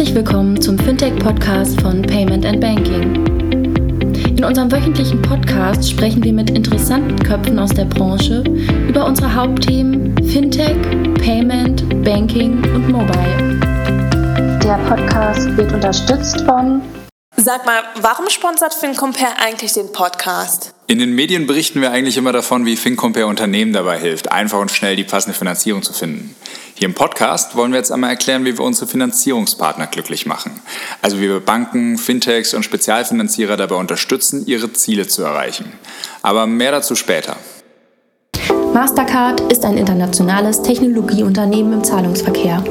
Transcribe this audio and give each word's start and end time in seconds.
Herzlich 0.00 0.16
willkommen 0.16 0.58
zum 0.58 0.78
Fintech-Podcast 0.78 1.78
von 1.82 2.00
Payment 2.00 2.46
and 2.46 2.58
Banking. 2.58 3.26
In 4.34 4.42
unserem 4.42 4.72
wöchentlichen 4.72 5.20
Podcast 5.20 5.90
sprechen 5.90 6.24
wir 6.24 6.32
mit 6.32 6.48
interessanten 6.48 7.18
Köpfen 7.18 7.58
aus 7.58 7.68
der 7.68 7.84
Branche 7.84 8.42
über 8.88 9.04
unsere 9.04 9.34
Hauptthemen 9.34 10.16
Fintech, 10.26 10.74
Payment, 11.22 12.02
Banking 12.02 12.64
und 12.74 12.88
Mobile. 12.88 13.60
Der 14.64 14.78
Podcast 14.88 15.54
wird 15.58 15.70
unterstützt 15.70 16.40
von 16.46 16.80
Sag 17.36 17.66
mal, 17.66 17.82
warum 18.00 18.30
sponsert 18.30 18.72
FinCompare 18.72 19.34
eigentlich 19.38 19.74
den 19.74 19.92
Podcast? 19.92 20.72
In 20.86 20.98
den 20.98 21.14
Medien 21.14 21.46
berichten 21.46 21.82
wir 21.82 21.90
eigentlich 21.90 22.16
immer 22.16 22.32
davon, 22.32 22.64
wie 22.64 22.76
FinCompare 22.76 23.26
Unternehmen 23.26 23.74
dabei 23.74 23.98
hilft, 23.98 24.32
einfach 24.32 24.60
und 24.60 24.70
schnell 24.70 24.96
die 24.96 25.04
passende 25.04 25.36
Finanzierung 25.36 25.82
zu 25.82 25.92
finden. 25.92 26.34
Hier 26.80 26.88
im 26.88 26.94
Podcast 26.94 27.56
wollen 27.56 27.72
wir 27.72 27.76
jetzt 27.76 27.92
einmal 27.92 28.08
erklären, 28.08 28.46
wie 28.46 28.56
wir 28.56 28.64
unsere 28.64 28.86
Finanzierungspartner 28.86 29.86
glücklich 29.86 30.24
machen. 30.24 30.62
Also 31.02 31.18
wie 31.18 31.28
wir 31.28 31.40
Banken, 31.40 31.98
Fintechs 31.98 32.54
und 32.54 32.62
Spezialfinanzierer 32.62 33.58
dabei 33.58 33.74
unterstützen, 33.74 34.46
ihre 34.46 34.72
Ziele 34.72 35.06
zu 35.06 35.22
erreichen. 35.22 35.70
Aber 36.22 36.46
mehr 36.46 36.72
dazu 36.72 36.94
später. 36.94 37.36
Mastercard 38.72 39.42
ist 39.52 39.62
ein 39.66 39.76
internationales 39.76 40.62
Technologieunternehmen 40.62 41.74
im 41.74 41.84
Zahlungsverkehr. 41.84 42.64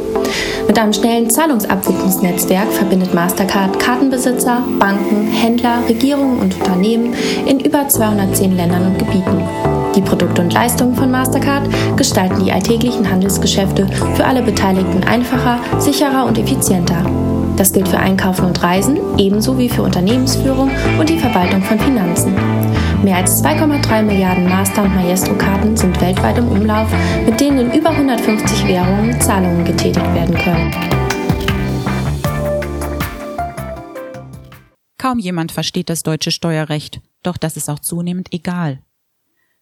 Mit 0.65 0.79
einem 0.79 0.93
schnellen 0.93 1.29
Zahlungsabwicklungsnetzwerk 1.29 2.73
verbindet 2.73 3.13
Mastercard 3.13 3.79
Kartenbesitzer, 3.79 4.63
Banken, 4.79 5.27
Händler, 5.27 5.83
Regierungen 5.87 6.39
und 6.39 6.55
Unternehmen 6.55 7.13
in 7.45 7.59
über 7.59 7.87
210 7.87 8.57
Ländern 8.57 8.87
und 8.87 8.97
Gebieten. 8.97 9.78
Die 9.99 10.05
Produkte 10.05 10.41
und 10.41 10.53
Leistungen 10.53 10.95
von 10.95 11.11
Mastercard 11.11 11.67
gestalten 11.97 12.45
die 12.45 12.53
alltäglichen 12.53 13.11
Handelsgeschäfte 13.11 13.85
für 14.15 14.23
alle 14.23 14.41
Beteiligten 14.41 15.03
einfacher, 15.03 15.59
sicherer 15.77 16.25
und 16.25 16.37
effizienter. 16.37 17.05
Das 17.57 17.73
gilt 17.73 17.89
für 17.89 17.99
Einkaufen 17.99 18.45
und 18.45 18.63
Reisen, 18.63 18.97
ebenso 19.17 19.57
wie 19.57 19.67
für 19.67 19.81
Unternehmensführung 19.81 20.71
und 20.97 21.09
die 21.09 21.19
Verwaltung 21.19 21.61
von 21.61 21.77
Finanzen. 21.77 22.33
Mehr 23.03 23.17
als 23.17 23.43
2,3 23.43 24.03
Milliarden 24.03 24.47
Master- 24.47 24.83
und 24.83 24.95
Maestro-Karten 24.95 25.75
sind 25.75 25.99
weltweit 25.99 26.37
im 26.37 26.47
Umlauf, 26.47 26.87
mit 27.25 27.37
denen 27.41 27.69
in 27.69 27.77
über 27.77 27.89
150 27.89 28.69
Währungen 28.69 29.19
Zahlungen 29.19 29.65
getätigt 29.65 30.13
werden 30.13 30.35
können. 30.35 30.71
Kaum 34.97 35.19
jemand 35.19 35.51
versteht 35.51 35.89
das 35.89 36.03
deutsche 36.03 36.31
Steuerrecht, 36.31 37.01
doch 37.21 37.35
das 37.35 37.57
ist 37.57 37.69
auch 37.69 37.79
zunehmend 37.79 38.31
egal. 38.31 38.79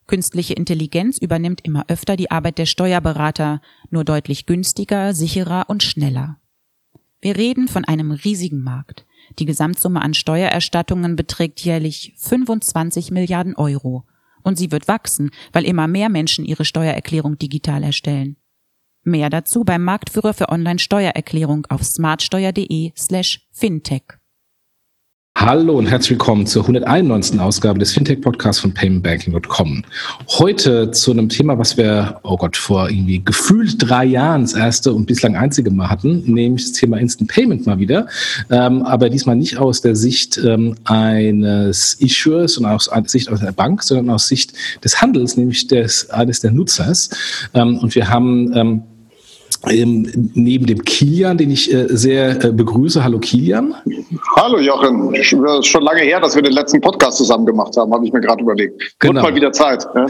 Künstliche 0.07 0.53
Intelligenz 0.53 1.17
übernimmt 1.17 1.61
immer 1.63 1.85
öfter 1.89 2.15
die 2.15 2.31
Arbeit 2.31 2.57
der 2.57 2.65
Steuerberater, 2.65 3.61
nur 3.89 4.05
deutlich 4.05 4.45
günstiger, 4.45 5.13
sicherer 5.13 5.65
und 5.67 5.83
schneller. 5.83 6.39
Wir 7.19 7.35
reden 7.35 7.67
von 7.67 7.83
einem 7.83 8.11
riesigen 8.11 8.61
Markt. 8.61 9.05
Die 9.39 9.45
Gesamtsumme 9.45 10.01
an 10.01 10.13
Steuererstattungen 10.13 11.15
beträgt 11.15 11.59
jährlich 11.59 12.13
25 12.17 13.11
Milliarden 13.11 13.55
Euro. 13.55 14.05
Und 14.43 14.57
sie 14.57 14.71
wird 14.71 14.87
wachsen, 14.87 15.31
weil 15.51 15.65
immer 15.65 15.87
mehr 15.87 16.07
Menschen 16.07 16.45
ihre 16.45 16.63
Steuererklärung 16.63 17.37
digital 17.37 17.83
erstellen. 17.83 18.37
Mehr 19.03 19.29
dazu 19.29 19.63
beim 19.63 19.83
Marktführer 19.83 20.33
für 20.33 20.49
Online-Steuererklärung 20.49 21.65
auf 21.67 21.83
smartsteuer.de 21.83 22.93
slash 22.95 23.47
fintech. 23.51 24.03
Hallo 25.39 25.77
und 25.77 25.85
herzlich 25.85 26.09
willkommen 26.09 26.47
zur 26.47 26.63
191. 26.63 27.39
Ausgabe 27.39 27.77
des 27.77 27.93
Fintech-Podcasts 27.93 28.59
von 28.59 28.73
paymentbanking.com. 28.73 29.83
Heute 30.29 30.89
zu 30.89 31.11
einem 31.11 31.29
Thema, 31.29 31.59
was 31.59 31.77
wir, 31.77 32.19
oh 32.23 32.37
Gott, 32.37 32.57
vor 32.57 32.89
irgendwie 32.89 33.23
gefühlt 33.23 33.75
drei 33.77 34.03
Jahren 34.03 34.41
das 34.41 34.55
erste 34.55 34.91
und 34.93 35.05
bislang 35.05 35.35
einzige 35.35 35.69
Mal 35.69 35.91
hatten, 35.91 36.23
nämlich 36.25 36.63
das 36.63 36.71
Thema 36.73 36.97
Instant 36.97 37.29
Payment 37.29 37.67
mal 37.67 37.77
wieder. 37.77 38.07
Ähm, 38.49 38.81
aber 38.81 39.11
diesmal 39.11 39.35
nicht 39.35 39.59
aus 39.59 39.81
der 39.81 39.95
Sicht 39.95 40.39
ähm, 40.43 40.75
eines 40.85 41.93
Issuers 41.93 42.57
und 42.57 42.65
aus 42.65 42.89
Sicht 43.05 43.31
aus 43.31 43.39
der 43.39 43.51
Bank, 43.51 43.83
sondern 43.83 44.09
aus 44.09 44.27
Sicht 44.27 44.53
des 44.83 45.03
Handels, 45.03 45.37
nämlich 45.37 45.67
des, 45.67 46.09
eines 46.09 46.39
der 46.39 46.49
Nutzers. 46.49 47.11
Ähm, 47.53 47.77
und 47.77 47.93
wir 47.93 48.09
haben 48.09 48.83
ähm, 49.69 50.31
neben 50.33 50.65
dem 50.65 50.83
Kilian, 50.83 51.37
den 51.37 51.51
ich 51.51 51.73
äh, 51.73 51.87
sehr 51.89 52.43
äh, 52.43 52.51
begrüße. 52.51 53.03
Hallo 53.03 53.19
Kilian. 53.19 53.73
Hallo 54.35 54.59
Jochen. 54.59 55.13
Schon 55.23 55.83
lange 55.83 56.01
her, 56.01 56.19
dass 56.19 56.35
wir 56.35 56.41
den 56.41 56.53
letzten 56.53 56.79
Podcast 56.79 57.17
zusammen 57.17 57.45
gemacht 57.45 57.75
haben, 57.75 57.91
habe 57.91 58.05
ich 58.05 58.13
mir 58.13 58.21
gerade 58.21 58.41
überlegt. 58.41 58.81
Genau. 58.99 59.21
Und 59.21 59.29
mal 59.29 59.35
wieder 59.35 59.51
Zeit. 59.51 59.85
Ja? 59.95 60.05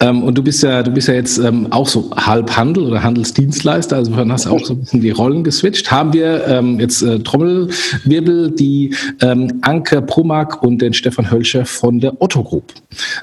Ähm, 0.00 0.22
und 0.22 0.38
du 0.38 0.42
bist 0.42 0.62
ja, 0.62 0.82
du 0.82 0.90
bist 0.90 1.08
ja 1.08 1.14
jetzt 1.14 1.38
ähm, 1.38 1.66
auch 1.70 1.88
so 1.88 2.10
halb 2.14 2.56
Handel 2.56 2.84
oder 2.84 3.02
Handelsdienstleister, 3.02 3.96
also 3.96 4.12
du 4.12 4.32
hast 4.32 4.46
auch 4.46 4.64
so 4.64 4.74
ein 4.74 4.80
bisschen 4.80 5.00
die 5.00 5.10
Rollen 5.10 5.44
geswitcht. 5.44 5.90
Haben 5.90 6.12
wir 6.12 6.46
ähm, 6.46 6.78
jetzt 6.78 7.02
äh, 7.02 7.18
Trommelwirbel, 7.18 8.52
die 8.52 8.94
ähm, 9.20 9.58
Anke 9.62 10.00
Promak 10.02 10.62
und 10.62 10.80
den 10.80 10.94
Stefan 10.94 11.30
Hölscher 11.30 11.66
von 11.66 12.00
der 12.00 12.20
Otto 12.20 12.42
Group. 12.42 12.72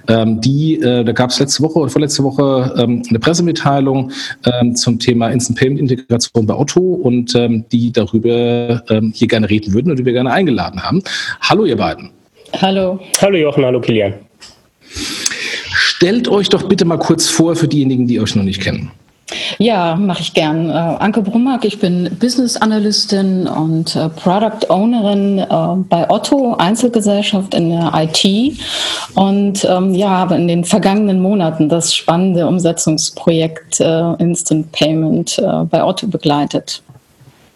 Ähm, 0.07 0.41
die, 0.41 0.75
äh, 0.75 1.03
da 1.03 1.11
gab 1.13 1.29
es 1.29 1.39
letzte 1.39 1.63
Woche 1.63 1.79
oder 1.79 1.89
vorletzte 1.89 2.23
Woche 2.23 2.73
eine 2.77 3.19
Pressemitteilung 3.19 4.11
zum 4.73 4.99
Thema 4.99 5.29
Instant 5.29 5.57
Payment 5.57 5.68
Payment-Integration 5.69 6.45
bei 6.45 6.55
Otto 6.55 6.79
und 6.79 7.35
ähm, 7.35 7.65
die 7.71 7.91
darüber 7.91 8.83
ähm, 8.89 9.11
hier 9.15 9.27
gerne 9.27 9.49
reden 9.49 9.73
würden 9.73 9.91
und 9.91 9.99
die 9.99 10.05
wir 10.05 10.13
gerne 10.13 10.31
eingeladen 10.31 10.83
haben. 10.83 11.03
Hallo, 11.41 11.65
ihr 11.65 11.77
beiden. 11.77 12.11
Hallo. 12.59 12.99
Hallo 13.21 13.37
Jochen, 13.37 13.63
hallo 13.63 13.79
Kilian. 13.79 14.13
Stellt 14.89 16.27
euch 16.27 16.49
doch 16.49 16.63
bitte 16.63 16.85
mal 16.85 16.97
kurz 16.97 17.29
vor 17.29 17.55
für 17.55 17.67
diejenigen, 17.67 18.07
die 18.07 18.19
euch 18.19 18.35
noch 18.35 18.43
nicht 18.43 18.61
kennen. 18.61 18.91
Ja, 19.57 19.95
mache 19.95 20.21
ich 20.21 20.33
gern. 20.33 20.69
Äh, 20.69 20.73
Anke 20.73 21.21
Brummack, 21.21 21.65
ich 21.65 21.79
bin 21.79 22.09
Business 22.19 22.57
Analystin 22.57 23.47
und 23.47 23.95
äh, 23.95 24.09
Product 24.09 24.69
Ownerin 24.69 25.39
äh, 25.39 25.47
bei 25.89 26.09
Otto, 26.09 26.55
Einzelgesellschaft 26.55 27.53
in 27.53 27.69
der 27.69 27.91
IT 27.95 28.57
und 29.15 29.65
ähm, 29.65 29.93
ja, 29.93 30.09
habe 30.09 30.35
in 30.35 30.47
den 30.47 30.63
vergangenen 30.63 31.21
Monaten 31.21 31.69
das 31.69 31.93
spannende 31.93 32.47
Umsetzungsprojekt 32.47 33.79
äh, 33.79 34.13
Instant 34.15 34.71
Payment 34.71 35.37
äh, 35.39 35.63
bei 35.65 35.83
Otto 35.83 36.07
begleitet. 36.07 36.81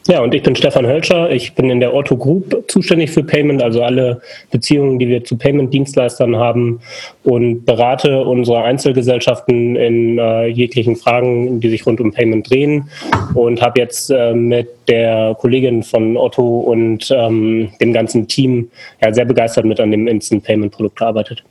Ja, 0.07 0.21
und 0.21 0.33
ich 0.33 0.43
bin 0.43 0.53
Stefan 0.53 0.85
Hölscher. 0.85 1.31
Ich 1.31 1.53
bin 1.53 1.69
in 1.69 1.79
der 1.79 1.93
Otto 1.93 2.17
Group 2.17 2.65
zuständig 2.67 3.11
für 3.11 3.23
Payment, 3.23 3.63
also 3.63 3.83
alle 3.83 4.21
Beziehungen, 4.51 4.99
die 4.99 5.07
wir 5.07 5.23
zu 5.23 5.37
Payment-Dienstleistern 5.37 6.35
haben 6.35 6.81
und 7.23 7.65
berate 7.65 8.21
unsere 8.21 8.63
Einzelgesellschaften 8.63 9.77
in 9.77 10.19
äh, 10.19 10.47
jeglichen 10.47 10.97
Fragen, 10.97 11.61
die 11.61 11.69
sich 11.69 11.85
rund 11.85 12.01
um 12.01 12.11
Payment 12.11 12.49
drehen 12.49 12.89
und 13.33 13.61
habe 13.61 13.79
jetzt 13.79 14.09
äh, 14.09 14.33
mit 14.33 14.67
der 14.89 15.37
Kollegin 15.39 15.83
von 15.83 16.17
Otto 16.17 16.59
und 16.59 17.09
ähm, 17.15 17.69
dem 17.79 17.93
ganzen 17.93 18.27
Team 18.27 18.69
ja, 19.01 19.13
sehr 19.13 19.25
begeistert 19.25 19.63
mit 19.63 19.79
an 19.79 19.91
dem 19.91 20.07
Instant 20.07 20.43
Payment 20.43 20.73
Produkt 20.73 20.97
gearbeitet. 20.97 21.43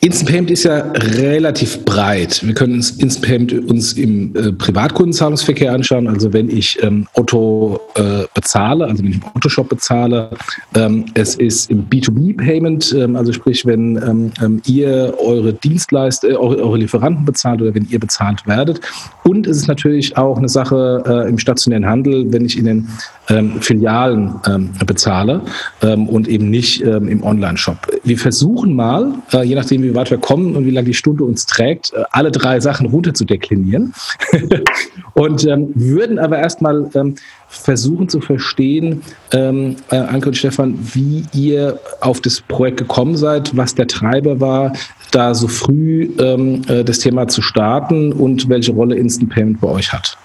Instant 0.00 0.30
Payment 0.30 0.50
ist 0.52 0.62
ja 0.62 0.78
relativ 0.94 1.84
breit. 1.84 2.40
Wir 2.46 2.54
können 2.54 2.74
uns 2.74 2.92
Instant 2.92 3.26
Payment 3.26 3.68
uns 3.68 3.94
im 3.94 4.34
äh, 4.36 4.52
Privatkundenzahlungsverkehr 4.52 5.72
anschauen. 5.72 6.06
Also 6.06 6.32
wenn 6.32 6.48
ich 6.48 6.80
ähm, 6.84 7.08
Otto 7.14 7.80
äh, 7.96 8.24
bezahle, 8.32 8.86
also 8.86 9.02
wenn 9.02 9.10
ich 9.10 9.16
im 9.16 9.24
Otto-Shop 9.34 9.68
bezahle, 9.68 10.30
ähm, 10.76 11.06
es 11.14 11.34
ist 11.34 11.68
im 11.70 11.88
B2B-Payment, 11.88 12.94
ähm, 12.96 13.16
also 13.16 13.32
sprich, 13.32 13.66
wenn 13.66 13.96
ähm, 13.96 14.32
ähm, 14.40 14.62
ihr 14.66 15.14
eure 15.18 15.52
Dienstleister, 15.52 16.28
äh, 16.28 16.36
eure, 16.36 16.62
eure, 16.62 16.78
Lieferanten 16.78 17.24
bezahlt 17.24 17.60
oder 17.60 17.74
wenn 17.74 17.88
ihr 17.90 17.98
bezahlt 17.98 18.46
werdet. 18.46 18.80
Und 19.24 19.48
es 19.48 19.56
ist 19.56 19.66
natürlich 19.66 20.16
auch 20.16 20.38
eine 20.38 20.48
Sache 20.48 21.02
äh, 21.06 21.28
im 21.28 21.38
stationären 21.38 21.86
Handel, 21.86 22.32
wenn 22.32 22.44
ich 22.44 22.56
in 22.56 22.66
den 22.66 22.88
ähm, 23.28 23.60
Filialen 23.60 24.40
bezahle 24.86 25.42
und 25.80 26.28
eben 26.28 26.50
nicht 26.50 26.80
im 26.80 27.22
Online-Shop. 27.22 27.76
Wir 28.04 28.18
versuchen 28.18 28.74
mal, 28.74 29.14
äh, 29.32 29.42
je 29.42 29.54
nachdem, 29.54 29.82
wie 29.82 29.94
weit 29.94 30.10
wir 30.10 30.18
kommen 30.18 30.56
und 30.56 30.64
wie 30.64 30.70
lange 30.70 30.86
die 30.86 30.94
Stunde 30.94 31.24
uns 31.24 31.46
trägt, 31.46 31.92
äh, 31.92 32.04
alle 32.10 32.30
drei 32.30 32.60
Sachen 32.60 32.86
runter 32.86 33.14
zu 33.14 33.24
deklinieren. 33.24 33.94
und 35.14 35.44
ähm, 35.46 35.70
würden 35.74 36.18
aber 36.18 36.38
erstmal 36.38 36.90
ähm, 36.94 37.16
versuchen 37.48 38.08
zu 38.08 38.20
verstehen, 38.20 39.02
ähm, 39.32 39.76
äh, 39.90 39.96
Anke 39.96 40.28
und 40.28 40.34
Stefan, 40.36 40.78
wie 40.94 41.24
ihr 41.32 41.78
auf 42.00 42.20
das 42.20 42.40
Projekt 42.40 42.78
gekommen 42.78 43.16
seid, 43.16 43.56
was 43.56 43.74
der 43.74 43.86
Treiber 43.86 44.40
war, 44.40 44.72
da 45.10 45.34
so 45.34 45.48
früh 45.48 46.10
ähm, 46.18 46.62
äh, 46.68 46.84
das 46.84 46.98
Thema 46.98 47.28
zu 47.28 47.42
starten 47.42 48.12
und 48.12 48.48
welche 48.48 48.72
Rolle 48.72 48.96
Instant 48.96 49.30
Payment 49.30 49.60
bei 49.60 49.68
euch 49.68 49.92
hat. 49.92 50.18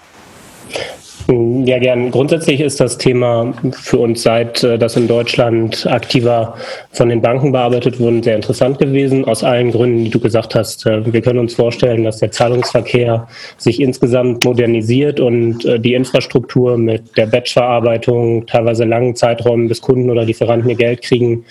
Ja, 1.26 1.78
gern. 1.78 2.10
Grundsätzlich 2.10 2.60
ist 2.60 2.80
das 2.80 2.98
Thema 2.98 3.54
für 3.72 3.96
uns, 3.96 4.22
seit 4.22 4.62
äh, 4.62 4.76
das 4.78 4.94
in 4.96 5.08
Deutschland 5.08 5.86
aktiver 5.86 6.54
von 6.92 7.08
den 7.08 7.22
Banken 7.22 7.50
bearbeitet 7.50 7.98
wurde, 7.98 8.22
sehr 8.22 8.36
interessant 8.36 8.78
gewesen. 8.78 9.24
Aus 9.24 9.42
allen 9.42 9.70
Gründen, 9.70 10.04
die 10.04 10.10
du 10.10 10.20
gesagt 10.20 10.54
hast. 10.54 10.84
Äh, 10.84 11.10
wir 11.10 11.22
können 11.22 11.38
uns 11.38 11.54
vorstellen, 11.54 12.04
dass 12.04 12.18
der 12.18 12.30
Zahlungsverkehr 12.30 13.26
sich 13.56 13.80
insgesamt 13.80 14.44
modernisiert 14.44 15.18
und 15.18 15.64
äh, 15.64 15.80
die 15.80 15.94
Infrastruktur 15.94 16.76
mit 16.76 17.16
der 17.16 17.24
Batchverarbeitung, 17.26 18.44
teilweise 18.46 18.84
langen 18.84 19.16
Zeiträumen, 19.16 19.68
bis 19.68 19.80
Kunden 19.80 20.10
oder 20.10 20.24
Lieferanten 20.24 20.68
ihr 20.68 20.76
Geld 20.76 21.02
kriegen, 21.02 21.44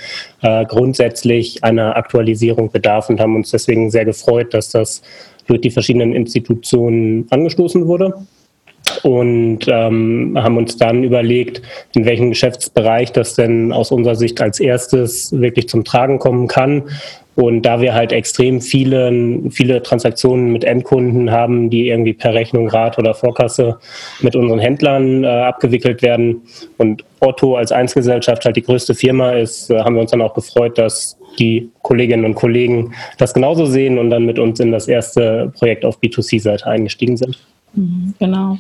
grundsätzlich 0.68 1.64
einer 1.64 1.96
Aktualisierung 1.96 2.70
bedarf 2.70 3.10
und 3.10 3.20
haben 3.20 3.36
uns 3.36 3.52
deswegen 3.52 3.90
sehr 3.92 4.04
gefreut, 4.04 4.54
dass 4.54 4.70
das 4.70 5.02
durch 5.48 5.62
die 5.62 5.72
verschiedenen 5.72 6.14
Institutionen 6.14 7.26
angestoßen 7.30 7.88
wurde. 7.88 8.14
Und 9.04 9.60
ähm, 9.68 10.38
haben 10.38 10.58
uns 10.58 10.78
dann 10.78 11.04
überlegt, 11.04 11.62
in 11.96 12.06
welchem 12.06 12.30
Geschäftsbereich 12.30 13.12
das 13.12 13.36
denn 13.36 13.72
aus 13.72 13.92
unserer 13.92 14.16
Sicht 14.16 14.42
als 14.42 14.60
erstes 14.60 15.32
wirklich 15.40 15.68
zum 15.70 15.84
Tragen 15.84 16.20
kommen 16.20 16.48
kann 16.48 16.84
und 17.36 17.64
da 17.64 17.82
wir 17.82 17.94
halt 17.94 18.12
extrem 18.12 18.62
viele, 18.62 19.42
viele 19.50 19.82
Transaktionen 19.82 20.52
mit 20.52 20.64
Endkunden 20.64 21.32
haben, 21.32 21.70
die 21.70 21.88
irgendwie 21.88 22.14
per 22.14 22.34
Rechnung, 22.34 22.68
Rat 22.68 23.00
oder 23.00 23.16
Vorkasse 23.16 23.78
mit 24.22 24.36
unseren 24.36 24.60
Händlern 24.60 25.24
äh, 25.24 25.28
abgewickelt 25.28 26.02
werden 26.04 26.44
und 26.78 27.04
Otto 27.20 27.56
als 27.56 27.72
Einzelgesellschaft 27.72 28.46
halt 28.46 28.56
die 28.56 28.62
größte 28.62 28.94
Firma 28.94 29.32
ist, 29.32 29.72
äh, 29.72 29.80
haben 29.80 29.96
wir 29.96 30.02
uns 30.02 30.12
dann 30.12 30.22
auch 30.22 30.36
gefreut, 30.36 30.78
dass 30.78 31.18
die 31.40 31.72
Kolleginnen 31.82 32.26
und 32.26 32.36
Kollegen 32.36 32.94
das 33.18 33.34
genauso 33.34 33.66
sehen 33.66 33.98
und 33.98 34.12
dann 34.12 34.26
mit 34.26 34.38
uns 34.38 34.60
in 34.60 34.72
das 34.72 34.88
erste 34.88 35.52
Projekt 35.58 35.86
auf 35.86 36.00
B2C-Seite 36.00 36.68
eingestiegen 36.68 37.18
sind. 37.18 37.40
Mhm, 37.74 38.16
genau. 38.20 38.58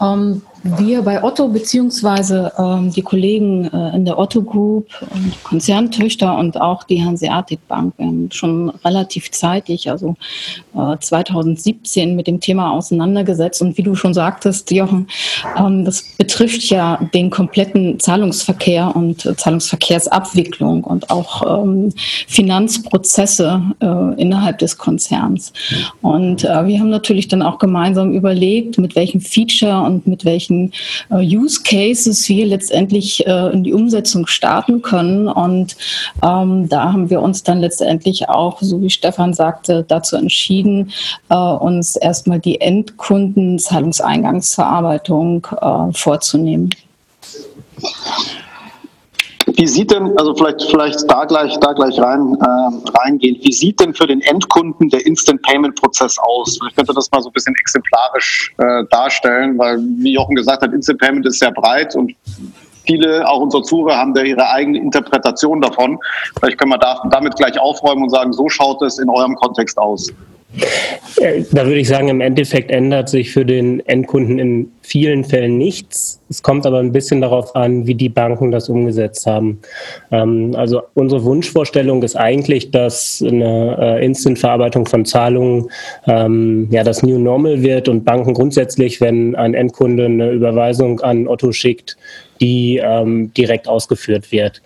Ähm, 0.00 0.42
wir 0.62 1.02
bei 1.02 1.22
Otto 1.22 1.48
beziehungsweise 1.48 2.52
ähm, 2.56 2.92
die 2.92 3.02
Kollegen 3.02 3.64
äh, 3.64 3.96
in 3.96 4.04
der 4.04 4.18
Otto 4.18 4.42
Group 4.42 4.86
und 5.12 5.42
Konzerntöchter 5.42 6.38
und 6.38 6.60
auch 6.60 6.84
die 6.84 7.02
Hanseatic 7.04 7.66
Bank 7.66 7.94
ähm, 7.98 8.28
schon 8.30 8.70
relativ 8.84 9.30
zeitig, 9.32 9.90
also 9.90 10.14
äh, 10.76 10.96
2017 10.98 12.14
mit 12.14 12.28
dem 12.28 12.38
Thema 12.40 12.70
auseinandergesetzt. 12.72 13.60
Und 13.60 13.76
wie 13.76 13.82
du 13.82 13.96
schon 13.96 14.14
sagtest, 14.14 14.70
Jochen, 14.70 15.08
ähm, 15.58 15.84
das 15.84 16.02
betrifft 16.16 16.62
ja 16.64 16.98
den 17.12 17.30
kompletten 17.30 17.98
Zahlungsverkehr 17.98 18.94
und 18.94 19.26
äh, 19.26 19.36
Zahlungsverkehrsabwicklung 19.36 20.84
und 20.84 21.10
auch 21.10 21.64
ähm, 21.64 21.92
Finanzprozesse 22.28 23.62
äh, 23.80 24.20
innerhalb 24.20 24.58
des 24.58 24.78
Konzerns. 24.78 25.52
Und 26.02 26.44
äh, 26.44 26.66
wir 26.66 26.78
haben 26.78 26.90
natürlich 26.90 27.26
dann 27.26 27.42
auch 27.42 27.58
gemeinsam 27.58 28.12
überlegt, 28.12 28.78
mit 28.78 28.94
welchem 28.94 29.20
Feature 29.20 29.82
und 29.82 30.06
mit 30.06 30.24
welchen 30.24 30.51
welchen 30.52 30.72
äh, 31.10 31.36
Use 31.36 31.62
Cases 31.62 32.28
wir 32.28 32.46
letztendlich 32.46 33.26
äh, 33.26 33.52
in 33.52 33.64
die 33.64 33.72
Umsetzung 33.72 34.26
starten 34.26 34.82
können. 34.82 35.28
Und 35.28 35.74
ähm, 36.22 36.68
da 36.68 36.92
haben 36.92 37.08
wir 37.10 37.20
uns 37.20 37.42
dann 37.42 37.58
letztendlich 37.60 38.28
auch, 38.28 38.58
so 38.60 38.80
wie 38.82 38.90
Stefan 38.90 39.34
sagte, 39.34 39.84
dazu 39.86 40.16
entschieden, 40.16 40.92
äh, 41.28 41.34
uns 41.34 41.96
erstmal 41.96 42.38
die 42.40 42.60
Endkundenzahlungseingangsverarbeitung 42.60 45.46
äh, 45.60 45.92
vorzunehmen. 45.92 46.70
Wie 49.56 49.66
sieht 49.66 49.90
denn, 49.90 50.16
also 50.18 50.34
vielleicht, 50.34 50.62
vielleicht 50.62 51.10
da 51.10 51.24
gleich, 51.24 51.58
da 51.58 51.72
gleich 51.72 51.98
rein, 51.98 52.36
äh, 52.40 52.98
reingehen, 52.98 53.38
wie 53.42 53.52
sieht 53.52 53.80
denn 53.80 53.92
für 53.94 54.06
den 54.06 54.20
Endkunden 54.20 54.88
der 54.88 55.04
Instant 55.06 55.42
Payment 55.42 55.74
Prozess 55.80 56.18
aus? 56.18 56.58
Ich 56.68 56.76
könnte 56.76 56.92
das 56.94 57.10
mal 57.10 57.20
so 57.20 57.28
ein 57.28 57.32
bisschen 57.32 57.54
exemplarisch 57.60 58.54
äh, 58.58 58.84
darstellen, 58.90 59.58
weil, 59.58 59.78
wie 59.78 60.14
Jochen 60.14 60.36
gesagt 60.36 60.62
hat, 60.62 60.72
Instant 60.72 61.00
Payment 61.00 61.26
ist 61.26 61.38
sehr 61.38 61.50
breit 61.50 61.94
und 61.96 62.14
viele, 62.84 63.28
auch 63.28 63.40
unsere 63.40 63.62
Zuhörer, 63.62 63.96
haben 63.96 64.14
da 64.14 64.22
ihre 64.22 64.48
eigene 64.48 64.78
Interpretation 64.78 65.60
davon. 65.60 65.98
Vielleicht 66.38 66.58
können 66.58 66.72
wir 66.72 66.78
da, 66.78 67.02
damit 67.10 67.36
gleich 67.36 67.58
aufräumen 67.58 68.04
und 68.04 68.10
sagen, 68.10 68.32
so 68.32 68.48
schaut 68.48 68.82
es 68.82 68.98
in 68.98 69.08
eurem 69.08 69.34
Kontext 69.36 69.78
aus. 69.78 70.08
Da 71.52 71.66
würde 71.66 71.78
ich 71.78 71.88
sagen, 71.88 72.08
im 72.08 72.20
Endeffekt 72.20 72.70
ändert 72.70 73.08
sich 73.08 73.30
für 73.30 73.44
den 73.44 73.80
Endkunden 73.86 74.38
in 74.38 74.72
vielen 74.82 75.24
Fällen 75.24 75.56
nichts. 75.56 76.20
Es 76.28 76.42
kommt 76.42 76.66
aber 76.66 76.78
ein 76.78 76.92
bisschen 76.92 77.20
darauf 77.20 77.54
an, 77.54 77.86
wie 77.86 77.94
die 77.94 78.08
Banken 78.08 78.50
das 78.50 78.68
umgesetzt 78.68 79.26
haben. 79.26 79.60
Ähm, 80.10 80.54
also 80.56 80.82
unsere 80.94 81.22
Wunschvorstellung 81.24 82.02
ist 82.02 82.16
eigentlich, 82.16 82.70
dass 82.70 83.22
eine 83.26 83.76
äh, 83.80 84.04
Instant-Verarbeitung 84.04 84.86
von 84.86 85.04
Zahlungen 85.04 85.70
ähm, 86.06 86.68
ja 86.70 86.82
das 86.82 87.02
New 87.02 87.18
Normal 87.18 87.62
wird 87.62 87.88
und 87.88 88.04
Banken 88.04 88.34
grundsätzlich, 88.34 89.00
wenn 89.00 89.36
ein 89.36 89.54
Endkunde 89.54 90.06
eine 90.06 90.30
Überweisung 90.30 91.00
an 91.00 91.28
Otto 91.28 91.52
schickt, 91.52 91.96
die 92.40 92.80
ähm, 92.82 93.32
direkt 93.34 93.68
ausgeführt 93.68 94.32
wird. 94.32 94.62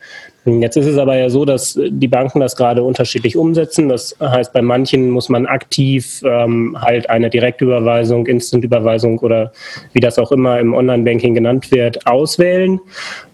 Jetzt 0.47 0.77
ist 0.77 0.87
es 0.87 0.97
aber 0.97 1.17
ja 1.17 1.29
so, 1.29 1.45
dass 1.45 1.79
die 1.89 2.07
Banken 2.07 2.39
das 2.39 2.55
gerade 2.55 2.85
unterschiedlich 2.85 3.37
umsetzen. 3.37 3.89
Das 3.89 4.17
heißt, 4.21 4.53
bei 4.53 4.63
manchen 4.63 5.11
muss 5.11 5.29
man 5.29 5.45
aktiv 5.45 6.23
ähm, 6.25 6.77
halt 6.81 7.11
eine 7.11 7.31
Direktüberweisung, 7.31 8.27
Instant-Überweisung 8.27 9.19
oder 9.19 9.51
wie 9.93 9.99
das 9.99 10.21
auch 10.21 10.31
immer 10.31 10.61
im 10.61 10.73
Online-Banking 10.73 11.35
genannt 11.35 11.73
wird, 11.73 12.07
auswählen. 12.07 12.81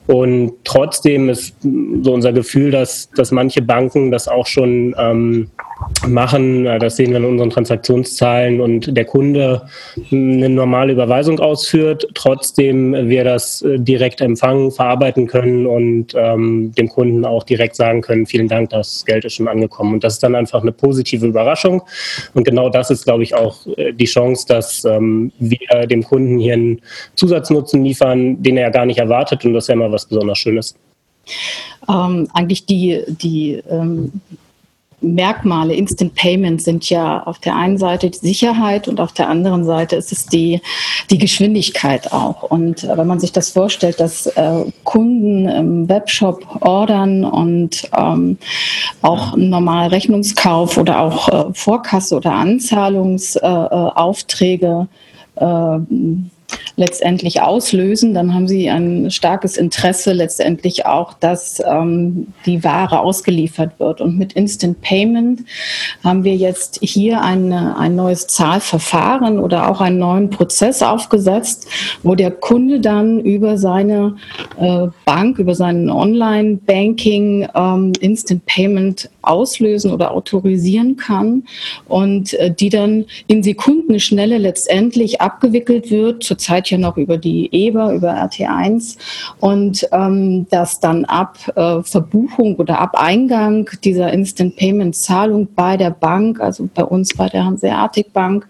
Und 0.06 0.54
trotzdem 0.64 1.28
ist 1.28 1.54
so 2.02 2.12
unser 2.12 2.32
Gefühl, 2.32 2.70
dass, 2.70 3.10
dass 3.10 3.31
manche 3.31 3.62
Banken 3.62 4.10
das 4.10 4.28
auch 4.28 4.46
schon 4.46 4.94
ähm, 4.99 5.50
machen. 6.06 6.64
Das 6.64 6.96
sehen 6.96 7.10
wir 7.10 7.19
in 7.19 7.25
unseren 7.25 7.50
Transaktionszahlen 7.50 8.60
und 8.60 8.96
der 8.96 9.04
Kunde 9.04 9.62
eine 10.10 10.49
normale 10.49 10.93
Überweisung 10.93 11.38
ausführt, 11.40 12.06
trotzdem 12.14 13.08
wir 13.08 13.25
das 13.25 13.62
äh, 13.62 13.78
direkt 13.78 14.20
empfangen, 14.20 14.70
verarbeiten 14.70 15.26
können 15.26 15.66
und 15.66 16.14
ähm, 16.14 16.72
dem 16.76 16.88
Kunden 16.88 17.25
auch 17.25 17.44
direkt 17.44 17.76
sagen 17.76 18.00
können, 18.00 18.26
vielen 18.26 18.49
Dank, 18.49 18.70
das 18.70 19.04
Geld 19.04 19.25
ist 19.25 19.34
schon 19.34 19.49
angekommen. 19.49 19.94
Und 19.94 20.04
das 20.04 20.14
ist 20.14 20.22
dann 20.22 20.34
einfach 20.34 20.62
eine 20.62 20.72
positive 20.72 21.26
Überraschung. 21.26 21.82
Und 22.34 22.44
genau 22.44 22.69
das 22.69 22.90
ist, 22.90 23.04
glaube 23.04 23.22
ich, 23.22 23.34
auch 23.34 23.66
äh, 23.76 23.93
die 23.93 24.04
Chance, 24.04 24.46
dass 24.49 24.84
ähm, 24.84 25.32
wir 25.38 25.87
dem 25.87 26.02
Kunden 26.02 26.38
hier 26.38 26.54
einen 26.54 26.81
Zusatznutzen 27.16 27.84
liefern, 27.84 28.43
den 28.43 28.56
er 28.56 28.70
gar 28.70 28.87
nicht 28.87 28.99
erwartet. 28.99 29.44
Und 29.44 29.54
das 29.54 29.64
ist 29.64 29.69
ja 29.69 29.76
was 29.92 30.06
besonders 30.06 30.38
Schönes. 30.38 30.74
Ähm, 31.88 32.28
eigentlich 32.32 32.66
die, 32.66 33.02
die 33.08 33.62
ähm, 33.68 34.12
Merkmale 35.02 35.74
Instant 35.74 36.14
Payment 36.14 36.62
sind 36.62 36.88
ja 36.88 37.24
auf 37.24 37.40
der 37.40 37.56
einen 37.56 37.76
Seite 37.76 38.08
die 38.10 38.18
Sicherheit 38.18 38.86
und 38.86 39.00
auf 39.00 39.10
der 39.12 39.28
anderen 39.28 39.64
Seite 39.64 39.96
ist 39.96 40.12
es 40.12 40.26
die, 40.26 40.60
die 41.10 41.18
Geschwindigkeit 41.18 42.12
auch. 42.12 42.44
Und 42.44 42.84
äh, 42.84 42.96
wenn 42.96 43.08
man 43.08 43.20
sich 43.20 43.32
das 43.32 43.50
vorstellt, 43.50 44.00
dass 44.00 44.28
äh, 44.28 44.64
Kunden 44.84 45.48
im 45.48 45.88
Webshop 45.88 46.62
ordern 46.62 47.24
und 47.24 47.90
ähm, 47.96 48.38
auch 49.02 49.36
normal 49.36 49.88
Rechnungskauf 49.88 50.78
oder 50.78 51.00
auch 51.00 51.28
äh, 51.28 51.46
Vorkasse 51.52 52.14
oder 52.16 52.32
Anzahlungsaufträge 52.34 54.86
äh, 55.36 55.78
letztendlich 56.76 57.43
auslösen, 57.43 58.14
dann 58.14 58.34
haben 58.34 58.49
sie 58.49 58.70
ein 58.70 59.10
starkes 59.10 59.56
Interesse 59.56 60.12
letztendlich 60.12 60.87
auch, 60.87 61.14
dass 61.14 61.62
ähm, 61.64 62.28
die 62.46 62.64
Ware 62.64 63.00
ausgeliefert 63.00 63.78
wird. 63.78 64.00
Und 64.00 64.19
mit 64.19 64.32
Instant 64.32 64.81
Payment 64.81 65.40
haben 66.02 66.25
wir 66.25 66.34
jetzt 66.34 66.78
hier 66.82 67.22
eine, 67.22 67.76
ein 67.76 67.94
neues 67.94 68.26
Zahlverfahren 68.26 69.38
oder 69.38 69.70
auch 69.70 69.81
einen 69.81 69.99
neuen 69.99 70.31
Prozess 70.31 70.82
aufgesetzt, 70.82 71.69
wo 72.02 72.14
der 72.14 72.31
Kunde 72.31 72.81
dann 72.81 73.21
über 73.21 73.59
seine 73.59 74.16
äh, 74.59 74.88
Bank, 75.04 75.38
über 75.38 75.54
seinen 75.54 75.90
Online-Banking 75.90 77.49
ähm, 77.54 77.92
Instant 78.00 78.47
Payment 78.47 79.11
auslösen 79.23 79.92
oder 79.92 80.12
autorisieren 80.12 80.97
kann 80.97 81.44
und 81.88 82.35
äh, 82.35 82.52
die 82.52 82.68
dann 82.68 83.04
in 83.26 83.42
Sekundenschnelle 83.42 84.38
letztendlich 84.38 85.21
abgewickelt 85.21 85.90
wird, 85.90 86.25
zurzeit 86.42 86.70
ja 86.70 86.78
noch 86.78 86.96
über 86.96 87.18
die 87.18 87.49
EBA, 87.52 87.92
über 87.92 88.14
RT1 88.14 88.96
und 89.38 89.88
ähm, 89.92 90.46
dass 90.50 90.80
dann 90.80 91.04
ab 91.04 91.38
äh, 91.54 91.82
Verbuchung 91.82 92.56
oder 92.56 92.80
ab 92.80 92.94
Eingang 92.94 93.70
dieser 93.84 94.12
Instant 94.12 94.56
Payment 94.56 94.96
Zahlung 94.96 95.49
bei 95.54 95.76
der 95.76 95.90
Bank, 95.90 96.40
also 96.40 96.68
bei 96.75 96.84
uns 96.84 97.14
bei 97.16 97.28
der 97.28 97.44
Hanseatic 97.44 98.12
Bank, 98.12 98.46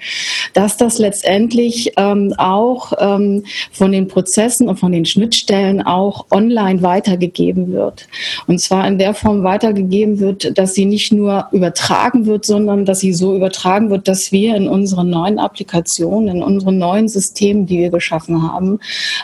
dass 0.54 0.76
das 0.76 0.98
letztendlich 0.98 1.92
ähm, 1.98 2.34
auch 2.38 2.92
ähm, 2.98 3.44
von 3.72 3.92
den 3.92 4.08
Prozessen 4.08 4.68
und 4.68 4.78
von 4.78 4.92
den 4.92 5.04
Schnittstellen 5.04 5.82
auch 5.82 6.26
online 6.30 6.82
weitergegeben 6.82 7.72
wird. 7.72 8.08
Und 8.46 8.58
zwar 8.60 8.86
in 8.86 8.98
der 8.98 9.12
Form 9.12 9.44
weitergegeben 9.44 10.18
wird, 10.18 10.56
dass 10.56 10.74
sie 10.74 10.86
nicht 10.86 11.12
nur 11.12 11.48
übertragen 11.52 12.24
wird, 12.26 12.46
sondern 12.46 12.86
dass 12.86 13.00
sie 13.00 13.12
so 13.12 13.36
übertragen 13.36 13.90
wird, 13.90 14.08
dass 14.08 14.32
wir 14.32 14.56
in 14.56 14.68
unseren 14.68 15.10
neuen 15.10 15.38
Applikationen, 15.38 16.36
in 16.36 16.42
unseren 16.42 16.78
neuen 16.78 17.08
Systemen, 17.08 17.66
die 17.72 17.78
wir 17.78 17.90
geschaffen 17.90 18.42
haben, 18.42 18.78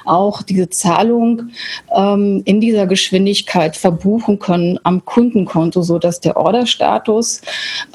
auch 0.05 0.43
diese 0.43 0.71
Zahlung 0.71 1.51
ähm, 1.95 2.43
in 2.45 2.61
dieser 2.61 2.87
Geschwindigkeit 2.87 3.77
verbuchen 3.77 4.39
können 4.39 4.79
am 4.85 5.05
Kundenkonto, 5.05 5.83
so 5.83 5.99
dass 5.99 6.21
der 6.21 6.37
Orderstatus 6.37 7.43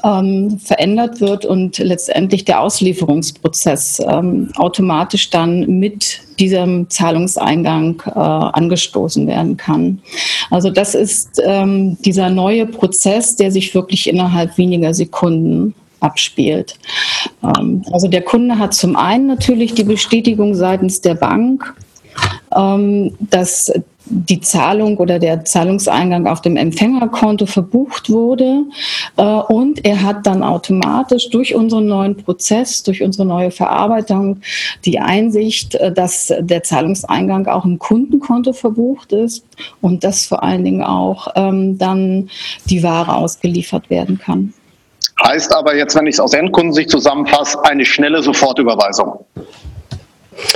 ähm, 0.04 0.58
verändert 0.58 1.20
wird 1.20 1.44
und 1.44 1.78
letztendlich 1.78 2.44
der 2.44 2.60
Auslieferungsprozess 2.60 4.00
ähm, 4.06 4.50
automatisch 4.56 5.30
dann 5.30 5.78
mit 5.80 6.20
diesem 6.38 6.88
Zahlungseingang 6.88 8.02
äh, 8.06 8.10
angestoßen 8.18 9.26
werden 9.26 9.56
kann. 9.56 10.00
Also 10.50 10.70
das 10.70 10.94
ist 10.94 11.42
ähm, 11.44 11.96
dieser 12.02 12.30
neue 12.30 12.66
Prozess, 12.66 13.36
der 13.36 13.50
sich 13.50 13.74
wirklich 13.74 14.08
innerhalb 14.08 14.56
weniger 14.58 14.94
Sekunden 14.94 15.74
abspielt. 16.04 16.78
Ähm, 17.42 17.82
also 17.90 18.08
der 18.08 18.22
Kunde 18.22 18.58
hat 18.58 18.74
zum 18.74 18.96
einen 18.96 19.26
natürlich 19.26 19.74
die 19.74 19.84
Bestätigung 19.84 20.54
seitens 20.54 21.00
der 21.00 21.14
Bank, 21.14 21.74
ähm, 22.54 23.14
dass 23.18 23.72
die 24.06 24.40
Zahlung 24.40 24.98
oder 24.98 25.18
der 25.18 25.44
Zahlungseingang 25.44 26.26
auf 26.26 26.42
dem 26.42 26.56
Empfängerkonto 26.56 27.46
verbucht 27.46 28.10
wurde. 28.10 28.64
Äh, 29.16 29.22
und 29.22 29.84
er 29.84 30.02
hat 30.02 30.26
dann 30.26 30.42
automatisch 30.42 31.30
durch 31.30 31.54
unseren 31.54 31.86
neuen 31.86 32.16
Prozess, 32.16 32.82
durch 32.82 33.02
unsere 33.02 33.26
neue 33.26 33.50
Verarbeitung 33.50 34.40
die 34.84 34.98
Einsicht, 34.98 35.74
äh, 35.76 35.92
dass 35.92 36.32
der 36.38 36.62
Zahlungseingang 36.62 37.46
auch 37.46 37.64
im 37.64 37.78
Kundenkonto 37.78 38.52
verbucht 38.52 39.12
ist 39.12 39.46
und 39.80 40.04
dass 40.04 40.26
vor 40.26 40.42
allen 40.42 40.64
Dingen 40.64 40.82
auch 40.82 41.28
ähm, 41.34 41.78
dann 41.78 42.28
die 42.68 42.82
Ware 42.82 43.16
ausgeliefert 43.16 43.88
werden 43.88 44.18
kann. 44.18 44.52
Heißt 45.22 45.54
aber 45.54 45.76
jetzt, 45.76 45.94
wenn 45.96 46.06
ich 46.06 46.14
es 46.14 46.20
aus 46.20 46.34
Endkundensicht 46.34 46.90
zusammenfasse, 46.90 47.62
eine 47.64 47.84
schnelle 47.84 48.22
Sofortüberweisung. 48.22 49.24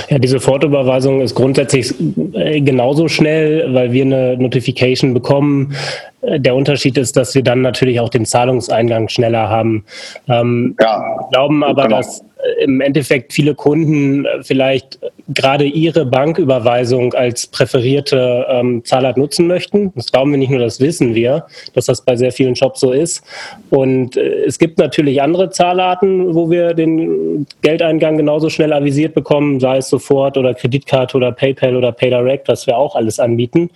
Ja, 0.09 0.19
die 0.19 0.27
Sofortüberweisung 0.27 1.21
ist 1.21 1.35
grundsätzlich 1.35 1.93
äh, 2.33 2.59
genauso 2.61 3.07
schnell, 3.07 3.73
weil 3.73 3.91
wir 3.93 4.03
eine 4.03 4.37
Notification 4.37 5.13
bekommen. 5.13 5.73
Äh, 6.21 6.39
der 6.39 6.55
Unterschied 6.55 6.97
ist, 6.97 7.15
dass 7.17 7.35
wir 7.35 7.43
dann 7.43 7.61
natürlich 7.61 7.99
auch 7.99 8.09
den 8.09 8.25
Zahlungseingang 8.25 9.09
schneller 9.09 9.49
haben. 9.49 9.85
Ähm, 10.27 10.75
ja, 10.79 11.27
glauben 11.31 11.63
aber, 11.63 11.83
genau. 11.83 11.97
dass 11.97 12.23
im 12.59 12.79
Endeffekt 12.79 13.33
viele 13.33 13.53
Kunden 13.53 14.25
äh, 14.25 14.43
vielleicht 14.43 14.99
gerade 15.27 15.65
ihre 15.65 16.05
Banküberweisung 16.05 17.13
als 17.13 17.47
präferierte 17.47 18.45
ähm, 18.49 18.83
Zahlart 18.85 19.17
nutzen 19.17 19.47
möchten. 19.47 19.91
Das 19.95 20.11
glauben 20.11 20.31
wir 20.31 20.37
nicht 20.37 20.49
nur, 20.49 20.59
das 20.59 20.79
wissen 20.79 21.15
wir, 21.15 21.45
dass 21.73 21.85
das 21.85 22.01
bei 22.01 22.15
sehr 22.15 22.31
vielen 22.31 22.55
Shops 22.55 22.79
so 22.79 22.91
ist. 22.91 23.23
Und 23.69 24.15
äh, 24.15 24.45
es 24.45 24.57
gibt 24.57 24.77
natürlich 24.77 25.21
andere 25.21 25.49
Zahlarten, 25.49 26.33
wo 26.33 26.49
wir 26.49 26.73
den 26.73 27.45
Geldeingang 27.61 28.17
genauso 28.17 28.49
schnell 28.49 28.71
avisiert 28.71 29.13
bekommen, 29.13 29.59
sei 29.59 29.77
es 29.77 29.89
sofort 29.89 30.37
oder 30.37 30.53
Kreditkarte 30.53 31.17
oder 31.17 31.31
PayPal 31.31 31.75
oder 31.75 31.91
PayDirect, 31.91 32.47
was 32.47 32.67
wir 32.67 32.77
auch 32.77 32.95
alles 32.95 33.19
anbieten. 33.19 33.69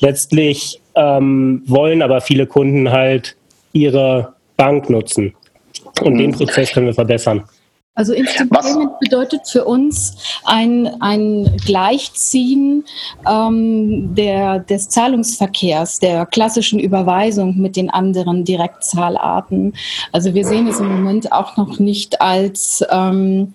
Letztlich 0.00 0.80
ähm, 0.96 1.62
wollen 1.66 2.02
aber 2.02 2.20
viele 2.20 2.46
Kunden 2.46 2.90
halt 2.90 3.36
ihre 3.72 4.32
Bank 4.56 4.90
nutzen. 4.90 5.34
Und 6.00 6.14
mhm. 6.14 6.18
den 6.18 6.32
Prozess 6.32 6.72
können 6.72 6.86
wir 6.86 6.94
verbessern. 6.94 7.44
Also 7.96 8.12
Instant? 8.12 8.50
Payment 8.50 9.00
bedeutet 9.00 9.48
für 9.48 9.64
uns 9.64 10.38
ein, 10.44 11.00
ein 11.00 11.56
Gleichziehen 11.64 12.84
ähm, 13.26 14.14
der, 14.14 14.58
des 14.58 14.90
Zahlungsverkehrs, 14.90 15.98
der 15.98 16.26
klassischen 16.26 16.78
Überweisung 16.78 17.56
mit 17.56 17.74
den 17.74 17.88
anderen 17.88 18.44
Direktzahlarten. 18.44 19.72
Also 20.12 20.34
wir 20.34 20.44
sehen 20.44 20.68
es 20.68 20.78
im 20.78 20.88
Moment 20.88 21.32
auch 21.32 21.56
noch 21.56 21.78
nicht 21.78 22.20
als, 22.20 22.84
ähm, 22.90 23.54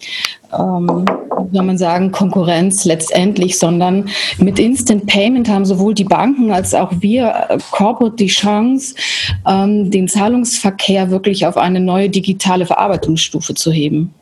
ähm, 0.58 1.06
soll 1.52 1.64
man 1.64 1.78
sagen, 1.78 2.12
Konkurrenz 2.12 2.86
letztendlich, 2.86 3.58
sondern 3.58 4.10
mit 4.38 4.60
Instant 4.60 5.06
Payment 5.08 5.50
haben 5.50 5.66
sowohl 5.66 5.94
die 5.94 6.04
Banken 6.04 6.52
als 6.52 6.74
auch 6.74 6.92
wir 7.00 7.48
äh, 7.50 7.58
Corporate 7.72 8.16
die 8.16 8.28
Chance, 8.28 8.96
ähm, 9.48 9.92
den 9.92 10.08
Zahlungsverkehr 10.08 11.12
wirklich 11.12 11.46
auf 11.46 11.58
eine 11.58 11.80
neue 11.80 12.10
digitale 12.10 12.66
Verarbeitungsstufe 12.66 13.54
zu 13.54 13.72
heben. 13.72 14.14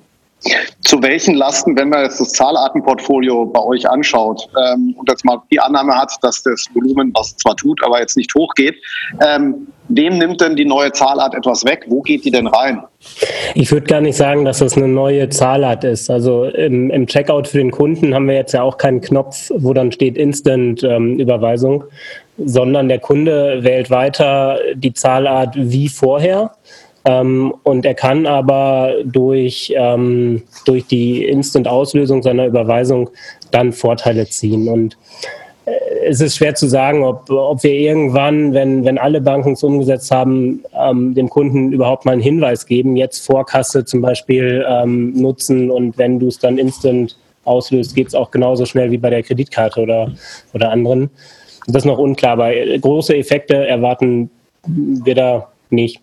Zu 0.85 1.03
welchen 1.03 1.35
Lasten, 1.35 1.77
wenn 1.77 1.89
man 1.89 2.03
jetzt 2.03 2.21
das 2.21 2.31
Zahlartenportfolio 2.31 3.45
bei 3.45 3.61
euch 3.61 3.87
anschaut 3.89 4.47
ähm, 4.57 4.95
und 4.97 5.09
jetzt 5.09 5.25
mal 5.25 5.41
die 5.51 5.59
Annahme 5.59 5.93
hat, 5.93 6.13
dass 6.21 6.41
das 6.43 6.65
Volumen 6.73 7.11
was 7.13 7.35
zwar 7.37 7.57
tut, 7.57 7.83
aber 7.83 7.99
jetzt 7.99 8.15
nicht 8.15 8.33
hochgeht, 8.33 8.75
ähm, 9.21 9.67
wem 9.89 10.17
nimmt 10.17 10.39
denn 10.39 10.55
die 10.55 10.63
neue 10.63 10.93
Zahlart 10.93 11.35
etwas 11.35 11.65
weg? 11.65 11.85
Wo 11.89 12.01
geht 12.01 12.23
die 12.23 12.31
denn 12.31 12.47
rein? 12.47 12.81
Ich 13.53 13.71
würde 13.71 13.87
gar 13.87 13.99
nicht 13.99 14.15
sagen, 14.15 14.45
dass 14.45 14.59
das 14.59 14.77
eine 14.77 14.87
neue 14.87 15.27
Zahlart 15.27 15.83
ist. 15.83 16.09
Also 16.09 16.45
im, 16.45 16.89
im 16.89 17.05
Checkout 17.05 17.47
für 17.47 17.57
den 17.57 17.71
Kunden 17.71 18.13
haben 18.13 18.27
wir 18.27 18.35
jetzt 18.35 18.53
ja 18.53 18.63
auch 18.63 18.77
keinen 18.77 19.01
Knopf, 19.01 19.51
wo 19.55 19.73
dann 19.73 19.91
steht 19.91 20.17
Instant-Überweisung, 20.17 21.83
ähm, 21.83 22.47
sondern 22.47 22.87
der 22.87 22.99
Kunde 22.99 23.63
wählt 23.63 23.89
weiter 23.89 24.59
die 24.73 24.93
Zahlart 24.93 25.55
wie 25.57 25.89
vorher. 25.89 26.51
Ähm, 27.05 27.53
und 27.63 27.85
er 27.85 27.93
kann 27.93 28.25
aber 28.25 28.93
durch, 29.05 29.73
ähm, 29.75 30.43
durch 30.65 30.85
die 30.85 31.25
Instant-Auslösung 31.25 32.23
seiner 32.23 32.45
Überweisung 32.45 33.09
dann 33.51 33.71
Vorteile 33.71 34.27
ziehen. 34.27 34.67
Und 34.67 34.97
äh, 35.65 35.71
es 36.05 36.19
ist 36.19 36.37
schwer 36.37 36.55
zu 36.55 36.67
sagen, 36.67 37.03
ob, 37.03 37.29
ob 37.29 37.63
wir 37.63 37.73
irgendwann, 37.73 38.53
wenn, 38.53 38.83
wenn 38.83 38.97
alle 38.97 39.21
Banken 39.21 39.53
es 39.53 39.63
umgesetzt 39.63 40.11
haben, 40.11 40.63
ähm, 40.77 41.13
dem 41.13 41.29
Kunden 41.29 41.71
überhaupt 41.71 42.05
mal 42.05 42.11
einen 42.11 42.21
Hinweis 42.21 42.65
geben, 42.65 42.97
jetzt 42.97 43.25
Vorkasse 43.25 43.85
zum 43.85 44.01
Beispiel 44.01 44.65
ähm, 44.67 45.13
nutzen 45.13 45.71
und 45.71 45.97
wenn 45.97 46.19
du 46.19 46.27
es 46.27 46.39
dann 46.39 46.57
instant 46.57 47.17
auslöst, 47.45 47.95
geht 47.95 48.09
es 48.09 48.15
auch 48.15 48.31
genauso 48.31 48.65
schnell 48.65 48.91
wie 48.91 48.97
bei 48.97 49.09
der 49.09 49.23
Kreditkarte 49.23 49.81
oder, 49.81 50.11
oder 50.53 50.69
anderen. 50.71 51.09
Das 51.67 51.83
ist 51.83 51.85
noch 51.85 51.97
unklar, 51.97 52.33
aber 52.33 52.51
große 52.53 53.15
Effekte 53.15 53.67
erwarten 53.67 54.29
wir 54.65 55.15
da 55.15 55.47
nicht. 55.69 56.01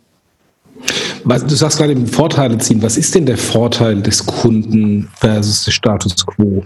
Du 1.25 1.54
sagst 1.56 1.78
gerade 1.78 1.92
eben 1.92 2.06
Vorteile 2.06 2.56
ziehen. 2.59 2.80
Was 2.83 2.97
ist 2.97 3.14
denn 3.14 3.26
der 3.26 3.37
Vorteil 3.37 4.00
des 4.00 4.25
Kunden 4.25 5.09
versus 5.16 5.64
des 5.64 5.75
Status 5.75 6.25
quo? 6.25 6.62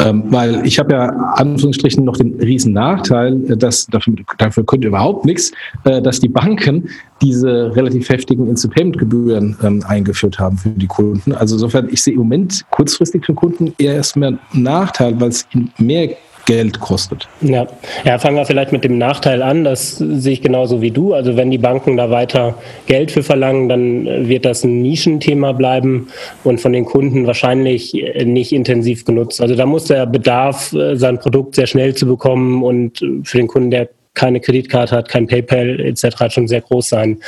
Ähm, 0.00 0.24
weil 0.30 0.66
ich 0.66 0.78
habe 0.78 0.94
ja 0.94 1.06
Anführungsstrichen 1.34 2.04
noch 2.04 2.16
den 2.16 2.34
riesen 2.40 2.72
Nachteil, 2.72 3.50
äh, 3.50 3.56
dass 3.56 3.86
dafür, 3.86 4.14
dafür 4.38 4.64
könnte 4.64 4.88
überhaupt 4.88 5.26
nichts, 5.26 5.52
äh, 5.84 6.02
dass 6.02 6.18
die 6.18 6.28
Banken 6.28 6.88
diese 7.22 7.76
relativ 7.76 8.08
heftigen 8.08 8.48
Instant-Payment-Gebühren 8.48 9.56
ähm, 9.62 9.84
eingeführt 9.86 10.38
haben 10.38 10.56
für 10.56 10.70
die 10.70 10.86
Kunden. 10.86 11.32
Also 11.32 11.56
insofern, 11.56 11.88
ich 11.90 12.02
sehe 12.02 12.14
im 12.14 12.20
Moment 12.20 12.64
kurzfristig 12.70 13.24
für 13.24 13.32
den 13.32 13.36
Kunden 13.36 13.74
eher 13.78 13.94
erstmal 13.94 14.38
einen 14.52 14.62
Nachteil, 14.62 15.20
weil 15.20 15.28
es 15.28 15.46
mehr 15.78 16.16
Geld 16.50 16.80
kostet. 16.80 17.28
Ja. 17.42 17.68
ja, 18.04 18.18
fangen 18.18 18.36
wir 18.36 18.44
vielleicht 18.44 18.72
mit 18.72 18.82
dem 18.82 18.98
Nachteil 18.98 19.40
an. 19.40 19.62
Das 19.62 19.98
sehe 19.98 20.32
ich 20.32 20.42
genauso 20.42 20.82
wie 20.82 20.90
du. 20.90 21.14
Also 21.14 21.36
wenn 21.36 21.52
die 21.52 21.58
Banken 21.58 21.96
da 21.96 22.10
weiter 22.10 22.56
Geld 22.86 23.12
für 23.12 23.22
verlangen, 23.22 23.68
dann 23.68 24.28
wird 24.28 24.44
das 24.44 24.64
ein 24.64 24.82
Nischenthema 24.82 25.52
bleiben 25.52 26.08
und 26.42 26.60
von 26.60 26.72
den 26.72 26.86
Kunden 26.86 27.24
wahrscheinlich 27.28 27.92
nicht 28.24 28.50
intensiv 28.52 29.04
genutzt. 29.04 29.40
Also 29.40 29.54
da 29.54 29.64
muss 29.64 29.84
der 29.84 30.06
Bedarf, 30.06 30.72
äh, 30.72 30.96
sein 30.96 31.20
Produkt 31.20 31.54
sehr 31.54 31.68
schnell 31.68 31.94
zu 31.94 32.06
bekommen 32.06 32.64
und 32.64 32.98
für 33.22 33.38
den 33.38 33.46
Kunden, 33.46 33.70
der 33.70 33.88
keine 34.14 34.40
Kreditkarte 34.40 34.96
hat, 34.96 35.08
kein 35.08 35.28
PayPal 35.28 35.78
etc. 35.78 36.34
schon 36.34 36.48
sehr 36.48 36.62
groß 36.62 36.88
sein. 36.88 37.20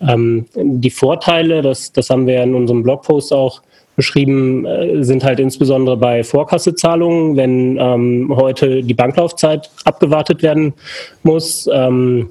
Ähm, 0.00 0.46
die 0.54 0.90
Vorteile, 0.90 1.60
das, 1.60 1.92
das 1.92 2.08
haben 2.08 2.26
wir 2.26 2.42
in 2.42 2.54
unserem 2.54 2.82
Blogpost 2.82 3.30
auch 3.30 3.60
beschrieben 3.96 4.64
äh, 4.66 5.02
sind 5.04 5.24
halt 5.24 5.40
insbesondere 5.40 5.96
bei 5.96 6.24
Vorkassezahlungen, 6.24 7.36
wenn 7.36 7.78
ähm, 7.78 8.32
heute 8.34 8.82
die 8.82 8.94
Banklaufzeit 8.94 9.70
abgewartet 9.84 10.42
werden 10.42 10.74
muss. 11.22 11.68
Ähm, 11.72 12.28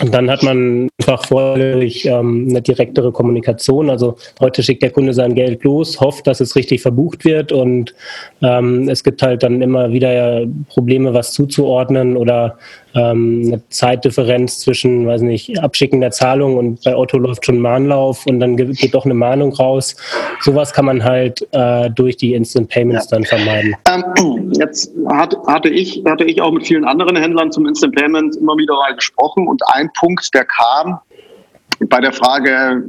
und 0.00 0.12
dann 0.12 0.30
hat 0.30 0.42
man 0.42 0.88
einfach 1.00 1.24
vorläufig 1.24 2.04
ähm, 2.04 2.46
eine 2.50 2.60
direktere 2.60 3.12
Kommunikation. 3.12 3.88
Also 3.88 4.16
heute 4.40 4.62
schickt 4.62 4.82
der 4.82 4.90
Kunde 4.90 5.14
sein 5.14 5.34
Geld 5.34 5.64
los, 5.64 6.00
hofft, 6.00 6.26
dass 6.26 6.40
es 6.40 6.54
richtig 6.54 6.82
verbucht 6.82 7.24
wird 7.24 7.50
und 7.50 7.94
ähm, 8.42 8.88
es 8.88 9.02
gibt 9.02 9.22
halt 9.22 9.42
dann 9.42 9.62
immer 9.62 9.92
wieder 9.92 10.44
Probleme, 10.68 11.14
was 11.14 11.32
zuzuordnen 11.32 12.16
oder 12.16 12.58
ähm, 12.94 13.42
eine 13.46 13.68
Zeitdifferenz 13.68 14.60
zwischen, 14.60 15.06
weiß 15.06 15.20
nicht, 15.22 15.58
Abschicken 15.62 16.00
der 16.00 16.10
Zahlung 16.10 16.56
und 16.56 16.82
bei 16.82 16.96
Otto 16.96 17.18
läuft 17.18 17.44
schon 17.44 17.56
ein 17.56 17.60
Mahnlauf 17.60 18.26
und 18.26 18.40
dann 18.40 18.56
geht 18.56 18.94
doch 18.94 19.04
eine 19.04 19.14
Mahnung 19.14 19.52
raus. 19.52 19.96
Sowas 20.40 20.72
kann 20.72 20.86
man 20.86 21.04
halt 21.04 21.46
äh, 21.52 21.90
durch 21.90 22.16
die 22.16 22.34
Instant 22.34 22.68
Payments 22.68 23.10
ja. 23.10 23.16
dann 23.16 23.24
vermeiden. 23.24 23.76
Ähm, 23.88 24.52
jetzt 24.58 24.92
hat, 25.10 25.36
hatte, 25.46 25.68
ich, 25.68 26.02
hatte 26.06 26.24
ich 26.24 26.40
auch 26.40 26.52
mit 26.52 26.66
vielen 26.66 26.84
anderen 26.84 27.16
Händlern 27.16 27.52
zum 27.52 27.66
Instant 27.66 27.94
Payment 27.94 28.36
immer 28.36 28.56
wieder 28.56 28.74
mal 28.74 28.94
gesprochen 28.94 29.46
und 29.46 29.62
ein 29.74 29.85
Punkt, 29.92 30.32
der 30.34 30.44
kam, 30.44 31.00
bei 31.88 32.00
der 32.00 32.12
Frage 32.12 32.84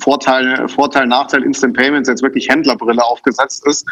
Vorteil, 0.00 0.68
Vorteil, 0.68 1.06
Nachteil 1.06 1.44
Instant 1.44 1.76
Payments 1.76 2.08
jetzt 2.08 2.22
wirklich 2.22 2.48
Händlerbrille 2.48 3.04
aufgesetzt 3.04 3.66
ist, 3.66 3.86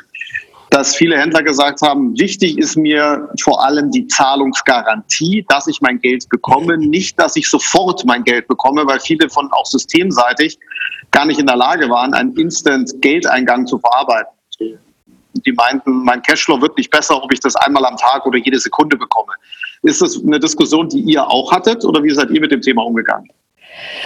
dass 0.71 0.95
viele 0.95 1.19
Händler 1.19 1.43
gesagt 1.43 1.83
haben, 1.83 2.17
wichtig 2.19 2.57
ist 2.57 2.77
mir 2.77 3.29
vor 3.43 3.65
allem 3.65 3.91
die 3.91 4.07
Zahlungsgarantie, 4.07 5.45
dass 5.49 5.67
ich 5.67 5.81
mein 5.81 6.01
Geld 6.01 6.29
bekomme, 6.29 6.79
nicht, 6.79 7.19
dass 7.19 7.37
ich 7.37 7.51
sofort 7.51 8.05
mein 8.05 8.23
Geld 8.23 8.47
bekomme, 8.47 8.87
weil 8.87 9.01
viele 9.01 9.29
von 9.29 9.51
auch 9.53 9.67
systemseitig 9.67 10.59
gar 11.11 11.27
nicht 11.27 11.41
in 11.41 11.47
der 11.47 11.57
Lage 11.57 11.91
waren, 11.91 12.15
einen 12.15 12.37
Instant-Geldeingang 12.37 13.67
zu 13.67 13.81
verarbeiten. 13.81 14.33
Die 15.35 15.53
meinten, 15.53 16.05
mein 16.05 16.23
Cashflow 16.23 16.61
wird 16.61 16.77
nicht 16.77 16.91
besser, 16.91 17.21
ob 17.21 17.33
ich 17.33 17.41
das 17.41 17.57
einmal 17.57 17.85
am 17.85 17.97
Tag 17.97 18.25
oder 18.27 18.39
jede 18.39 18.59
Sekunde 18.59 18.97
bekomme. 18.97 19.33
Ist 19.83 20.03
das 20.03 20.23
eine 20.23 20.39
Diskussion, 20.39 20.89
die 20.89 21.01
ihr 21.01 21.27
auch 21.27 21.51
hattet 21.53 21.85
oder 21.85 22.03
wie 22.03 22.11
seid 22.11 22.31
ihr 22.31 22.41
mit 22.41 22.53
dem 22.53 22.61
Thema 22.61 22.85
umgegangen? 22.85 23.31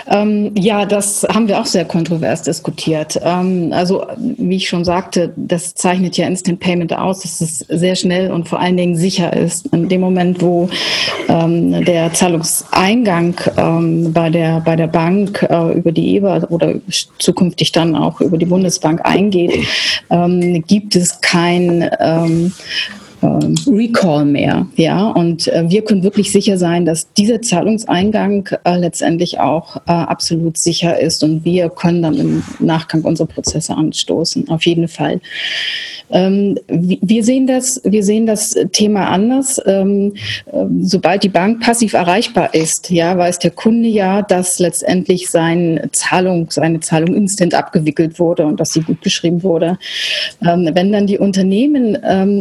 Ähm, 0.07 0.53
ja, 0.57 0.85
das 0.85 1.27
haben 1.33 1.49
wir 1.49 1.61
auch 1.61 1.67
sehr 1.67 1.85
kontrovers 1.85 2.43
diskutiert. 2.43 3.19
Ähm, 3.23 3.71
also, 3.73 4.07
wie 4.19 4.57
ich 4.57 4.69
schon 4.69 4.85
sagte, 4.85 5.33
das 5.37 5.75
zeichnet 5.75 6.17
ja 6.17 6.27
Instant 6.27 6.61
Payment 6.61 6.93
aus, 6.93 7.21
dass 7.21 7.41
es 7.41 7.61
sehr 7.61 7.97
schnell 7.97 8.31
und 8.31 8.49
vor 8.49 8.61
allen 8.61 8.77
Dingen 8.77 8.97
sicher 8.97 9.33
ist. 9.33 9.67
In 9.73 9.89
dem 9.89 10.01
Moment, 10.01 10.43
wo 10.43 10.69
ähm, 11.29 11.85
der 11.85 12.13
Zahlungseingang 12.13 13.41
ähm, 13.57 14.13
bei, 14.13 14.31
der, 14.31 14.61
bei 14.61 14.77
der 14.77 14.89
Bank 14.89 15.47
äh, 15.49 15.73
über 15.73 15.93
die 15.93 16.17
EBA 16.17 16.45
oder 16.51 16.75
zukünftig 17.19 17.73
dann 17.73 17.97
auch 17.97 18.21
über 18.21 18.37
die 18.37 18.47
Bundesbank 18.47 19.01
eingeht, 19.05 19.67
ähm, 20.11 20.63
gibt 20.67 20.97
es 20.97 21.21
kein 21.21 21.91
ähm, 22.01 22.53
Recall 23.67 24.25
mehr. 24.25 24.67
Ja, 24.77 25.09
und 25.09 25.49
äh, 25.49 25.65
wir 25.69 25.83
können 25.83 26.03
wirklich 26.03 26.31
sicher 26.31 26.59
sein, 26.59 26.85
dass 26.85 27.13
dieser 27.15 27.41
Zahlungseingang 27.41 28.49
äh, 28.65 28.77
letztendlich 28.77 29.41
auch 29.41 29.77
äh, 29.77 29.93
absolut 29.93 30.59
sicher 30.59 31.01
ist 31.01 31.25
und 31.25 31.45
wir 31.45 31.71
können 31.71 32.03
dann 32.03 32.15
im 32.15 32.43
Nachgang 32.59 33.03
unsere 33.03 33.29
Prozesse 33.29 33.75
anstoßen. 33.75 34.49
Auf 34.49 34.67
jeden 34.67 34.89
Fall. 34.89 35.21
Ähm, 36.11 36.59
wir 36.69 37.25
sehen 37.25 37.47
das, 37.47 37.81
wir 37.85 38.05
sehen 38.05 38.27
das 38.27 38.57
Thema 38.73 39.09
anders. 39.09 39.61
Ähm, 39.65 40.15
ähm, 40.53 40.85
sobald 40.85 41.23
die 41.23 41.31
Bank 41.31 41.61
passiv 41.63 41.95
erreichbar 41.95 42.55
ist, 42.55 42.91
ja, 42.91 43.17
weiß 43.17 43.39
der 43.39 43.53
Kunde 43.53 43.89
ja, 43.89 44.23
dass 44.23 44.59
letztendlich 44.59 45.31
seine 45.31 45.91
Zahlung, 45.93 46.51
seine 46.51 46.81
Zahlung 46.81 47.15
instant 47.15 47.55
abgewickelt 47.55 48.19
wurde 48.19 48.45
und 48.45 48.61
dass 48.61 48.73
sie 48.73 48.83
gut 48.83 49.01
geschrieben 49.03 49.43
wurde. 49.43 49.79
wenn 50.41 50.93
dann 50.93 51.07
die 51.07 51.19
Unternehmen 51.19 51.97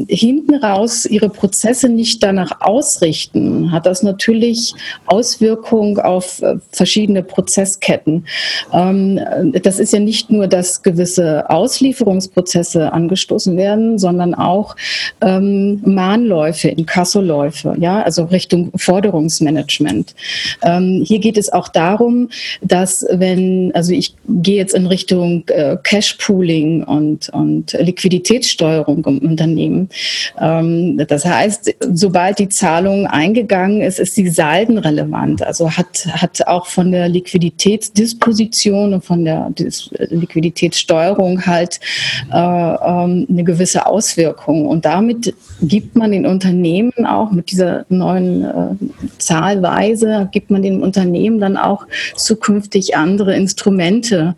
hinten 0.10 0.56
raus 0.56 0.73
ihre 1.06 1.30
Prozesse 1.30 1.90
nicht 1.90 2.24
danach 2.24 2.62
ausrichten, 2.62 3.72
hat 3.72 3.86
das 3.86 4.04
natürlich 4.04 4.74
Auswirkungen 5.06 6.00
auf 6.00 6.42
äh, 6.42 6.56
verschiedene 6.72 7.24
Prozessketten. 7.24 8.26
das 8.72 9.80
ist 9.80 9.94
ja 9.94 10.00
nicht 10.00 10.30
nur, 10.30 10.48
dass 10.48 10.82
gewisse 10.82 11.50
Auslieferungsprozesse 11.50 12.92
angestoßen 12.92 13.56
werden, 13.58 13.98
sondern 13.98 14.34
auch 14.34 14.76
ähm, 15.22 15.82
Mahnläufe, 15.86 16.70
Inkassoläufe, 16.70 17.76
ja, 17.80 18.02
also 18.02 18.26
Richtung 18.26 18.72
Forderungsmanagement. 18.76 20.16
Ähm, 20.62 21.04
hier 21.06 21.20
geht 21.20 21.38
es 21.38 21.52
auch 21.52 21.68
darum, 21.68 22.30
dass 22.62 23.06
wenn, 23.12 23.72
also 23.74 23.94
ich 23.94 24.16
gehe 24.28 24.58
jetzt 24.58 24.74
in 24.74 24.88
Richtung 24.88 25.44
äh, 25.48 25.78
Cash-Pooling 25.82 26.84
und, 26.84 27.30
und 27.30 27.74
Liquiditätssteuerung 27.74 29.06
im 29.06 29.20
Unternehmen. 29.20 29.90
Ähm, 30.40 30.63
das 31.08 31.26
heißt, 31.26 31.76
sobald 31.94 32.40
die 32.40 32.50
Zahlung 32.50 33.08
eingegangen 33.08 33.82
ist, 33.82 34.00
ist 34.00 34.16
sie 34.16 34.30
saldenrelevant. 34.30 35.44
Also 35.44 35.72
hat, 35.72 36.06
hat 36.08 36.46
auch 36.48 36.68
von 36.68 36.92
der 36.92 37.10
Liquiditätsdisposition 37.10 38.94
und 38.94 39.06
von 39.06 39.26
der 39.26 39.52
Liquiditätssteuerung 40.10 41.46
halt 41.46 41.80
äh, 42.32 42.38
ähm, 42.38 43.28
eine 43.30 43.44
gewisse 43.44 43.86
Auswirkung. 43.86 44.68
Und 44.68 44.86
damit 44.86 45.34
gibt 45.62 45.96
man 45.96 46.12
den 46.12 46.26
Unternehmen 46.26 47.06
auch 47.06 47.32
mit 47.32 47.52
dieser 47.52 47.86
neuen 47.90 48.44
äh, 48.44 48.76
Zahlweise, 49.18 50.30
gibt 50.32 50.52
man 50.52 50.62
den 50.62 50.82
Unternehmen 50.82 51.40
dann 51.40 51.58
auch 51.58 51.86
zukünftig 52.16 52.96
andere 52.96 53.36
Instrumente 53.36 54.36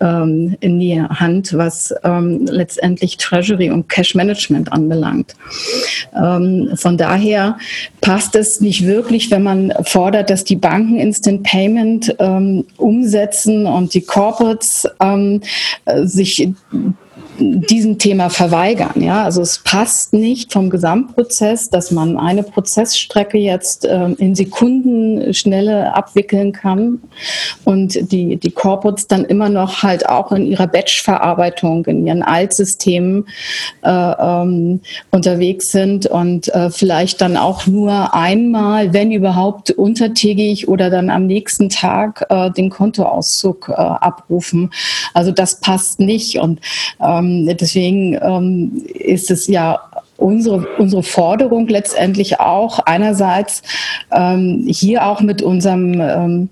ähm, 0.00 0.56
in 0.60 0.78
die 0.80 1.00
Hand, 1.00 1.56
was 1.56 1.94
ähm, 2.04 2.46
letztendlich 2.46 3.16
Treasury 3.16 3.70
und 3.70 3.88
Cash 3.88 4.14
Management 4.14 4.72
anbelangt. 4.72 5.34
Ähm, 6.14 6.70
von 6.74 6.96
daher 6.96 7.58
passt 8.00 8.34
es 8.34 8.60
nicht 8.60 8.86
wirklich, 8.86 9.30
wenn 9.30 9.42
man 9.42 9.72
fordert, 9.84 10.30
dass 10.30 10.44
die 10.44 10.56
Banken 10.56 10.98
Instant 10.98 11.42
Payment 11.42 12.14
ähm, 12.18 12.64
umsetzen 12.76 13.66
und 13.66 13.94
die 13.94 14.02
Corporates 14.02 14.88
ähm, 15.00 15.40
äh, 15.84 16.04
sich 16.06 16.48
diesem 17.38 17.98
Thema 17.98 18.30
verweigern. 18.30 19.02
Ja, 19.02 19.22
also 19.24 19.42
es 19.42 19.58
passt 19.58 20.12
nicht 20.12 20.52
vom 20.52 20.70
Gesamtprozess, 20.70 21.70
dass 21.70 21.90
man 21.90 22.16
eine 22.16 22.42
Prozessstrecke 22.42 23.38
jetzt 23.38 23.84
äh, 23.84 24.10
in 24.18 24.34
Sekundenschnelle 24.34 25.94
abwickeln 25.94 26.52
kann 26.52 27.00
und 27.64 28.12
die, 28.12 28.36
die 28.36 28.50
Corporates 28.50 29.06
dann 29.06 29.24
immer 29.24 29.48
noch 29.48 29.82
halt 29.82 30.08
auch 30.08 30.32
in 30.32 30.46
ihrer 30.46 30.66
Batch-Verarbeitung, 30.66 31.84
in 31.86 32.06
ihren 32.06 32.22
Altsystemen 32.22 33.26
äh, 33.82 33.90
ähm, 33.90 34.80
unterwegs 35.10 35.70
sind 35.70 36.06
und 36.06 36.48
äh, 36.54 36.70
vielleicht 36.70 37.20
dann 37.20 37.36
auch 37.36 37.66
nur 37.66 38.14
einmal, 38.14 38.92
wenn 38.92 39.12
überhaupt 39.12 39.70
untertägig 39.70 40.68
oder 40.68 40.90
dann 40.90 41.10
am 41.10 41.26
nächsten 41.26 41.68
Tag 41.68 42.24
äh, 42.30 42.50
den 42.50 42.70
Kontoauszug 42.70 43.68
äh, 43.68 43.72
abrufen. 43.72 44.70
Also 45.14 45.32
das 45.32 45.60
passt 45.60 46.00
nicht 46.00 46.38
und 46.38 46.60
ähm, 47.00 47.25
ähm, 47.26 47.56
deswegen 47.56 48.18
ähm, 48.22 48.84
ist 48.94 49.30
es 49.30 49.46
ja 49.46 49.80
unsere, 50.18 50.66
unsere 50.78 51.02
Forderung 51.02 51.68
letztendlich 51.68 52.40
auch 52.40 52.78
einerseits 52.80 53.62
ähm, 54.12 54.64
hier 54.66 55.06
auch 55.06 55.20
mit 55.20 55.42
unserem, 55.42 56.00
ähm, 56.00 56.48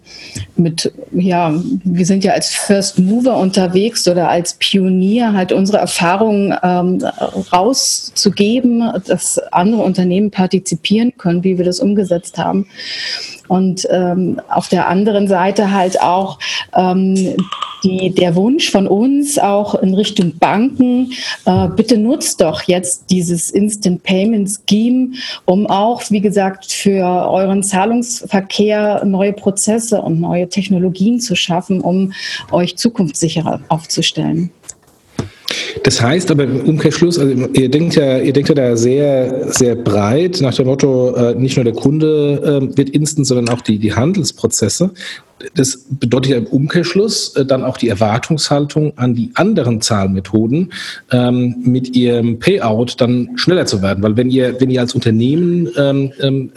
mit, 0.56 0.92
ja, 1.12 1.54
wir 1.84 2.06
sind 2.06 2.24
ja 2.24 2.32
als 2.32 2.50
First 2.50 2.98
Mover 2.98 3.36
unterwegs 3.36 4.06
oder 4.06 4.28
als 4.28 4.54
Pionier 4.54 5.32
halt 5.32 5.52
unsere 5.52 5.78
Erfahrungen 5.78 6.54
ähm, 6.62 7.02
rauszugeben, 7.52 8.82
dass 9.06 9.38
andere 9.52 9.82
Unternehmen 9.82 10.30
partizipieren 10.30 11.12
können, 11.16 11.44
wie 11.44 11.56
wir 11.58 11.64
das 11.64 11.80
umgesetzt 11.80 12.38
haben. 12.38 12.66
Und 13.48 13.86
ähm, 13.90 14.40
auf 14.48 14.68
der 14.68 14.88
anderen 14.88 15.28
Seite 15.28 15.70
halt 15.70 16.00
auch 16.00 16.38
ähm, 16.74 17.36
die, 17.82 18.10
der 18.10 18.34
Wunsch 18.34 18.70
von 18.70 18.86
uns 18.86 19.38
auch 19.38 19.74
in 19.74 19.94
Richtung 19.94 20.38
Banken, 20.38 21.12
äh, 21.44 21.68
bitte 21.68 21.98
nutzt 21.98 22.40
doch 22.40 22.62
jetzt 22.62 23.10
dieses 23.10 23.50
Instant 23.50 24.02
Payment 24.02 24.50
Scheme, 24.68 25.12
um 25.44 25.66
auch, 25.66 26.02
wie 26.10 26.20
gesagt, 26.20 26.72
für 26.72 27.04
euren 27.04 27.62
Zahlungsverkehr 27.62 29.04
neue 29.04 29.32
Prozesse 29.32 30.00
und 30.00 30.20
neue 30.20 30.48
Technologien 30.48 31.20
zu 31.20 31.36
schaffen, 31.36 31.80
um 31.80 32.12
euch 32.50 32.76
zukunftssicherer 32.76 33.60
aufzustellen. 33.68 34.50
Das 35.82 36.00
heißt 36.00 36.30
aber 36.30 36.44
im 36.44 36.60
Umkehrschluss, 36.60 37.18
also 37.18 37.32
ihr 37.52 37.68
denkt 37.68 37.96
ja, 37.96 38.18
ihr 38.18 38.32
denkt 38.32 38.48
ja 38.48 38.54
da 38.54 38.76
sehr, 38.76 39.52
sehr 39.52 39.74
breit 39.74 40.40
nach 40.40 40.54
dem 40.54 40.66
Motto, 40.66 41.14
äh, 41.14 41.34
nicht 41.34 41.56
nur 41.56 41.64
der 41.64 41.74
Kunde 41.74 42.70
äh, 42.72 42.76
wird 42.76 42.90
instant, 42.90 43.26
sondern 43.26 43.48
auch 43.48 43.60
die, 43.60 43.78
die 43.78 43.94
Handelsprozesse. 43.94 44.90
Das 45.54 45.84
bedeutet 45.90 46.30
ja 46.30 46.38
im 46.38 46.46
Umkehrschluss 46.46 47.36
äh, 47.36 47.44
dann 47.44 47.64
auch 47.64 47.76
die 47.76 47.88
Erwartungshaltung 47.88 48.96
an 48.96 49.14
die 49.14 49.30
anderen 49.34 49.80
Zahlmethoden, 49.80 50.72
ähm, 51.10 51.56
mit 51.64 51.94
ihrem 51.96 52.38
Payout 52.38 52.94
dann 52.98 53.30
schneller 53.36 53.66
zu 53.66 53.82
werden. 53.82 54.02
Weil 54.02 54.16
wenn 54.16 54.30
ihr, 54.30 54.60
wenn 54.60 54.70
ihr 54.70 54.80
als 54.80 54.94
Unternehmen 54.94 55.68
ähm, 55.76 56.12
ähm, 56.20 56.50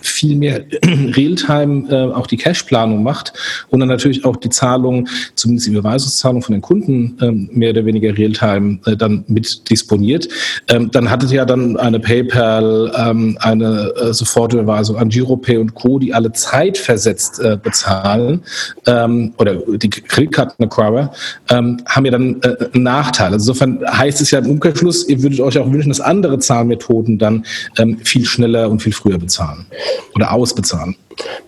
viel 0.00 0.36
mehr 0.36 0.64
Realtime 0.84 1.88
äh, 1.90 2.12
auch 2.14 2.26
die 2.26 2.36
Cashplanung 2.36 3.02
macht 3.02 3.32
und 3.68 3.80
dann 3.80 3.88
natürlich 3.88 4.24
auch 4.24 4.36
die 4.36 4.50
Zahlung, 4.50 5.08
zumindest 5.34 5.68
die 5.68 5.72
Überweisungszahlung 5.72 6.42
von 6.42 6.52
den 6.52 6.62
Kunden 6.62 7.16
ähm, 7.20 7.48
mehr 7.52 7.70
oder 7.70 7.84
weniger 7.84 8.16
Realtime 8.16 8.78
äh, 8.86 8.96
dann 8.96 9.24
mit 9.28 9.70
disponiert. 9.70 10.28
Ähm, 10.68 10.90
dann 10.90 11.10
hattet 11.10 11.30
ja 11.30 11.44
dann 11.44 11.76
eine 11.76 12.00
PayPal, 12.00 12.92
ähm, 12.96 13.36
eine 13.40 13.92
äh, 13.96 14.12
Sofortüberweisung 14.12 14.96
an 14.96 15.08
Giropay 15.08 15.58
und 15.58 15.74
Co., 15.74 15.98
die 15.98 16.14
alle 16.14 16.32
zeitversetzt 16.32 17.40
äh, 17.40 17.58
bezahlen 17.62 18.42
ähm, 18.86 19.34
oder 19.38 19.56
die 19.56 19.90
Kreditkartenacquirer, 19.90 21.12
ähm, 21.50 21.78
haben 21.86 22.04
ja 22.04 22.12
dann 22.12 22.40
äh, 22.42 22.56
einen 22.72 22.84
Nachteil. 22.84 23.32
Also 23.32 23.52
insofern 23.52 23.80
heißt 23.86 24.20
es 24.20 24.30
ja 24.30 24.38
im 24.38 24.50
Umkehrschluss, 24.50 25.08
ihr 25.08 25.22
würdet 25.22 25.40
euch 25.40 25.58
auch 25.58 25.70
wünschen, 25.70 25.88
dass 25.88 26.00
andere 26.00 26.38
Zahlmethoden 26.38 27.18
dann 27.18 27.44
ähm, 27.78 27.98
viel 28.04 28.24
schneller 28.24 28.70
und 28.70 28.82
viel 28.82 28.92
früher 28.92 29.18
bezahlen 29.18 29.66
oder 30.14 30.32
ausbezahlen? 30.32 30.96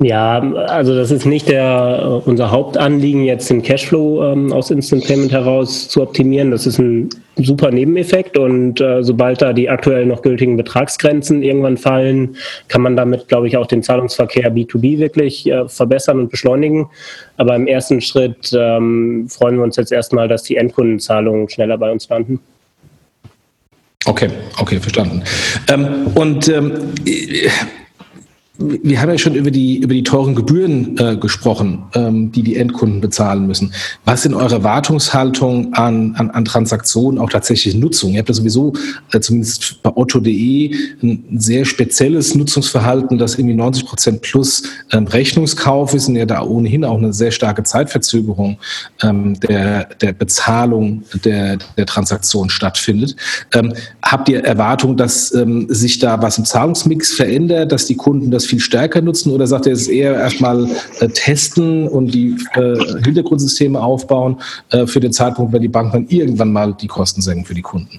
Ja, 0.01 0.41
also 0.67 0.95
das 0.95 1.11
ist 1.11 1.25
nicht 1.25 1.49
der, 1.49 2.23
unser 2.27 2.51
Hauptanliegen, 2.51 3.25
jetzt 3.25 3.49
den 3.49 3.63
Cashflow 3.63 4.33
ähm, 4.33 4.53
aus 4.53 4.71
Instant 4.71 5.07
Payment 5.07 5.33
heraus 5.33 5.89
zu 5.89 6.03
optimieren. 6.03 6.51
Das 6.51 6.67
ist 6.67 6.79
ein 6.79 7.09
super 7.37 7.71
Nebeneffekt 7.71 8.37
und 8.37 8.81
äh, 8.81 9.03
sobald 9.03 9.41
da 9.41 9.53
die 9.53 9.71
aktuell 9.71 10.05
noch 10.05 10.23
gültigen 10.23 10.57
Betragsgrenzen 10.57 11.43
irgendwann 11.43 11.77
fallen, 11.77 12.37
kann 12.69 12.83
man 12.83 12.97
damit, 12.97 13.29
glaube 13.29 13.49
ich, 13.49 13.57
auch 13.57 13.67
den 13.67 13.83
Zahlungsverkehr 13.83 14.53
B2B 14.53 14.99
wirklich 14.99 15.47
äh, 15.47 15.69
verbessern 15.69 16.19
und 16.19 16.31
beschleunigen. 16.31 16.89
Aber 17.37 17.57
im 17.57 17.67
ersten 17.67 18.01
Schritt 18.01 18.53
ähm, 18.55 19.27
freuen 19.29 19.57
wir 19.57 19.65
uns 19.65 19.77
jetzt 19.77 19.93
erstmal, 19.93 20.29
dass 20.29 20.43
die 20.43 20.57
Endkundenzahlungen 20.57 21.49
schneller 21.49 21.79
bei 21.79 21.91
uns 21.91 22.09
landen. 22.09 22.41
Okay, 24.05 24.29
okay, 24.59 24.81
verstanden. 24.81 25.23
Ähm, 25.69 26.09
und 26.15 26.49
ähm, 26.49 26.73
wir 28.83 29.01
haben 29.01 29.11
ja 29.11 29.19
schon 29.19 29.35
über 29.35 29.51
die, 29.51 29.79
über 29.79 29.95
die 29.95 30.03
teuren 30.03 30.35
Gebühren 30.35 30.97
äh, 30.99 31.17
gesprochen, 31.17 31.85
ähm, 31.95 32.33
die 32.33 32.43
die 32.43 32.57
Endkunden 32.57 33.01
bezahlen 33.01 33.47
müssen. 33.47 33.73
Was 34.05 34.23
sind 34.23 34.35
eure 34.35 34.57
Erwartungshaltung 34.57 35.75
an, 35.75 36.15
an, 36.17 36.31
an 36.31 36.45
Transaktionen, 36.45 37.19
auch 37.19 37.31
tatsächlich 37.31 37.75
Nutzung? 37.75 38.13
Ihr 38.13 38.21
habt 38.21 38.29
ja 38.29 38.35
sowieso, 38.35 38.73
äh, 39.13 39.21
zumindest 39.21 39.83
bei 39.83 39.91
otto.de, 39.95 40.75
ein 41.03 41.25
sehr 41.39 41.65
spezielles 41.65 42.35
Nutzungsverhalten, 42.35 43.19
das 43.19 43.39
irgendwie 43.39 43.55
90 43.55 43.87
Prozent 43.87 44.23
plus 44.23 44.63
ähm, 44.93 45.07
Rechnungskauf 45.07 45.95
ist 45.95 46.09
und 46.09 46.17
ja 46.17 46.27
da 46.27 46.43
ohnehin 46.43 46.85
auch 46.85 46.99
eine 46.99 47.13
sehr 47.13 47.31
starke 47.31 47.63
Zeitverzögerung 47.63 48.59
ähm, 49.03 49.39
der, 49.41 49.85
der 50.01 50.13
Bezahlung 50.13 51.03
der, 51.25 51.59
der 51.77 51.87
Transaktion 51.87 52.51
stattfindet. 52.51 53.17
Ähm, 53.55 53.73
habt 54.03 54.29
ihr 54.29 54.45
Erwartung, 54.45 54.97
dass 54.97 55.35
ähm, 55.35 55.67
sich 55.69 55.99
da 55.99 56.21
was 56.21 56.39
im 56.39 56.45
Zahlungsmix 56.45 57.13
verändert, 57.13 57.73
dass 57.73 57.87
die 57.87 57.97
Kunden 57.97 58.31
das 58.31 58.47
viel 58.53 58.61
stärker 58.61 59.01
nutzen 59.01 59.33
oder 59.33 59.47
sagt 59.47 59.67
er, 59.67 59.73
es 59.73 59.89
eher 59.89 60.15
erstmal 60.15 60.69
äh, 61.01 61.09
testen 61.09 61.89
und 61.89 62.09
die 62.13 62.37
äh, 62.53 62.77
Hintergrundsysteme 63.03 63.81
aufbauen 63.81 64.37
äh, 64.71 64.87
für 64.87 65.01
den 65.01 65.11
Zeitpunkt, 65.11 65.55
wenn 65.55 65.63
die 65.63 65.69
Banken 65.69 65.93
dann 65.93 66.07
irgendwann 66.09 66.53
mal 66.53 66.75
die 66.75 66.87
Kosten 66.87 67.23
senken 67.23 67.47
für 67.47 67.55
die 67.55 67.63
Kunden? 67.63 67.99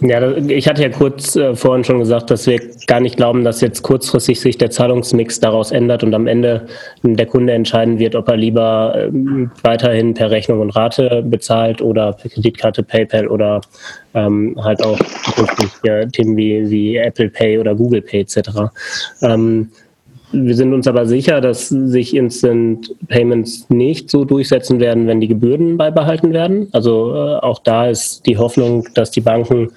Ja, 0.00 0.36
ich 0.36 0.68
hatte 0.68 0.82
ja 0.82 0.90
kurz 0.90 1.36
äh, 1.36 1.56
vorhin 1.56 1.82
schon 1.82 1.98
gesagt, 1.98 2.30
dass 2.30 2.46
wir 2.46 2.60
gar 2.86 3.00
nicht 3.00 3.16
glauben, 3.16 3.44
dass 3.44 3.62
jetzt 3.62 3.82
kurzfristig 3.82 4.38
sich 4.38 4.58
der 4.58 4.70
Zahlungsmix 4.70 5.40
daraus 5.40 5.70
ändert 5.70 6.04
und 6.04 6.14
am 6.14 6.26
Ende 6.26 6.66
der 7.02 7.24
Kunde 7.24 7.54
entscheiden 7.54 7.98
wird, 7.98 8.14
ob 8.14 8.28
er 8.28 8.36
lieber 8.36 8.94
ähm, 8.94 9.50
weiterhin 9.62 10.12
per 10.12 10.30
Rechnung 10.30 10.60
und 10.60 10.76
Rate 10.76 11.22
bezahlt 11.24 11.80
oder 11.80 12.12
per 12.12 12.28
Kreditkarte, 12.28 12.82
PayPal 12.82 13.26
oder 13.28 13.62
ähm, 14.12 14.54
halt 14.62 14.84
auch 14.84 14.98
ja, 15.82 16.04
Themen 16.04 16.36
wie, 16.36 16.68
wie 16.68 16.96
Apple 16.96 17.30
Pay 17.30 17.58
oder 17.58 17.74
Google 17.74 18.02
Pay 18.02 18.20
etc. 18.20 18.50
Ähm, 19.22 19.70
wir 20.44 20.54
sind 20.54 20.72
uns 20.74 20.86
aber 20.86 21.06
sicher, 21.06 21.40
dass 21.40 21.68
sich 21.68 22.14
Instant 22.14 22.94
Payments 23.08 23.68
nicht 23.70 24.10
so 24.10 24.24
durchsetzen 24.24 24.80
werden, 24.80 25.06
wenn 25.06 25.20
die 25.20 25.28
Gebühren 25.28 25.76
beibehalten 25.76 26.32
werden. 26.32 26.68
Also 26.72 27.14
äh, 27.14 27.36
auch 27.36 27.58
da 27.60 27.88
ist 27.88 28.26
die 28.26 28.36
Hoffnung, 28.36 28.86
dass 28.94 29.10
die 29.10 29.20
Banken 29.20 29.70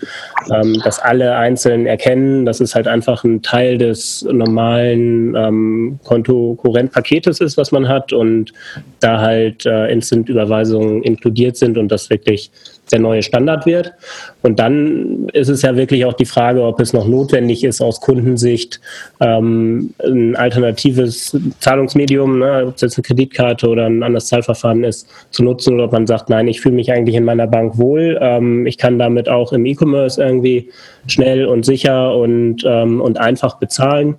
ähm, 0.53 0.81
das 0.83 0.99
alle 0.99 1.35
einzeln 1.35 1.85
erkennen, 1.85 2.45
dass 2.45 2.59
es 2.59 2.75
halt 2.75 2.87
einfach 2.87 3.23
ein 3.23 3.41
Teil 3.41 3.77
des 3.77 4.27
normalen 4.29 5.35
ähm, 5.35 5.99
Konto-Kurrent-Paketes 6.03 7.39
ist, 7.39 7.57
was 7.57 7.71
man 7.71 7.87
hat 7.87 8.11
und 8.11 8.53
da 8.99 9.21
halt 9.21 9.65
äh, 9.65 9.91
Instant-Überweisungen 9.91 11.03
inkludiert 11.03 11.57
sind 11.57 11.77
und 11.77 11.89
das 11.89 12.09
wirklich 12.09 12.51
der 12.91 12.99
neue 12.99 13.23
Standard 13.23 13.65
wird. 13.65 13.93
Und 14.41 14.59
dann 14.59 15.27
ist 15.33 15.49
es 15.49 15.61
ja 15.61 15.75
wirklich 15.75 16.05
auch 16.05 16.13
die 16.13 16.25
Frage, 16.25 16.63
ob 16.63 16.79
es 16.79 16.93
noch 16.93 17.07
notwendig 17.07 17.63
ist, 17.63 17.81
aus 17.81 18.01
Kundensicht 18.01 18.79
ähm, 19.19 19.93
ein 20.03 20.35
alternatives 20.35 21.37
Zahlungsmedium, 21.59 22.39
ne, 22.39 22.65
ob 22.67 22.75
es 22.75 22.81
jetzt 22.81 22.97
eine 22.97 23.03
Kreditkarte 23.03 23.67
oder 23.67 23.85
ein 23.85 24.03
anderes 24.03 24.27
Zahlverfahren 24.27 24.83
ist, 24.83 25.07
zu 25.31 25.43
nutzen 25.43 25.75
oder 25.75 25.85
ob 25.85 25.91
man 25.91 26.07
sagt, 26.07 26.29
nein, 26.29 26.47
ich 26.47 26.61
fühle 26.61 26.75
mich 26.75 26.91
eigentlich 26.91 27.15
in 27.15 27.25
meiner 27.25 27.47
Bank 27.47 27.77
wohl. 27.77 28.17
Ähm, 28.21 28.65
ich 28.65 28.77
kann 28.77 28.99
damit 28.99 29.29
auch 29.29 29.53
im 29.53 29.65
E-Commerce 29.65 30.21
irgendwie 30.21 30.69
schnell 31.07 31.45
und 31.45 31.65
sicher 31.65 32.15
und, 32.15 32.63
ähm, 32.65 33.01
und 33.01 33.19
einfach 33.19 33.57
bezahlen 33.57 34.15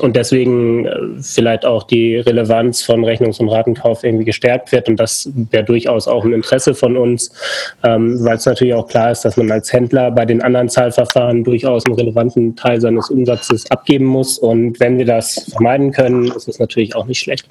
und 0.00 0.16
deswegen 0.16 0.86
äh, 0.86 0.96
vielleicht 1.20 1.64
auch 1.64 1.84
die 1.84 2.16
Relevanz 2.16 2.82
von 2.82 3.04
Rechnungs- 3.04 3.40
und 3.40 3.48
Ratenkauf 3.48 4.04
irgendwie 4.04 4.24
gestärkt 4.24 4.72
wird. 4.72 4.88
Und 4.88 4.96
das 4.96 5.30
wäre 5.50 5.64
durchaus 5.64 6.08
auch 6.08 6.24
ein 6.24 6.32
Interesse 6.32 6.74
von 6.74 6.96
uns, 6.96 7.32
ähm, 7.82 8.24
weil 8.24 8.36
es 8.36 8.46
natürlich 8.46 8.74
auch 8.74 8.88
klar 8.88 9.10
ist, 9.10 9.24
dass 9.24 9.36
man 9.36 9.50
als 9.50 9.72
Händler 9.72 10.10
bei 10.10 10.24
den 10.24 10.42
anderen 10.42 10.68
Zahlverfahren 10.68 11.44
durchaus 11.44 11.86
einen 11.86 11.94
relevanten 11.94 12.56
Teil 12.56 12.80
seines 12.80 13.10
Umsatzes 13.10 13.70
abgeben 13.70 14.06
muss. 14.06 14.38
Und 14.38 14.80
wenn 14.80 14.98
wir 14.98 15.06
das 15.06 15.50
vermeiden 15.52 15.92
können, 15.92 16.26
ist 16.32 16.48
es 16.48 16.58
natürlich 16.58 16.96
auch 16.96 17.06
nicht 17.06 17.20
schlecht. 17.20 17.48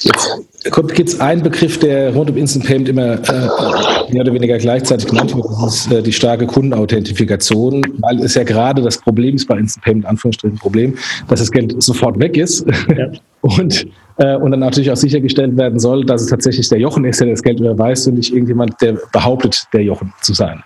Jetzt 0.00 0.70
kommt 0.70 0.98
jetzt 0.98 1.20
ein 1.20 1.42
Begriff, 1.42 1.78
der 1.78 2.14
rund 2.14 2.30
um 2.30 2.36
Instant 2.36 2.64
Payment 2.66 2.88
immer 2.88 3.14
äh, 3.28 4.12
mehr 4.12 4.22
oder 4.22 4.32
weniger 4.32 4.58
gleichzeitig 4.58 5.06
genannt 5.06 5.34
wird, 5.34 5.46
das 5.62 5.86
ist 5.86 5.92
äh, 5.92 6.02
die 6.02 6.12
starke 6.12 6.46
Kundenauthentifikation, 6.46 7.82
weil 7.98 8.20
es 8.20 8.34
ja 8.34 8.44
gerade 8.44 8.82
das 8.82 8.98
Problem 8.98 9.36
ist 9.36 9.46
bei 9.46 9.58
Instant 9.58 9.84
Payment, 9.84 10.06
Anführungsstrichen 10.06 10.58
Problem, 10.58 10.96
dass 11.28 11.40
das 11.40 11.50
Geld 11.50 11.74
sofort 11.82 12.18
weg 12.18 12.36
ist. 12.36 12.64
Ja. 12.96 13.10
Und 13.42 13.86
äh, 14.22 14.36
und 14.36 14.52
dann 14.52 14.60
natürlich 14.60 14.90
auch 14.90 14.96
sichergestellt 14.96 15.56
werden 15.56 15.80
soll, 15.80 16.04
dass 16.04 16.22
es 16.22 16.28
tatsächlich 16.28 16.68
der 16.68 16.78
Jochen 16.78 17.04
ist, 17.04 17.20
der 17.20 17.28
das 17.28 17.42
Geld 17.42 17.58
überweist 17.58 18.06
und 18.06 18.14
nicht 18.14 18.32
irgendjemand, 18.32 18.80
der 18.80 18.96
behauptet, 19.12 19.66
der 19.72 19.82
Jochen 19.82 20.12
zu 20.20 20.32
sein. 20.32 20.62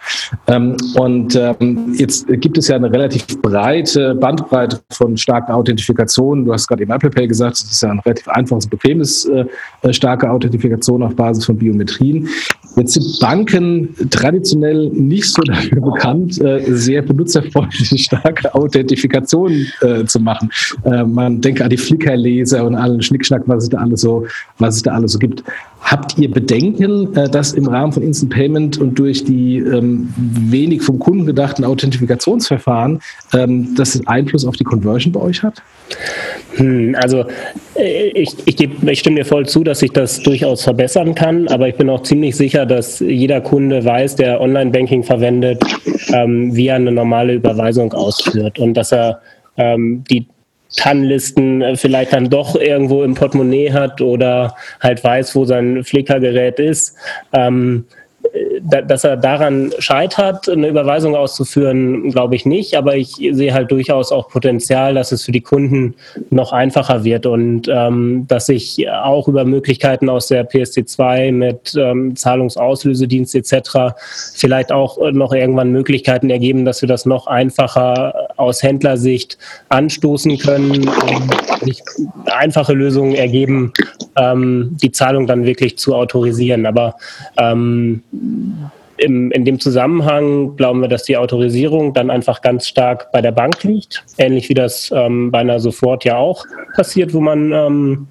Ähm, 0.46 0.76
und 0.98 1.34
ähm, 1.36 1.94
jetzt 1.96 2.26
gibt 2.28 2.58
es 2.58 2.68
ja 2.68 2.76
eine 2.76 2.92
relativ 2.92 3.24
breite 3.40 4.14
Bandbreite 4.14 4.80
von 4.90 5.16
starken 5.16 5.52
Authentifikationen. 5.52 6.44
Du 6.44 6.52
hast 6.52 6.68
gerade 6.68 6.82
eben 6.82 6.92
Apple 6.92 7.10
Pay 7.10 7.26
gesagt, 7.28 7.54
das 7.54 7.70
ist 7.70 7.82
ja 7.82 7.90
ein 7.90 8.00
relativ 8.00 8.28
einfaches, 8.28 8.66
bequemes, 8.66 9.24
äh, 9.26 9.46
starke 9.92 10.30
Authentifikation 10.30 11.02
auf 11.02 11.14
Basis 11.16 11.46
von 11.46 11.56
Biometrien. 11.56 12.28
Jetzt 12.76 12.92
sind 12.92 13.20
Banken 13.20 13.94
traditionell 14.10 14.90
nicht 14.90 15.32
so 15.32 15.40
dafür 15.42 15.80
bekannt, 15.80 16.38
äh, 16.42 16.62
sehr 16.66 17.00
benutzerfreundliche, 17.00 17.96
starke 17.96 18.54
Authentifikationen 18.54 19.66
äh, 19.80 20.04
zu 20.04 20.20
machen. 20.20 20.50
Äh, 20.84 21.04
man 21.04 21.40
denke 21.40 21.64
an 21.64 21.70
die 21.70 21.78
Flickr-Leser 21.78 22.66
und 22.66 22.74
allen 22.74 23.00
Schnickschnack, 23.00 23.45
was 23.46 23.64
es 23.64 23.68
da 23.70 23.78
alles 23.78 24.00
so, 24.00 24.26
was 24.58 24.76
es 24.76 24.82
da 24.82 24.92
alles 24.92 25.12
so 25.12 25.18
gibt. 25.18 25.42
Habt 25.82 26.18
ihr 26.18 26.30
Bedenken, 26.30 27.12
dass 27.12 27.52
im 27.52 27.68
Rahmen 27.68 27.92
von 27.92 28.02
Instant 28.02 28.32
Payment 28.32 28.78
und 28.78 28.98
durch 28.98 29.24
die 29.24 29.58
ähm, 29.58 30.12
wenig 30.16 30.82
vom 30.82 30.98
Kunden 30.98 31.26
gedachten 31.26 31.64
Authentifikationsverfahren, 31.64 33.00
ähm, 33.34 33.74
dass 33.76 33.94
es 33.94 34.06
Einfluss 34.06 34.44
auf 34.44 34.56
die 34.56 34.64
Conversion 34.64 35.12
bei 35.12 35.20
euch 35.20 35.42
hat? 35.44 35.62
Hm, 36.56 36.96
also 37.00 37.24
ich, 37.76 38.34
ich, 38.46 38.68
ich 38.82 38.98
stimme 38.98 39.16
dir 39.16 39.24
voll 39.24 39.46
zu, 39.46 39.62
dass 39.62 39.80
sich 39.80 39.92
das 39.92 40.20
durchaus 40.22 40.64
verbessern 40.64 41.14
kann, 41.14 41.46
aber 41.48 41.68
ich 41.68 41.76
bin 41.76 41.88
auch 41.88 42.02
ziemlich 42.02 42.34
sicher, 42.34 42.66
dass 42.66 42.98
jeder 43.00 43.40
Kunde 43.40 43.84
weiß, 43.84 44.16
der 44.16 44.40
Online-Banking 44.40 45.04
verwendet, 45.04 45.62
ähm, 46.12 46.54
wie 46.56 46.68
er 46.68 46.76
eine 46.76 46.90
normale 46.90 47.34
Überweisung 47.34 47.92
ausführt 47.92 48.58
und 48.58 48.74
dass 48.74 48.92
er 48.92 49.20
ähm, 49.56 50.02
die 50.10 50.26
TAN-Listen 50.74 51.62
äh, 51.62 51.76
vielleicht 51.76 52.12
dann 52.12 52.28
doch 52.28 52.56
irgendwo 52.56 53.02
im 53.02 53.14
Portemonnaie 53.14 53.72
hat 53.72 54.00
oder 54.00 54.56
halt 54.80 55.02
weiß, 55.02 55.34
wo 55.36 55.44
sein 55.44 55.84
Flickergerät 55.84 56.58
ist. 56.58 56.96
Ähm, 57.32 57.84
dass 58.62 59.04
er 59.04 59.16
daran 59.16 59.72
scheitert, 59.78 60.48
eine 60.48 60.68
Überweisung 60.68 61.14
auszuführen, 61.14 62.10
glaube 62.10 62.34
ich 62.34 62.46
nicht. 62.46 62.76
Aber 62.76 62.96
ich 62.96 63.14
sehe 63.14 63.52
halt 63.52 63.70
durchaus 63.70 64.12
auch 64.12 64.28
Potenzial, 64.28 64.94
dass 64.94 65.12
es 65.12 65.24
für 65.24 65.32
die 65.32 65.40
Kunden 65.40 65.94
noch 66.30 66.52
einfacher 66.52 67.04
wird 67.04 67.26
und 67.26 67.68
ähm, 67.68 68.26
dass 68.28 68.46
sich 68.46 68.88
auch 68.90 69.28
über 69.28 69.44
Möglichkeiten 69.44 70.08
aus 70.08 70.28
der 70.28 70.48
PSD2 70.48 71.32
mit 71.32 71.74
ähm, 71.76 72.16
Zahlungsauslösedienst 72.16 73.34
etc. 73.34 73.94
vielleicht 74.34 74.72
auch 74.72 74.98
noch 75.12 75.32
irgendwann 75.32 75.72
Möglichkeiten 75.72 76.30
ergeben, 76.30 76.64
dass 76.64 76.82
wir 76.82 76.88
das 76.88 77.06
noch 77.06 77.26
einfacher 77.26 78.28
aus 78.36 78.62
Händlersicht 78.62 79.38
anstoßen 79.68 80.38
können 80.38 80.88
sich 81.62 81.82
einfache 82.26 82.72
Lösungen 82.72 83.14
ergeben, 83.14 83.72
ähm, 84.16 84.76
die 84.82 84.92
Zahlung 84.92 85.26
dann 85.26 85.44
wirklich 85.44 85.78
zu 85.78 85.94
autorisieren. 85.94 86.66
Aber 86.66 86.96
ähm, 87.38 88.02
im, 88.98 89.30
in 89.30 89.44
dem 89.44 89.60
Zusammenhang 89.60 90.56
glauben 90.56 90.80
wir, 90.80 90.88
dass 90.88 91.04
die 91.04 91.16
Autorisierung 91.16 91.92
dann 91.92 92.10
einfach 92.10 92.40
ganz 92.40 92.66
stark 92.66 93.12
bei 93.12 93.20
der 93.20 93.32
Bank 93.32 93.62
liegt, 93.62 94.04
ähnlich 94.18 94.48
wie 94.48 94.54
das 94.54 94.90
ähm, 94.94 95.30
bei 95.30 95.40
einer 95.40 95.60
Sofort 95.60 96.04
ja 96.04 96.16
auch 96.16 96.44
passiert, 96.74 97.12
wo 97.12 97.20
man 97.20 97.52
ähm, 97.52 98.08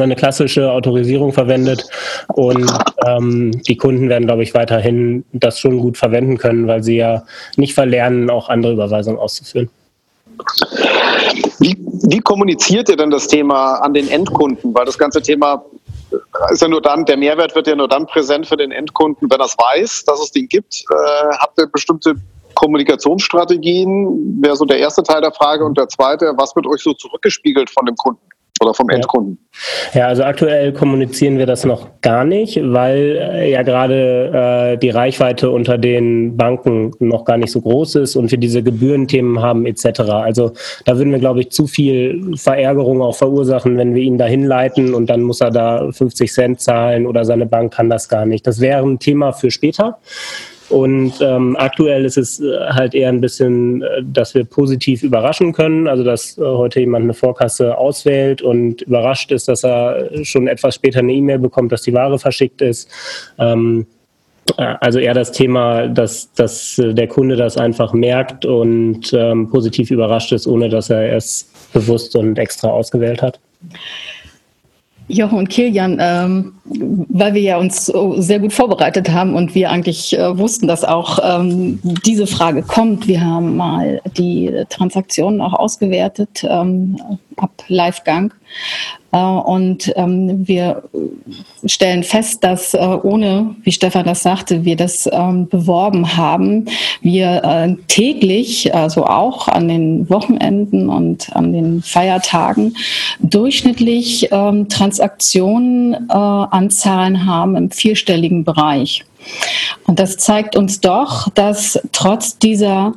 eine 0.00 0.16
klassische 0.16 0.70
Autorisierung 0.70 1.32
verwendet 1.32 1.84
und 2.28 2.70
ähm, 3.06 3.50
die 3.62 3.76
Kunden 3.76 4.08
werden, 4.08 4.26
glaube 4.26 4.42
ich, 4.42 4.54
weiterhin 4.54 5.24
das 5.32 5.58
schon 5.58 5.78
gut 5.78 5.98
verwenden 5.98 6.38
können, 6.38 6.66
weil 6.66 6.82
sie 6.82 6.96
ja 6.96 7.24
nicht 7.56 7.74
verlernen, 7.74 8.30
auch 8.30 8.48
andere 8.48 8.72
Überweisungen 8.72 9.18
auszuführen. 9.18 9.68
Wie, 11.58 11.76
wie 12.08 12.20
kommuniziert 12.20 12.88
ihr 12.88 12.96
denn 12.96 13.10
das 13.10 13.28
Thema 13.28 13.74
an 13.76 13.94
den 13.94 14.08
Endkunden? 14.08 14.74
Weil 14.74 14.86
das 14.86 14.98
ganze 14.98 15.20
Thema 15.20 15.64
ist 16.50 16.62
ja 16.62 16.68
nur 16.68 16.82
dann, 16.82 17.04
der 17.04 17.16
Mehrwert 17.16 17.54
wird 17.54 17.66
ja 17.66 17.76
nur 17.76 17.88
dann 17.88 18.06
präsent 18.06 18.46
für 18.46 18.56
den 18.56 18.72
Endkunden, 18.72 19.30
wenn 19.30 19.40
er 19.40 19.46
es 19.46 19.56
weiß, 19.56 20.04
dass 20.04 20.20
es 20.20 20.30
den 20.30 20.48
gibt. 20.48 20.84
Äh, 20.90 21.36
habt 21.38 21.58
ihr 21.58 21.66
bestimmte 21.66 22.14
Kommunikationsstrategien? 22.54 24.42
Wäre 24.42 24.56
so 24.56 24.64
der 24.64 24.78
erste 24.78 25.02
Teil 25.02 25.20
der 25.20 25.32
Frage. 25.32 25.64
Und 25.64 25.78
der 25.78 25.88
zweite, 25.88 26.32
was 26.36 26.54
wird 26.56 26.66
euch 26.66 26.82
so 26.82 26.92
zurückgespiegelt 26.94 27.70
von 27.70 27.86
dem 27.86 27.96
Kunden? 27.96 28.20
Oder 28.60 28.74
vom 28.74 28.88
Endkunden? 28.90 29.38
Ja, 29.92 30.06
also 30.08 30.24
aktuell 30.24 30.72
kommunizieren 30.72 31.38
wir 31.38 31.46
das 31.46 31.64
noch 31.64 32.00
gar 32.00 32.24
nicht, 32.24 32.58
weil 32.62 33.18
äh, 33.20 33.50
ja 33.50 33.62
gerade 33.62 34.72
äh, 34.74 34.78
die 34.78 34.90
Reichweite 34.90 35.50
unter 35.50 35.78
den 35.78 36.36
Banken 36.36 36.92
noch 36.98 37.24
gar 37.24 37.36
nicht 37.36 37.52
so 37.52 37.60
groß 37.60 37.96
ist 37.96 38.16
und 38.16 38.30
wir 38.30 38.38
diese 38.38 38.62
Gebührenthemen 38.62 39.40
haben 39.40 39.66
etc. 39.66 40.00
Also 40.00 40.52
da 40.84 40.96
würden 40.96 41.12
wir, 41.12 41.18
glaube 41.18 41.40
ich, 41.40 41.50
zu 41.50 41.66
viel 41.66 42.36
Verärgerung 42.36 43.02
auch 43.02 43.16
verursachen, 43.16 43.76
wenn 43.76 43.94
wir 43.94 44.02
ihn 44.02 44.18
dahin 44.18 44.44
leiten 44.44 44.94
und 44.94 45.10
dann 45.10 45.22
muss 45.22 45.40
er 45.40 45.50
da 45.50 45.90
50 45.90 46.32
Cent 46.32 46.60
zahlen 46.60 47.06
oder 47.06 47.24
seine 47.24 47.46
Bank 47.46 47.74
kann 47.74 47.90
das 47.90 48.08
gar 48.08 48.26
nicht. 48.26 48.46
Das 48.46 48.60
wäre 48.60 48.82
ein 48.82 48.98
Thema 48.98 49.32
für 49.32 49.50
später. 49.50 49.98
Und 50.72 51.20
ähm, 51.20 51.54
aktuell 51.58 52.06
ist 52.06 52.16
es 52.16 52.40
äh, 52.40 52.58
halt 52.70 52.94
eher 52.94 53.10
ein 53.10 53.20
bisschen, 53.20 53.82
äh, 53.82 54.02
dass 54.02 54.34
wir 54.34 54.44
positiv 54.44 55.02
überraschen 55.02 55.52
können. 55.52 55.86
Also 55.86 56.02
dass 56.02 56.38
äh, 56.38 56.40
heute 56.40 56.80
jemand 56.80 57.04
eine 57.04 57.14
Vorkasse 57.14 57.76
auswählt 57.76 58.40
und 58.40 58.80
überrascht 58.80 59.30
ist, 59.32 59.48
dass 59.48 59.64
er 59.64 60.08
schon 60.22 60.48
etwas 60.48 60.76
später 60.76 61.00
eine 61.00 61.12
E-Mail 61.12 61.40
bekommt, 61.40 61.72
dass 61.72 61.82
die 61.82 61.92
Ware 61.92 62.18
verschickt 62.18 62.62
ist. 62.62 62.88
Ähm, 63.38 63.86
also 64.56 64.98
eher 64.98 65.14
das 65.14 65.32
Thema, 65.32 65.88
dass, 65.88 66.32
dass 66.32 66.80
der 66.82 67.06
Kunde 67.06 67.36
das 67.36 67.58
einfach 67.58 67.92
merkt 67.92 68.46
und 68.46 69.12
ähm, 69.12 69.50
positiv 69.50 69.90
überrascht 69.90 70.32
ist, 70.32 70.46
ohne 70.46 70.70
dass 70.70 70.88
er 70.88 71.14
es 71.14 71.50
bewusst 71.74 72.16
und 72.16 72.38
extra 72.38 72.68
ausgewählt 72.68 73.20
hat. 73.20 73.38
Jochen 75.08 75.38
und 75.38 75.48
Kilian, 75.48 75.98
ähm, 76.00 76.54
weil 76.64 77.34
wir 77.34 77.42
ja 77.42 77.58
uns 77.58 77.86
sehr 77.86 78.38
gut 78.38 78.52
vorbereitet 78.52 79.10
haben 79.10 79.34
und 79.34 79.54
wir 79.54 79.70
eigentlich 79.70 80.16
äh, 80.18 80.38
wussten, 80.38 80.66
dass 80.66 80.84
auch 80.84 81.18
ähm, 81.22 81.78
diese 82.06 82.26
Frage 82.26 82.62
kommt. 82.62 83.08
Wir 83.08 83.20
haben 83.20 83.56
mal 83.56 84.00
die 84.16 84.64
Transaktionen 84.68 85.40
auch 85.40 85.54
ausgewertet 85.54 86.44
ähm, 86.48 86.96
ab 87.36 87.64
Livegang 87.68 88.32
äh, 89.12 89.18
und 89.18 89.92
ähm, 89.96 90.46
wir 90.46 90.82
stellen 91.66 92.02
fest, 92.02 92.42
dass 92.42 92.74
äh, 92.74 92.78
ohne, 92.78 93.54
wie 93.62 93.72
Stefan 93.72 94.06
das 94.06 94.22
sagte, 94.22 94.64
wir 94.64 94.76
das 94.76 95.08
ähm, 95.12 95.48
beworben 95.48 96.16
haben, 96.16 96.66
wir 97.02 97.44
äh, 97.44 97.74
täglich, 97.88 98.74
also 98.74 99.04
auch 99.06 99.48
an 99.48 99.68
den 99.68 100.08
Wochenenden 100.08 100.88
und 100.88 101.34
an 101.36 101.52
den 101.52 101.82
Feiertagen, 101.82 102.74
durchschnittlich 103.20 104.28
ähm, 104.32 104.68
Transaktionen 104.68 105.94
äh, 106.08 106.12
Anzahlen 106.12 107.26
haben 107.26 107.56
im 107.56 107.70
vierstelligen 107.70 108.44
Bereich. 108.44 109.04
Und 109.86 110.00
das 110.00 110.16
zeigt 110.16 110.56
uns 110.56 110.80
doch, 110.80 111.28
dass 111.30 111.78
trotz 111.92 112.38
dieser 112.38 112.94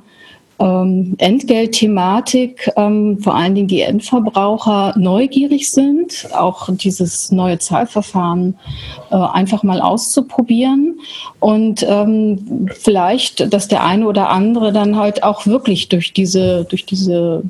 ähm, 0.60 1.16
Entgeltthematik 1.18 2.72
ähm, 2.78 3.20
vor 3.20 3.36
allen 3.36 3.56
Dingen 3.56 3.68
die 3.68 3.82
Endverbraucher 3.82 4.94
neugierig 4.98 5.70
sind, 5.72 6.28
auch 6.34 6.70
dieses 6.72 7.32
neue 7.32 7.60
Zahlverfahren 7.60 8.58
äh, 9.12 9.16
einfach 9.16 9.64
mal 9.64 9.82
auszuprobieren 9.82 11.00
und 11.40 11.86
ähm, 11.88 12.70
vielleicht, 12.74 13.54
dass 13.54 13.68
der 13.68 13.84
eine 13.84 14.08
oder 14.08 14.30
andere 14.30 14.72
dann 14.72 14.96
halt 14.96 15.24
auch 15.24 15.46
wirklich 15.46 15.90
durch 15.90 16.14
diese, 16.14 16.66
durch 16.66 16.86
diese 16.86 17.44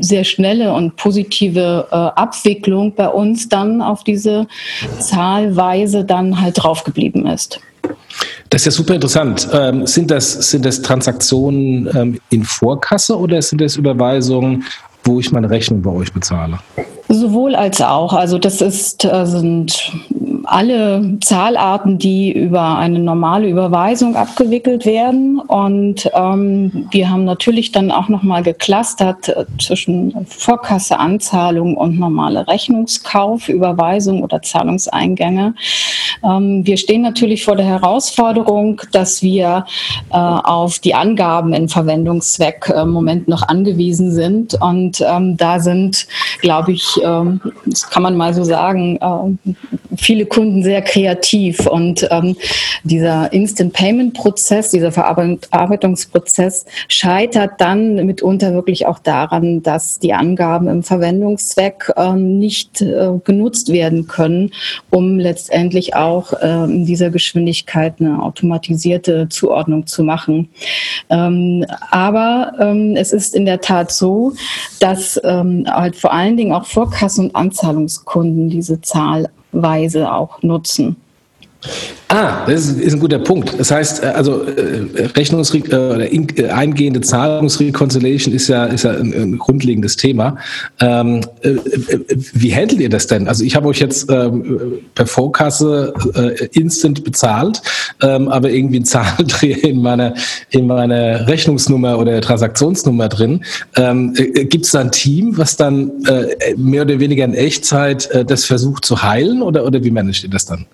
sehr 0.00 0.24
schnelle 0.24 0.72
und 0.72 0.96
positive 0.96 1.86
äh, 1.90 1.94
Abwicklung 1.94 2.94
bei 2.94 3.08
uns 3.08 3.48
dann 3.48 3.80
auf 3.80 4.04
diese 4.04 4.46
Zahlweise 4.98 6.04
dann 6.04 6.40
halt 6.40 6.62
draufgeblieben 6.62 7.26
ist. 7.26 7.60
Das 8.56 8.62
ist 8.62 8.72
ja 8.72 8.78
super 8.78 8.94
interessant. 8.94 9.46
Ähm, 9.52 9.86
sind, 9.86 10.10
das, 10.10 10.32
sind 10.50 10.64
das 10.64 10.80
Transaktionen 10.80 11.90
ähm, 11.94 12.20
in 12.30 12.42
Vorkasse 12.42 13.18
oder 13.18 13.42
sind 13.42 13.60
das 13.60 13.76
Überweisungen, 13.76 14.64
wo 15.04 15.20
ich 15.20 15.30
meine 15.30 15.50
Rechnung 15.50 15.82
bei 15.82 15.90
euch 15.90 16.10
bezahle? 16.10 16.58
Sowohl 17.10 17.54
als 17.54 17.82
auch. 17.82 18.14
Also 18.14 18.38
das 18.38 18.62
ist, 18.62 19.04
äh, 19.04 19.26
sind 19.26 19.92
alle 20.46 21.18
Zahlarten, 21.20 21.98
die 21.98 22.32
über 22.32 22.78
eine 22.78 22.98
normale 22.98 23.48
Überweisung 23.48 24.16
abgewickelt 24.16 24.86
werden. 24.86 25.38
Und 25.40 26.10
ähm, 26.14 26.88
wir 26.90 27.10
haben 27.10 27.24
natürlich 27.24 27.72
dann 27.72 27.90
auch 27.90 28.08
nochmal 28.08 28.42
geclustert 28.42 29.28
äh, 29.28 29.44
zwischen 29.60 30.26
Vorkasse, 30.26 30.98
Anzahlung 30.98 31.76
und 31.76 31.98
normale 31.98 32.46
Rechnungskauf, 32.46 33.48
Überweisung 33.48 34.22
oder 34.22 34.42
Zahlungseingänge. 34.42 35.54
Ähm, 36.24 36.66
wir 36.66 36.76
stehen 36.76 37.02
natürlich 37.02 37.44
vor 37.44 37.56
der 37.56 37.66
Herausforderung, 37.66 38.80
dass 38.92 39.22
wir 39.22 39.66
äh, 40.10 40.16
auf 40.16 40.78
die 40.78 40.94
Angaben 40.94 41.52
in 41.52 41.68
Verwendungszweck 41.68 42.72
äh, 42.74 42.82
im 42.82 42.90
Moment 42.90 43.28
noch 43.28 43.42
angewiesen 43.42 44.12
sind. 44.12 44.54
Und 44.54 45.04
ähm, 45.06 45.36
da 45.36 45.60
sind, 45.60 46.06
glaube 46.40 46.72
ich, 46.72 46.98
ähm, 47.02 47.40
das 47.64 47.88
kann 47.90 48.02
man 48.02 48.16
mal 48.16 48.34
so 48.34 48.44
sagen, 48.44 48.98
äh, 49.00 49.54
viele 49.96 50.26
Kunden 50.36 50.62
sehr 50.62 50.82
kreativ 50.82 51.66
und 51.66 52.06
ähm, 52.10 52.36
dieser 52.84 53.32
Instant 53.32 53.72
Payment 53.72 54.12
Prozess, 54.12 54.70
dieser 54.70 54.92
Verarbeitungsprozess 54.92 56.66
scheitert 56.88 57.52
dann 57.56 58.04
mitunter 58.04 58.52
wirklich 58.52 58.84
auch 58.84 58.98
daran, 58.98 59.62
dass 59.62 59.98
die 59.98 60.12
Angaben 60.12 60.68
im 60.68 60.82
Verwendungszweck 60.82 61.90
ähm, 61.96 62.38
nicht 62.38 62.82
äh, 62.82 63.12
genutzt 63.24 63.72
werden 63.72 64.08
können, 64.08 64.50
um 64.90 65.18
letztendlich 65.18 65.96
auch 65.96 66.34
äh, 66.34 66.64
in 66.64 66.84
dieser 66.84 67.08
Geschwindigkeit 67.08 67.94
eine 67.98 68.22
automatisierte 68.22 69.30
Zuordnung 69.30 69.86
zu 69.86 70.04
machen. 70.04 70.50
Ähm, 71.08 71.64
aber 71.90 72.52
ähm, 72.60 72.94
es 72.94 73.14
ist 73.14 73.34
in 73.34 73.46
der 73.46 73.62
Tat 73.62 73.90
so, 73.90 74.34
dass 74.80 75.18
ähm, 75.24 75.64
halt 75.66 75.96
vor 75.96 76.12
allen 76.12 76.36
Dingen 76.36 76.52
auch 76.52 76.66
Vorkassen- 76.66 77.28
und 77.28 77.36
Anzahlungskunden 77.36 78.50
diese 78.50 78.82
Zahlweise 79.56 80.12
auch 80.12 80.42
nutzen. 80.42 80.96
Ah, 82.08 82.46
das 82.46 82.68
ist, 82.68 82.94
ein 82.94 83.00
guter 83.00 83.18
Punkt. 83.18 83.58
Das 83.58 83.72
heißt, 83.72 84.04
äh, 84.04 84.06
also 84.06 84.44
äh, 84.44 85.06
Rechnungsre 85.16 85.58
äh, 85.58 85.94
oder 85.94 86.08
in, 86.08 86.28
äh, 86.36 86.50
eingehende 86.50 87.00
Zahlungsreconciliation 87.00 88.32
ist 88.32 88.46
ja, 88.46 88.66
ist 88.66 88.84
ja 88.84 88.92
ein, 88.92 89.12
ein 89.12 89.38
grundlegendes 89.38 89.96
Thema. 89.96 90.36
Ähm, 90.80 91.22
äh, 91.42 91.50
äh 91.50 91.58
wie 92.32 92.54
handelt 92.54 92.80
ihr 92.80 92.88
das 92.88 93.08
denn? 93.08 93.26
Also 93.26 93.42
ich 93.42 93.56
habe 93.56 93.66
euch 93.66 93.80
jetzt 93.80 94.08
ähm, 94.08 94.78
per 94.94 95.06
Vorkasse 95.06 95.92
instant 96.52 97.02
bezahlt, 97.02 97.60
ähm, 98.02 98.28
aber 98.28 98.50
irgendwie 98.50 98.80
ein 98.80 98.84
Zahlendreher 98.84 99.64
in 99.64 99.82
meiner 99.82 100.14
in 100.50 100.68
meiner 100.68 101.26
Rechnungsnummer 101.26 101.98
oder 101.98 102.20
Transaktionsnummer 102.20 103.08
drin. 103.08 103.44
Ähm, 103.74 104.14
Gibt 104.14 104.64
es 104.64 104.70
da 104.70 104.80
ein 104.80 104.92
Team, 104.92 105.36
was 105.36 105.56
dann 105.56 105.90
mehr 106.56 106.82
oder 106.82 107.00
weniger 107.00 107.24
in 107.24 107.34
Echtzeit 107.34 108.08
das 108.28 108.44
versucht 108.44 108.84
zu 108.84 109.02
heilen 109.02 109.42
oder, 109.42 109.64
oder 109.64 109.82
wie 109.82 109.90
managt 109.90 110.22
ihr 110.22 110.30
das 110.30 110.46
dann? 110.46 110.66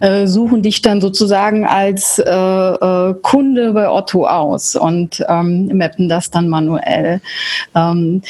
äh, 0.00 0.26
suchen 0.26 0.62
dich 0.62 0.80
dann 0.80 1.02
sozusagen 1.02 1.66
als 1.66 2.18
äh, 2.18 2.30
äh, 2.30 3.14
Kunde 3.20 3.72
bei 3.72 3.90
Otto 3.90 4.21
aus 4.26 4.76
und 4.76 5.24
ähm, 5.28 5.76
mappen 5.76 6.08
das 6.08 6.30
dann 6.30 6.48
manuell. 6.48 7.20
Ähm, 7.74 8.22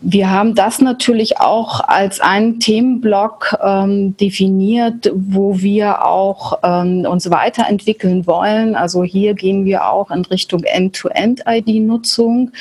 wir 0.00 0.30
haben 0.30 0.54
das 0.54 0.80
natürlich 0.80 1.38
auch 1.38 1.80
als 1.80 2.20
einen 2.20 2.60
Themenblock 2.60 3.56
ähm, 3.62 4.16
definiert, 4.16 5.10
wo 5.14 5.60
wir 5.60 6.04
auch 6.04 6.58
ähm, 6.62 7.06
uns 7.08 7.30
weiterentwickeln 7.30 8.26
wollen. 8.26 8.74
Also 8.74 9.04
hier 9.04 9.34
gehen 9.34 9.64
wir 9.64 9.88
auch 9.88 10.10
in 10.10 10.24
Richtung 10.24 10.64
End-to-End-ID-Nutzung, 10.64 12.52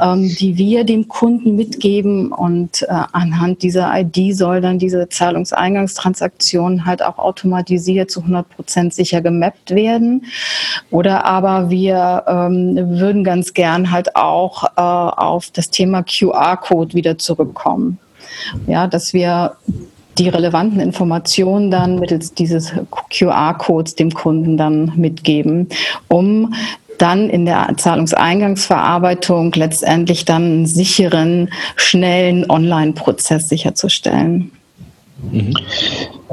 ähm, 0.00 0.34
die 0.38 0.56
wir 0.56 0.84
dem 0.84 1.08
Kunden 1.08 1.56
mitgeben 1.56 2.32
und 2.32 2.82
äh, 2.82 2.86
anhand 3.12 3.62
dieser 3.62 3.92
ID 3.98 4.36
soll 4.36 4.60
dann 4.60 4.78
diese 4.78 5.08
Zahlungseingangstransaktion 5.08 6.84
halt 6.84 7.02
auch 7.02 7.18
automatisiert 7.18 8.10
zu 8.10 8.20
100 8.20 8.48
Prozent 8.48 8.94
sicher 8.94 9.20
gemappt 9.20 9.70
werden. 9.74 10.26
Oder 10.90 11.24
aber 11.64 11.70
wir 11.70 12.24
ähm, 12.26 12.76
würden 12.98 13.24
ganz 13.24 13.54
gern 13.54 13.90
halt 13.90 14.16
auch 14.16 14.64
äh, 14.64 14.80
auf 14.80 15.50
das 15.50 15.70
Thema 15.70 16.02
QR-Code 16.02 16.94
wieder 16.94 17.18
zurückkommen. 17.18 17.98
Ja, 18.66 18.86
dass 18.86 19.14
wir 19.14 19.56
die 20.18 20.28
relevanten 20.28 20.80
Informationen 20.80 21.70
dann 21.70 21.98
mittels 21.98 22.34
dieses 22.34 22.72
QR-Codes 23.10 23.94
dem 23.94 24.12
Kunden 24.12 24.56
dann 24.56 24.92
mitgeben, 24.96 25.68
um 26.08 26.54
dann 26.98 27.28
in 27.30 27.46
der 27.46 27.68
Zahlungseingangsverarbeitung 27.76 29.52
letztendlich 29.52 30.24
dann 30.24 30.42
einen 30.42 30.66
sicheren, 30.66 31.50
schnellen 31.76 32.48
Online-Prozess 32.48 33.48
sicherzustellen. 33.48 34.52
Mhm. 35.32 35.54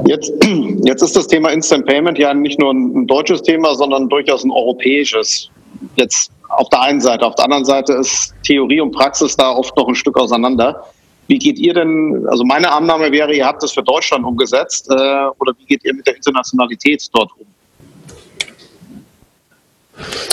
Jetzt, 0.06 0.32
jetzt 0.84 1.02
ist 1.02 1.16
das 1.16 1.26
Thema 1.26 1.50
Instant 1.50 1.86
Payment 1.86 2.18
ja 2.18 2.34
nicht 2.34 2.58
nur 2.58 2.72
ein, 2.72 3.06
deutsches 3.06 3.42
Thema, 3.42 3.74
sondern 3.74 4.08
durchaus 4.08 4.44
ein 4.44 4.50
europäisches. 4.50 5.50
Jetzt 5.96 6.30
auf 6.48 6.68
der 6.68 6.82
einen 6.82 7.00
Seite. 7.00 7.26
Auf 7.26 7.34
der 7.34 7.46
anderen 7.46 7.64
Seite 7.64 7.94
ist 7.94 8.34
Theorie 8.44 8.80
und 8.80 8.92
Praxis 8.92 9.36
da 9.36 9.50
oft 9.50 9.76
noch 9.76 9.88
ein 9.88 9.94
Stück 9.94 10.18
auseinander. 10.18 10.84
Wie 11.28 11.38
geht 11.38 11.58
ihr 11.58 11.72
denn, 11.72 12.26
also 12.28 12.44
meine 12.44 12.70
Annahme 12.70 13.10
wäre, 13.10 13.34
ihr 13.34 13.46
habt 13.46 13.62
das 13.62 13.72
für 13.72 13.82
Deutschland 13.82 14.24
umgesetzt, 14.24 14.88
äh, 14.90 14.94
oder 15.38 15.52
wie 15.58 15.64
geht 15.66 15.84
ihr 15.84 15.94
mit 15.94 16.06
der 16.06 16.16
Internationalität 16.16 17.08
dort 17.12 17.30
um? 17.38 17.46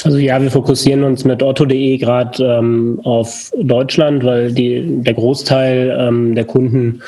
Also 0.03 0.17
ja, 0.17 0.41
wir 0.41 0.51
fokussieren 0.51 1.03
uns 1.03 1.25
mit 1.25 1.43
otto.de 1.43 1.97
gerade 1.97 2.43
ähm, 2.43 2.99
auf 3.03 3.51
Deutschland, 3.61 4.23
weil 4.23 4.51
die, 4.51 4.83
der 5.03 5.13
Großteil 5.13 5.97
ähm, 5.99 6.35
der 6.35 6.45
Kunden 6.45 7.01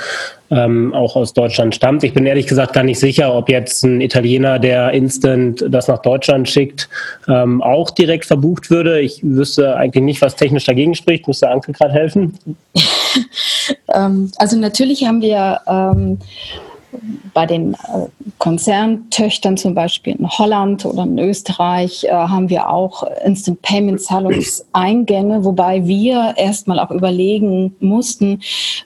ähm, 0.52 0.94
auch 0.94 1.16
aus 1.16 1.34
Deutschland 1.34 1.74
stammt. 1.74 2.04
Ich 2.04 2.14
bin 2.14 2.26
ehrlich 2.26 2.46
gesagt 2.46 2.74
gar 2.74 2.84
nicht 2.84 3.00
sicher, 3.00 3.34
ob 3.34 3.50
jetzt 3.50 3.84
ein 3.84 4.02
Italiener, 4.02 4.60
der 4.60 4.92
instant 4.92 5.64
das 5.70 5.88
nach 5.88 6.02
Deutschland 6.02 6.50
schickt, 6.50 6.90
ähm, 7.28 7.62
auch 7.62 7.90
direkt 7.90 8.26
verbucht 8.26 8.70
würde. 8.70 9.00
Ich 9.00 9.22
wüsste 9.24 9.76
eigentlich 9.78 10.04
nicht, 10.04 10.22
was 10.22 10.36
technisch 10.36 10.66
dagegen 10.66 10.94
spricht. 10.94 11.28
Müsste 11.28 11.50
Anke 11.50 11.72
gerade 11.72 11.94
helfen? 11.94 12.38
ähm, 13.94 14.32
also 14.38 14.58
natürlich 14.58 15.06
haben 15.06 15.22
wir 15.22 15.62
ähm, 15.68 16.20
bei 17.34 17.46
den 17.46 17.74
äh, 17.74 18.08
Konzerntöchtern 18.38 19.58
zum 19.58 19.74
Beispiel 19.74 20.16
in 20.16 20.30
Holland 20.30 20.86
oder 20.86 21.04
in 21.04 21.20
Österreich 21.20 22.04
äh, 22.04 22.12
haben 22.12 22.50
wir 22.50 22.70
auch 22.70 23.04
Instant 23.26 23.62
Payment 23.62 24.02
Zahlungseingänge, 24.02 25.46
wobei 25.46 25.88
wir 25.88 26.34
erstmal 26.38 26.80
auch 26.80 26.92
überlegen 26.92 27.76
mussten, 27.80 28.42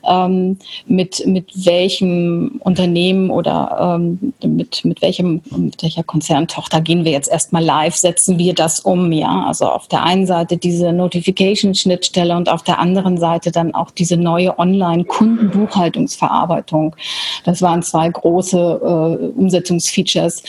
ähm, 0.07 0.57
mit, 0.87 1.25
mit 1.25 1.65
welchem 1.65 2.59
Unternehmen 2.63 3.29
oder 3.29 3.99
ähm, 3.99 4.33
mit, 4.43 4.85
mit, 4.85 5.01
welchem, 5.01 5.41
mit 5.55 5.81
welcher 5.81 6.03
Konzerntochter 6.03 6.81
gehen 6.81 7.05
wir 7.05 7.11
jetzt 7.11 7.31
erstmal 7.31 7.63
live, 7.63 7.95
setzen 7.95 8.37
wir 8.37 8.53
das 8.53 8.81
um, 8.81 9.11
ja. 9.11 9.45
Also 9.47 9.65
auf 9.65 9.87
der 9.87 10.03
einen 10.03 10.27
Seite 10.27 10.57
diese 10.57 10.93
Notification-Schnittstelle 10.93 12.35
und 12.35 12.49
auf 12.49 12.61
der 12.63 12.79
anderen 12.79 13.17
Seite 13.17 13.51
dann 13.51 13.73
auch 13.73 13.89
diese 13.91 14.17
neue 14.17 14.59
Online-Kundenbuchhaltungsverarbeitung. 14.59 16.95
Das 17.43 17.61
waren 17.61 17.83
zwei 17.83 17.94
große 18.10 18.58
äh, 18.58 19.39
Umsetzungsfeatures. 19.39 20.43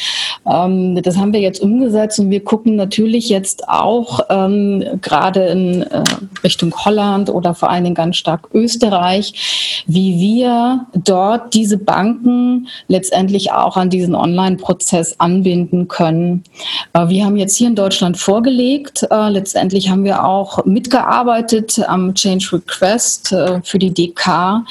Ähm, 0.50 1.00
das 1.02 1.16
haben 1.16 1.32
wir 1.32 1.40
jetzt 1.40 1.60
umgesetzt 1.60 2.18
und 2.18 2.30
wir 2.30 2.44
gucken 2.44 2.76
natürlich 2.76 3.28
jetzt 3.28 3.68
auch 3.68 4.20
ähm, 4.30 4.84
gerade 5.00 5.46
in 5.46 5.82
äh, 5.82 6.02
Richtung 6.42 6.74
Holland 6.84 7.30
oder 7.30 7.54
vor 7.54 7.70
allen 7.70 7.84
Dingen 7.84 7.94
ganz 7.94 8.16
stark 8.16 8.48
Österreich, 8.52 9.84
wie 9.86 10.18
wir 10.18 10.86
dort 10.94 11.54
diese 11.54 11.78
Banken 11.78 12.68
letztendlich 12.88 13.52
auch 13.52 13.76
an 13.76 13.90
diesen 13.90 14.14
Online-Prozess 14.14 15.18
anbinden 15.18 15.88
können. 15.88 16.44
Äh, 16.92 17.08
wir 17.08 17.24
haben 17.24 17.36
jetzt 17.36 17.56
hier 17.56 17.68
in 17.68 17.76
Deutschland 17.76 18.16
vorgelegt. 18.16 19.06
Äh, 19.10 19.30
letztendlich 19.30 19.90
haben 19.90 20.04
wir 20.04 20.24
auch 20.24 20.64
mitgearbeitet 20.64 21.80
am 21.86 22.14
Change 22.14 22.48
Request 22.52 23.32
äh, 23.32 23.60
für 23.62 23.78
die 23.78 23.92
DK. 23.92 24.26
Äh, 24.26 24.62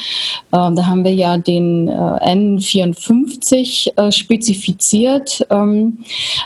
da 0.51 0.85
haben 0.85 1.03
wir 1.03 1.13
ja 1.13 1.37
den 1.37 1.87
äh, 1.87 1.91
N54 2.73 3.97
äh, 3.97 4.11
spezifiziert 4.11 5.45
ähm, 5.49 5.99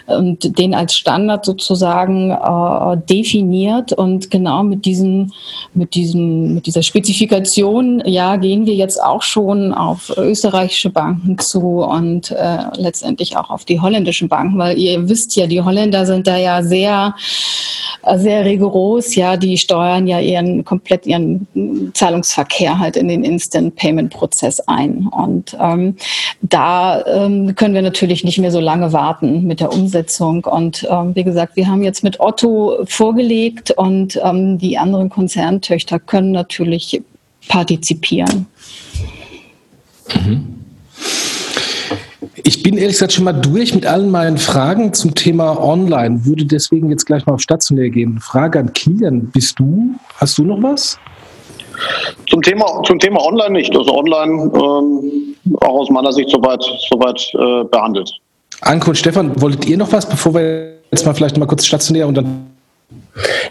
und 0.07 0.57
den 0.57 0.73
als 0.73 0.95
Standard 0.95 1.45
sozusagen 1.45 2.31
äh, 2.31 2.97
definiert. 3.07 3.93
Und 3.93 4.31
genau 4.31 4.63
mit 4.63 4.85
diesen, 4.85 5.33
mit 5.73 5.95
diesen, 5.95 6.55
mit 6.55 6.65
dieser 6.65 6.83
Spezifikation, 6.83 8.01
ja, 8.05 8.35
gehen 8.35 8.65
wir 8.65 8.75
jetzt 8.75 9.01
auch 9.01 9.21
schon 9.21 9.73
auf 9.73 10.11
österreichische 10.17 10.89
Banken 10.89 11.37
zu 11.37 11.81
und 11.83 12.31
äh, 12.31 12.57
letztendlich 12.75 13.37
auch 13.37 13.49
auf 13.49 13.65
die 13.65 13.79
holländischen 13.79 14.29
Banken, 14.29 14.57
weil 14.57 14.77
ihr 14.77 15.07
wisst 15.09 15.35
ja, 15.35 15.47
die 15.47 15.61
Holländer 15.61 16.05
sind 16.05 16.27
da 16.27 16.37
ja 16.37 16.63
sehr 16.63 17.15
sehr 18.15 18.45
rigoros. 18.45 19.15
Ja, 19.15 19.37
die 19.37 19.57
steuern 19.57 20.07
ja 20.07 20.19
ihren 20.19 20.63
komplett 20.63 21.05
ihren 21.05 21.91
Zahlungsverkehr 21.93 22.79
halt 22.79 22.95
in 22.95 23.07
den 23.07 23.23
Instant 23.23 23.75
Payment 23.75 24.11
Prozess 24.13 24.59
ein. 24.61 25.07
Und 25.07 25.55
ähm, 25.59 25.95
da 26.41 27.05
ähm, 27.05 27.55
können 27.55 27.73
wir 27.73 27.81
natürlich 27.81 28.23
nicht 28.23 28.39
mehr 28.39 28.51
so 28.51 28.59
lange 28.59 28.93
warten 28.93 29.45
mit 29.45 29.59
der 29.59 29.73
Umsetzung. 29.73 30.45
Und 30.45 30.87
ähm, 30.89 31.15
wie 31.15 31.23
gesagt, 31.23 31.55
wir 31.55 31.67
haben 31.67 31.83
jetzt 31.83 32.03
mit 32.03 32.19
Otto 32.19 32.79
vorgelegt 32.85 33.71
und 33.71 34.19
ähm, 34.23 34.57
die 34.57 34.77
anderen 34.77 35.09
Konzerntöchter 35.09 35.99
können 35.99 36.31
natürlich 36.31 37.01
partizipieren. 37.47 38.45
Mhm. 40.13 40.55
Ich 42.43 42.63
bin 42.63 42.77
ehrlich 42.77 42.93
gesagt 42.93 43.13
schon 43.13 43.25
mal 43.25 43.33
durch 43.33 43.73
mit 43.73 43.85
allen 43.85 44.11
meinen 44.11 44.37
Fragen 44.37 44.93
zum 44.93 45.13
Thema 45.13 45.61
Online, 45.61 46.25
würde 46.25 46.45
deswegen 46.45 46.89
jetzt 46.89 47.05
gleich 47.05 47.25
mal 47.25 47.33
auf 47.33 47.41
stationär 47.41 47.89
gehen. 47.89 48.19
Frage 48.19 48.59
an 48.59 48.73
Kilian, 48.73 49.27
bist 49.27 49.59
du, 49.59 49.95
hast 50.15 50.37
du 50.37 50.43
noch 50.43 50.61
was? 50.61 50.97
Zum 52.29 52.41
Thema, 52.41 52.81
zum 52.83 52.99
Thema 52.99 53.21
Online 53.25 53.51
nicht. 53.51 53.75
Also 53.75 53.95
Online 53.95 54.51
ähm, 54.53 55.35
auch 55.61 55.81
aus 55.81 55.89
meiner 55.89 56.11
Sicht 56.11 56.29
soweit, 56.29 56.63
soweit 56.89 57.19
äh, 57.33 57.63
behandelt. 57.69 58.11
Anke 58.61 58.89
und 58.89 58.95
Stefan, 58.97 59.39
wolltet 59.41 59.65
ihr 59.65 59.77
noch 59.77 59.91
was, 59.91 60.07
bevor 60.07 60.33
wir 60.33 60.79
jetzt 60.91 61.05
mal 61.05 61.13
vielleicht 61.13 61.37
mal 61.37 61.45
kurz 61.45 61.65
stationär 61.65 62.07
und 62.07 62.15
dann 62.15 62.47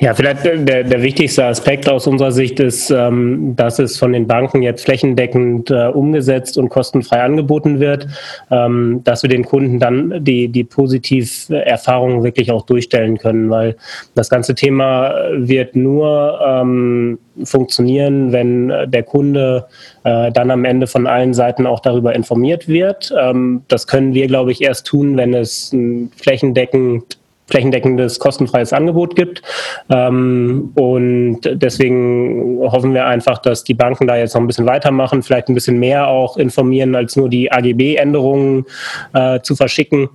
ja, 0.00 0.14
vielleicht 0.14 0.44
der, 0.44 0.84
der 0.84 1.02
wichtigste 1.02 1.44
Aspekt 1.44 1.88
aus 1.88 2.06
unserer 2.06 2.32
Sicht 2.32 2.60
ist, 2.60 2.90
ähm, 2.90 3.54
dass 3.56 3.78
es 3.78 3.98
von 3.98 4.12
den 4.12 4.26
Banken 4.26 4.62
jetzt 4.62 4.84
flächendeckend 4.84 5.70
äh, 5.70 5.88
umgesetzt 5.88 6.58
und 6.58 6.68
kostenfrei 6.68 7.22
angeboten 7.22 7.80
wird, 7.80 8.06
ähm, 8.50 9.00
dass 9.04 9.22
wir 9.22 9.30
den 9.30 9.44
Kunden 9.44 9.78
dann 9.78 10.24
die, 10.24 10.48
die 10.48 10.64
Positiverfahrungen 10.64 12.22
wirklich 12.22 12.50
auch 12.52 12.62
durchstellen 12.62 13.18
können, 13.18 13.50
weil 13.50 13.76
das 14.14 14.28
ganze 14.28 14.54
Thema 14.54 15.14
wird 15.32 15.76
nur 15.76 16.40
ähm, 16.44 17.18
funktionieren, 17.44 18.32
wenn 18.32 18.68
der 18.68 19.02
Kunde 19.02 19.66
äh, 20.04 20.32
dann 20.32 20.50
am 20.50 20.64
Ende 20.64 20.86
von 20.86 21.06
allen 21.06 21.34
Seiten 21.34 21.66
auch 21.66 21.80
darüber 21.80 22.14
informiert 22.14 22.68
wird. 22.68 23.12
Ähm, 23.18 23.62
das 23.68 23.86
können 23.86 24.14
wir, 24.14 24.26
glaube 24.26 24.52
ich, 24.52 24.62
erst 24.62 24.86
tun, 24.86 25.16
wenn 25.16 25.34
es 25.34 25.74
flächendeckend 26.16 27.18
flächendeckendes 27.48 28.18
kostenfreies 28.18 28.72
Angebot 28.72 29.16
gibt. 29.16 29.42
Ähm, 29.90 30.72
und 30.74 31.40
deswegen 31.44 32.58
hoffen 32.60 32.94
wir 32.94 33.06
einfach, 33.06 33.38
dass 33.38 33.64
die 33.64 33.74
Banken 33.74 34.06
da 34.06 34.16
jetzt 34.16 34.34
noch 34.34 34.40
ein 34.40 34.46
bisschen 34.46 34.66
weitermachen, 34.66 35.22
vielleicht 35.22 35.48
ein 35.48 35.54
bisschen 35.54 35.78
mehr 35.78 36.08
auch 36.08 36.36
informieren, 36.36 36.94
als 36.94 37.16
nur 37.16 37.28
die 37.28 37.50
AGB-Änderungen 37.50 38.66
äh, 39.14 39.40
zu 39.40 39.56
verschicken. 39.56 40.08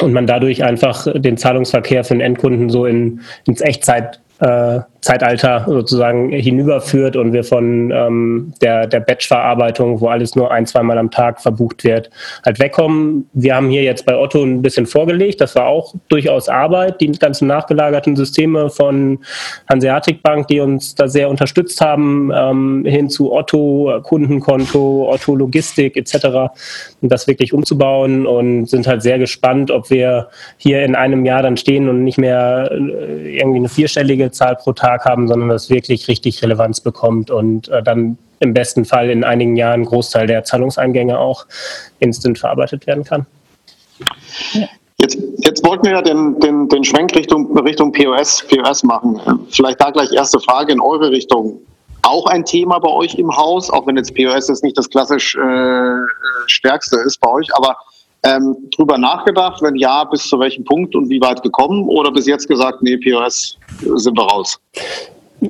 Und 0.00 0.12
man 0.12 0.26
dadurch 0.26 0.64
einfach 0.64 1.06
den 1.14 1.36
Zahlungsverkehr 1.36 2.02
für 2.02 2.14
den 2.14 2.20
Endkunden 2.20 2.68
so 2.68 2.84
in, 2.84 3.20
ins 3.46 3.60
Echtzeit 3.60 4.20
äh, 4.40 4.80
Zeitalter 5.04 5.66
sozusagen 5.68 6.30
hinüberführt 6.30 7.14
und 7.16 7.34
wir 7.34 7.44
von 7.44 7.90
ähm, 7.90 8.54
der, 8.62 8.86
der 8.86 9.00
Batch-Verarbeitung, 9.00 10.00
wo 10.00 10.08
alles 10.08 10.34
nur 10.34 10.50
ein, 10.50 10.64
zweimal 10.64 10.96
am 10.96 11.10
Tag 11.10 11.42
verbucht 11.42 11.84
wird, 11.84 12.08
halt 12.44 12.58
wegkommen. 12.58 13.28
Wir 13.34 13.54
haben 13.54 13.68
hier 13.68 13.82
jetzt 13.82 14.06
bei 14.06 14.16
Otto 14.16 14.42
ein 14.42 14.62
bisschen 14.62 14.86
vorgelegt. 14.86 15.42
Das 15.42 15.54
war 15.56 15.66
auch 15.66 15.94
durchaus 16.08 16.48
Arbeit, 16.48 17.02
die 17.02 17.12
ganzen 17.12 17.48
nachgelagerten 17.48 18.16
Systeme 18.16 18.70
von 18.70 19.18
Hanseatic 19.68 20.22
Bank, 20.22 20.48
die 20.48 20.60
uns 20.60 20.94
da 20.94 21.06
sehr 21.06 21.28
unterstützt 21.28 21.82
haben, 21.82 22.32
ähm, 22.34 22.86
hin 22.86 23.10
zu 23.10 23.30
Otto, 23.30 24.00
Kundenkonto, 24.02 25.10
Otto 25.12 25.36
Logistik 25.36 25.98
etc. 25.98 26.50
Das 27.02 27.26
wirklich 27.26 27.52
umzubauen 27.52 28.26
und 28.26 28.70
sind 28.70 28.86
halt 28.86 29.02
sehr 29.02 29.18
gespannt, 29.18 29.70
ob 29.70 29.90
wir 29.90 30.28
hier 30.56 30.82
in 30.82 30.94
einem 30.94 31.26
Jahr 31.26 31.42
dann 31.42 31.58
stehen 31.58 31.90
und 31.90 32.04
nicht 32.04 32.16
mehr 32.16 32.70
äh, 32.72 33.36
irgendwie 33.36 33.58
eine 33.58 33.68
vierstellige 33.68 34.30
Zahl 34.30 34.56
pro 34.56 34.72
Tag 34.72 34.93
Tag 34.94 35.04
haben, 35.04 35.28
sondern 35.28 35.48
das 35.48 35.70
wirklich 35.70 36.08
richtig 36.08 36.42
Relevanz 36.42 36.80
bekommt 36.80 37.30
und 37.30 37.68
äh, 37.68 37.82
dann 37.82 38.18
im 38.40 38.54
besten 38.54 38.84
Fall 38.84 39.10
in 39.10 39.24
einigen 39.24 39.56
Jahren 39.56 39.80
ein 39.80 39.84
Großteil 39.84 40.26
der 40.26 40.44
Zahlungseingänge 40.44 41.18
auch 41.18 41.46
instant 41.98 42.38
verarbeitet 42.38 42.86
werden 42.86 43.04
kann. 43.04 43.26
Jetzt, 44.98 45.18
jetzt 45.38 45.64
wollten 45.66 45.84
wir 45.84 45.92
ja 45.92 46.02
den, 46.02 46.38
den, 46.40 46.68
den 46.68 46.84
Schwenk 46.84 47.14
Richtung, 47.14 47.56
Richtung 47.58 47.92
POS, 47.92 48.44
POS 48.48 48.82
machen. 48.84 49.20
Vielleicht 49.50 49.80
da 49.80 49.90
gleich 49.90 50.12
erste 50.12 50.38
Frage 50.40 50.72
in 50.72 50.80
eure 50.80 51.10
Richtung. 51.10 51.60
Auch 52.02 52.26
ein 52.26 52.44
Thema 52.44 52.78
bei 52.78 52.90
euch 52.90 53.14
im 53.14 53.34
Haus, 53.34 53.70
auch 53.70 53.86
wenn 53.86 53.96
jetzt 53.96 54.14
POS 54.14 54.48
jetzt 54.48 54.62
nicht 54.62 54.76
das 54.76 54.90
klassisch 54.90 55.34
äh, 55.36 55.96
stärkste 56.46 56.98
ist 57.00 57.18
bei 57.20 57.30
euch, 57.30 57.48
aber 57.56 57.76
ähm, 58.24 58.56
drüber 58.76 58.98
nachgedacht? 58.98 59.62
Wenn 59.62 59.76
ja, 59.76 60.04
bis 60.04 60.26
zu 60.26 60.38
welchem 60.38 60.64
Punkt 60.64 60.94
und 60.94 61.08
wie 61.08 61.20
weit 61.20 61.42
gekommen? 61.42 61.88
Oder 61.88 62.10
bis 62.10 62.26
jetzt 62.26 62.48
gesagt, 62.48 62.82
nee, 62.82 62.96
POS 62.96 63.58
sind 63.80 64.16
wir 64.16 64.24
raus? 64.24 64.58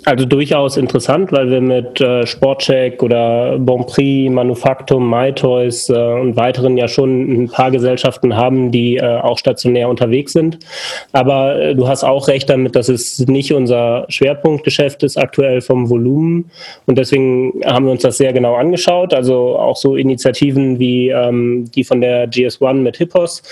Also 0.05 0.25
durchaus 0.25 0.77
interessant, 0.77 1.33
weil 1.33 1.51
wir 1.51 1.61
mit 1.61 2.01
äh, 2.01 2.27
Sportcheck 2.27 3.03
oder 3.03 3.59
Bonprix, 3.59 4.31
Manufaktum, 4.33 5.09
MyToys 5.09 5.89
äh, 5.89 5.95
und 5.95 6.37
weiteren 6.37 6.77
ja 6.77 6.89
schon 6.89 7.45
ein 7.45 7.49
paar 7.49 7.71
Gesellschaften 7.71 8.37
haben, 8.37 8.71
die 8.71 8.97
äh, 8.97 9.21
auch 9.21 9.39
stationär 9.39 9.89
unterwegs 9.89 10.33
sind. 10.33 10.59
Aber 11.13 11.61
äh, 11.61 11.75
du 11.75 11.87
hast 11.87 12.05
auch 12.05 12.29
recht 12.29 12.51
damit, 12.51 12.77
dass 12.77 12.89
es 12.89 13.21
nicht 13.27 13.53
unser 13.53 14.07
Schwerpunktgeschäft 14.09 15.03
ist 15.03 15.17
aktuell 15.17 15.61
vom 15.61 15.89
Volumen. 15.91 16.51
Und 16.87 16.99
deswegen 16.99 17.61
haben 17.65 17.87
wir 17.87 17.93
uns 17.93 18.03
das 18.03 18.19
sehr 18.19 18.33
genau 18.33 18.55
angeschaut. 18.55 19.15
Also 19.15 19.59
auch 19.59 19.77
so 19.77 19.97
Initiativen 19.97 20.79
wie 20.79 21.11
ähm, 21.11 21.71
die 21.75 21.85
von 21.85 22.01
der 22.01 22.29
GS1 22.31 22.75
mit 22.75 22.97
Hippos 22.97 23.43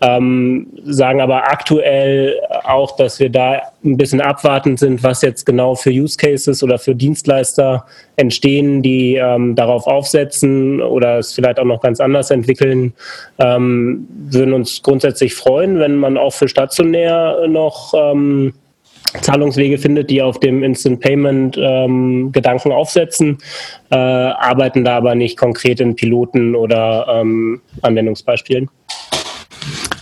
ähm, 0.00 0.68
sagen 0.84 1.20
aber 1.20 1.48
aktuell 1.48 2.40
auch, 2.64 2.96
dass 2.96 3.18
wir 3.18 3.30
da 3.30 3.62
ein 3.84 3.96
bisschen 3.96 4.20
abwartend 4.20 4.78
sind, 4.78 5.02
was 5.02 5.22
jetzt 5.22 5.44
genau 5.44 5.74
für 5.74 5.90
Use 5.90 6.16
Cases 6.16 6.62
oder 6.62 6.78
für 6.78 6.94
Dienstleister 6.94 7.84
entstehen, 8.16 8.82
die 8.82 9.16
ähm, 9.16 9.54
darauf 9.54 9.86
aufsetzen 9.86 10.80
oder 10.80 11.18
es 11.18 11.32
vielleicht 11.32 11.58
auch 11.58 11.64
noch 11.64 11.80
ganz 11.80 12.00
anders 12.00 12.30
entwickeln. 12.30 12.92
Ähm, 13.38 14.06
würden 14.30 14.54
uns 14.54 14.82
grundsätzlich 14.82 15.34
freuen, 15.34 15.78
wenn 15.78 15.96
man 15.96 16.16
auch 16.16 16.32
für 16.32 16.48
stationär 16.48 17.46
noch 17.48 17.92
ähm, 17.94 18.54
Zahlungswege 19.22 19.78
findet, 19.78 20.10
die 20.10 20.22
auf 20.22 20.38
dem 20.38 20.62
Instant 20.62 21.00
Payment 21.00 21.56
ähm, 21.58 22.30
Gedanken 22.32 22.72
aufsetzen, 22.72 23.38
äh, 23.90 23.96
arbeiten 23.96 24.84
da 24.84 24.96
aber 24.96 25.14
nicht 25.14 25.38
konkret 25.38 25.80
in 25.80 25.96
Piloten 25.96 26.54
oder 26.54 27.06
ähm, 27.08 27.60
Anwendungsbeispielen. 27.82 28.68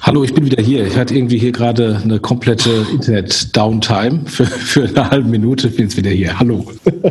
Hallo, 0.07 0.23
ich 0.23 0.33
bin 0.33 0.45
wieder 0.45 0.63
hier. 0.63 0.87
Ich 0.87 0.97
hatte 0.97 1.17
irgendwie 1.17 1.37
hier 1.37 1.51
gerade 1.51 2.01
eine 2.05 2.21
komplette 2.21 2.87
Internet-Downtime 2.93 4.21
für, 4.27 4.47
für 4.47 4.85
eine 4.85 5.11
halbe 5.11 5.29
Minute. 5.29 5.67
Ich 5.67 5.75
bin 5.75 5.87
jetzt 5.87 5.97
wieder 5.97 6.11
hier. 6.11 6.39
Hallo. 6.39 6.65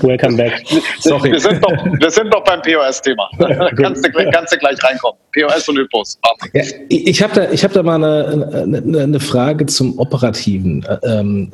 Welcome 0.00 0.36
back. 0.36 0.62
Sorry. 1.00 1.32
Wir, 1.32 1.40
sind 1.40 1.60
noch, 1.62 1.84
wir 2.00 2.10
sind 2.10 2.30
noch 2.30 2.44
beim 2.44 2.60
POS-Thema. 2.62 3.28
kannst, 3.76 4.04
du, 4.04 4.30
kannst 4.30 4.52
du 4.52 4.58
gleich 4.58 4.82
reinkommen. 4.84 5.18
POS 5.32 5.68
und 5.68 5.78
Hypos. 5.78 6.18
Ja, 6.52 6.62
ich 6.88 7.22
habe 7.22 7.34
da, 7.34 7.56
hab 7.56 7.72
da 7.72 7.82
mal 7.82 8.02
eine, 8.02 8.62
eine, 8.62 9.02
eine 9.02 9.20
Frage 9.20 9.66
zum 9.66 9.98
operativen 9.98 10.86
ähm, 11.02 11.50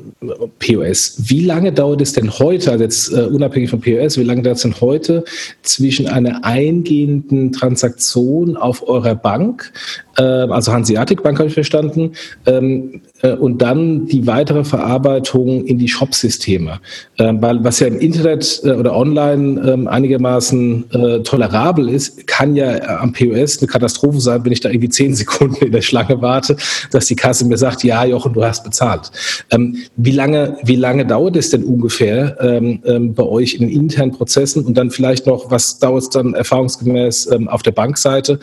POS. 0.58 1.16
Wie 1.18 1.44
lange 1.44 1.72
dauert 1.72 2.00
es 2.00 2.12
denn 2.12 2.30
heute, 2.30 2.72
also 2.72 2.84
jetzt 2.84 3.12
uh, 3.12 3.26
unabhängig 3.26 3.70
vom 3.70 3.80
POS, 3.80 4.18
wie 4.18 4.24
lange 4.24 4.42
dauert 4.42 4.56
es 4.56 4.62
denn 4.62 4.80
heute 4.80 5.24
zwischen 5.62 6.08
einer 6.08 6.44
eingehenden 6.44 7.52
Transaktion 7.52 8.56
auf 8.56 8.86
eurer 8.88 9.14
Bank, 9.14 9.72
äh, 10.11 10.11
also 10.20 10.72
Hanseatic 10.72 11.22
Bank 11.22 11.38
habe 11.38 11.48
ich 11.48 11.54
verstanden, 11.54 12.12
ähm, 12.46 13.02
äh, 13.11 13.11
und 13.28 13.62
dann 13.62 14.06
die 14.06 14.26
weitere 14.26 14.64
Verarbeitung 14.64 15.64
in 15.64 15.78
die 15.78 15.88
Shop-Systeme. 15.88 16.80
Ähm, 17.18 17.40
weil 17.40 17.62
was 17.62 17.78
ja 17.78 17.86
im 17.86 18.00
Internet 18.00 18.60
äh, 18.64 18.72
oder 18.72 18.96
online 18.96 19.60
ähm, 19.60 19.86
einigermaßen 19.86 20.90
äh, 20.90 21.20
tolerabel 21.20 21.88
ist, 21.88 22.26
kann 22.26 22.56
ja 22.56 22.98
am 22.98 23.12
POS 23.12 23.58
eine 23.58 23.68
Katastrophe 23.68 24.20
sein, 24.20 24.44
wenn 24.44 24.52
ich 24.52 24.60
da 24.60 24.70
irgendwie 24.70 24.88
zehn 24.88 25.14
Sekunden 25.22 25.64
in 25.64 25.72
der 25.72 25.82
Schlange 25.82 26.20
warte, 26.20 26.56
dass 26.90 27.06
die 27.06 27.14
Kasse 27.14 27.44
mir 27.44 27.56
sagt, 27.56 27.84
ja, 27.84 28.04
Jochen, 28.04 28.32
du 28.32 28.44
hast 28.44 28.64
bezahlt. 28.64 29.10
Ähm, 29.50 29.76
wie 29.96 30.10
lange, 30.10 30.56
wie 30.64 30.76
lange 30.76 31.06
dauert 31.06 31.36
es 31.36 31.50
denn 31.50 31.64
ungefähr 31.64 32.36
bei 32.82 33.22
euch 33.22 33.54
in 33.54 33.60
den 33.60 33.70
internen 33.70 34.12
Prozessen 34.12 34.64
und 34.64 34.76
dann 34.76 34.90
vielleicht 34.90 35.26
noch, 35.26 35.50
was 35.50 35.78
dauert 35.78 36.02
es 36.02 36.10
dann 36.10 36.34
erfahrungsgemäß 36.34 37.28
auf 37.46 37.62
der 37.62 37.72
Bankseite? 37.72 38.38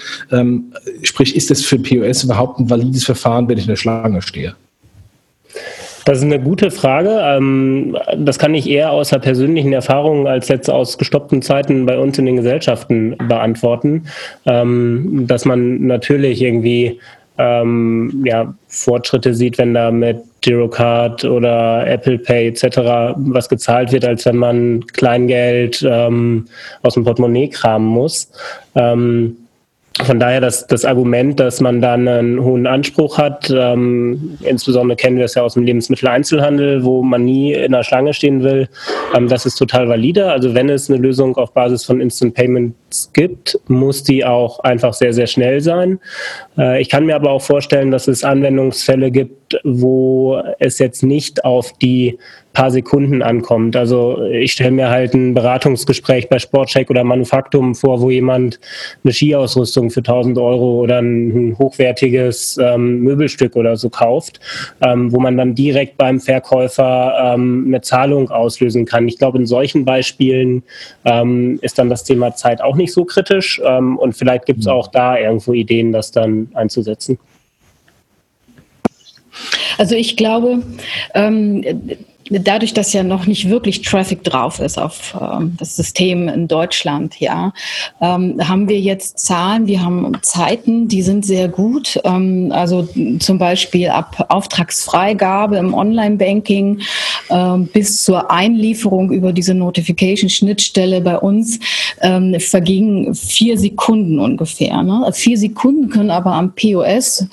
sprich, 1.03 1.35
ist 1.35 1.49
das 1.49 1.61
für 1.61 1.79
POS 1.79 2.23
überhaupt 2.23 2.59
ein 2.59 2.69
valides 2.69 3.03
Verfahren, 3.03 3.47
wenn 3.47 3.57
ich 3.57 3.65
in 3.65 3.69
der 3.69 3.75
Schlange 3.75 4.21
stehe? 4.21 4.55
Das 6.09 6.17
ist 6.17 6.23
eine 6.23 6.39
gute 6.39 6.71
Frage. 6.71 7.19
Ähm, 7.21 7.95
das 8.17 8.39
kann 8.39 8.55
ich 8.55 8.67
eher 8.67 8.89
aus 8.89 9.09
der 9.09 9.19
persönlichen 9.19 9.73
Erfahrung 9.73 10.27
als 10.27 10.47
jetzt 10.47 10.67
aus 10.67 10.97
gestoppten 10.97 11.43
Zeiten 11.43 11.85
bei 11.85 11.99
uns 11.99 12.17
in 12.17 12.25
den 12.25 12.37
Gesellschaften 12.37 13.15
beantworten, 13.27 14.05
ähm, 14.47 15.27
dass 15.27 15.45
man 15.45 15.85
natürlich 15.85 16.41
irgendwie 16.41 16.99
ähm, 17.37 18.23
ja, 18.25 18.55
Fortschritte 18.67 19.35
sieht, 19.35 19.59
wenn 19.59 19.75
da 19.75 19.91
mit 19.91 20.17
Girocard 20.41 21.25
oder 21.25 21.85
Apple 21.85 22.17
Pay 22.17 22.47
etc. 22.47 23.13
was 23.15 23.47
gezahlt 23.47 23.91
wird, 23.91 24.03
als 24.03 24.25
wenn 24.25 24.37
man 24.37 24.87
Kleingeld 24.87 25.85
ähm, 25.87 26.47
aus 26.81 26.95
dem 26.95 27.03
Portemonnaie 27.03 27.49
kramen 27.49 27.87
muss. 27.87 28.31
Ähm, 28.73 29.37
von 30.03 30.19
daher 30.19 30.39
das, 30.39 30.65
das 30.67 30.85
Argument, 30.85 31.39
dass 31.39 31.59
man 31.59 31.81
dann 31.81 32.07
einen 32.07 32.43
hohen 32.43 32.67
Anspruch 32.67 33.17
hat, 33.17 33.49
ähm, 33.53 34.37
insbesondere 34.41 34.95
kennen 34.95 35.17
wir 35.17 35.25
es 35.25 35.35
ja 35.35 35.43
aus 35.43 35.55
dem 35.55 35.63
Lebensmitteleinzelhandel, 35.63 36.83
wo 36.83 37.03
man 37.03 37.25
nie 37.25 37.53
in 37.53 37.73
der 37.73 37.83
Schlange 37.83 38.13
stehen 38.13 38.43
will, 38.43 38.69
ähm, 39.15 39.27
das 39.27 39.45
ist 39.45 39.55
total 39.55 39.89
valide. 39.89 40.31
Also 40.31 40.53
wenn 40.55 40.69
es 40.69 40.89
eine 40.89 40.99
Lösung 40.99 41.35
auf 41.35 41.53
Basis 41.53 41.83
von 41.83 41.99
Instant 41.99 42.33
Payments 42.33 42.88
gibt, 43.13 43.59
muss 43.67 44.03
die 44.03 44.25
auch 44.25 44.59
einfach 44.61 44.93
sehr, 44.93 45.13
sehr 45.13 45.27
schnell 45.27 45.61
sein. 45.61 45.99
Äh, 46.57 46.81
ich 46.81 46.89
kann 46.89 47.05
mir 47.05 47.15
aber 47.15 47.31
auch 47.31 47.41
vorstellen, 47.41 47.91
dass 47.91 48.07
es 48.07 48.23
Anwendungsfälle 48.23 49.11
gibt, 49.11 49.59
wo 49.63 50.41
es 50.59 50.79
jetzt 50.79 51.03
nicht 51.03 51.45
auf 51.45 51.73
die 51.73 52.17
paar 52.53 52.71
Sekunden 52.71 53.21
ankommt. 53.21 53.75
Also 53.75 54.23
ich 54.25 54.53
stelle 54.53 54.71
mir 54.71 54.89
halt 54.89 55.13
ein 55.13 55.33
Beratungsgespräch 55.33 56.29
bei 56.29 56.39
Sportcheck 56.39 56.89
oder 56.89 57.03
Manufaktum 57.03 57.75
vor, 57.75 58.01
wo 58.01 58.09
jemand 58.09 58.59
eine 59.03 59.13
Skiausrüstung 59.13 59.91
für 59.91 59.99
1000 59.99 60.37
Euro 60.39 60.81
oder 60.81 60.99
ein, 60.99 61.55
hochwertiges 61.57 62.57
ähm, 62.61 62.99
Möbelstück 63.01 63.55
oder 63.55 63.77
so 63.77 63.89
kauft, 63.89 64.39
ähm, 64.81 65.11
wo 65.11 65.19
man 65.19 65.37
dann 65.37 65.55
direkt 65.55 65.97
beim 65.97 66.19
Verkäufer 66.19 67.33
ähm, 67.33 67.65
eine 67.67 67.81
Zahlung 67.81 68.29
auslösen 68.29 68.85
kann. 68.85 69.07
Ich 69.07 69.17
glaube, 69.17 69.37
in 69.37 69.45
solchen 69.45 69.85
Beispielen 69.85 70.63
ähm, 71.05 71.59
ist 71.61 71.77
dann 71.77 71.89
das 71.89 72.03
Thema 72.03 72.35
Zeit 72.35 72.61
auch 72.61 72.75
nicht 72.79 72.93
so 72.93 73.05
kritisch 73.05 73.61
ähm, 73.63 73.97
und 73.97 74.13
vielleicht 74.17 74.45
gibt 74.47 74.61
es 74.61 74.65
mhm. 74.65 74.71
auch 74.71 74.87
da 74.87 75.17
irgendwo 75.17 75.53
Ideen, 75.53 75.91
das 75.91 76.11
dann 76.11 76.49
einzusetzen. 76.55 77.19
Also 79.77 79.95
ich 79.95 80.17
glaube, 80.17 80.63
ähm, 81.13 81.63
dadurch, 82.29 82.73
dass 82.73 82.93
ja 82.93 83.03
noch 83.03 83.25
nicht 83.25 83.49
wirklich 83.49 83.81
Traffic 83.81 84.23
drauf 84.23 84.59
ist 84.59 84.77
auf 84.77 85.17
ähm, 85.19 85.55
das 85.57 85.75
System 85.75 86.27
in 86.27 86.47
Deutschland, 86.47 87.19
ja, 87.19 87.53
ähm, 88.01 88.35
haben 88.47 88.69
wir 88.69 88.79
jetzt 88.79 89.19
Zahlen, 89.19 89.67
wir 89.67 89.81
haben 89.81 90.17
Zeiten, 90.21 90.87
die 90.87 91.01
sind 91.01 91.25
sehr 91.25 91.47
gut. 91.47 91.99
Ähm, 92.03 92.51
also 92.51 92.87
zum 93.19 93.37
Beispiel 93.37 93.89
ab 93.89 94.27
Auftragsfreigabe 94.29 95.57
im 95.57 95.73
Online-Banking 95.73 96.81
ähm, 97.29 97.67
bis 97.67 98.03
zur 98.03 98.31
Einlieferung 98.31 99.11
über 99.11 99.33
diese 99.33 99.53
Notification-Schnittstelle 99.53 101.01
bei 101.01 101.17
uns 101.17 101.59
ähm, 102.01 102.35
vergingen 102.39 103.15
vier 103.15 103.57
Sekunden 103.57 104.19
ungefähr. 104.19 104.81
Ne? 104.83 105.09
Vier 105.13 105.37
Sekunden 105.37 105.89
können 105.89 106.11
aber 106.11 106.33
am 106.33 106.53
POS 106.53 107.27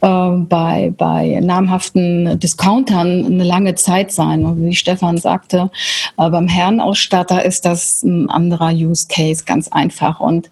bei, 0.00 0.92
bei 0.96 1.40
namhaften 1.40 2.38
Discountern 2.38 3.24
eine 3.26 3.44
lange 3.44 3.74
Zeit 3.74 4.12
sein. 4.12 4.44
Und 4.44 4.64
wie 4.64 4.74
Stefan 4.74 5.18
sagte, 5.18 5.70
äh, 6.18 6.30
beim 6.30 6.48
Herrenausstatter 6.48 7.44
ist 7.44 7.64
das 7.64 8.02
ein 8.02 8.28
anderer 8.28 8.72
Use 8.72 9.06
Case, 9.08 9.44
ganz 9.44 9.68
einfach. 9.68 10.20
Und 10.20 10.50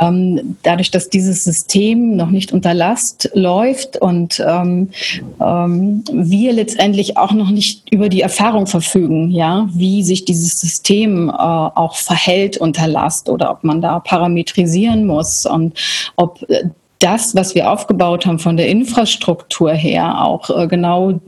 ähm, 0.00 0.56
dadurch, 0.62 0.90
dass 0.90 1.10
dieses 1.10 1.44
System 1.44 2.16
noch 2.16 2.30
nicht 2.30 2.52
unter 2.52 2.74
Last 2.74 3.30
läuft 3.34 3.96
und 3.98 4.42
ähm, 4.46 4.90
ähm, 5.40 6.04
wir 6.12 6.52
letztendlich 6.52 7.16
auch 7.16 7.32
noch 7.32 7.50
nicht 7.50 7.92
über 7.92 8.08
die 8.08 8.20
Erfahrung 8.20 8.66
verfügen, 8.66 9.30
ja, 9.30 9.68
wie 9.72 10.02
sich 10.02 10.24
dieses 10.24 10.60
System 10.60 11.28
äh, 11.28 11.32
auch 11.32 11.96
verhält 11.96 12.56
unter 12.56 12.86
Last 12.86 13.28
oder 13.28 13.50
ob 13.50 13.64
man 13.64 13.80
da 13.80 14.00
parametrisieren 14.00 15.06
muss 15.06 15.46
und 15.46 15.78
ob 16.16 16.42
äh, 16.48 16.64
das, 16.98 17.34
was 17.34 17.54
wir 17.54 17.70
aufgebaut 17.70 18.26
haben 18.26 18.38
von 18.38 18.56
der 18.56 18.68
Infrastruktur 18.68 19.72
her, 19.72 20.22
auch 20.22 20.50
äh, 20.50 20.66
genau 20.66 21.20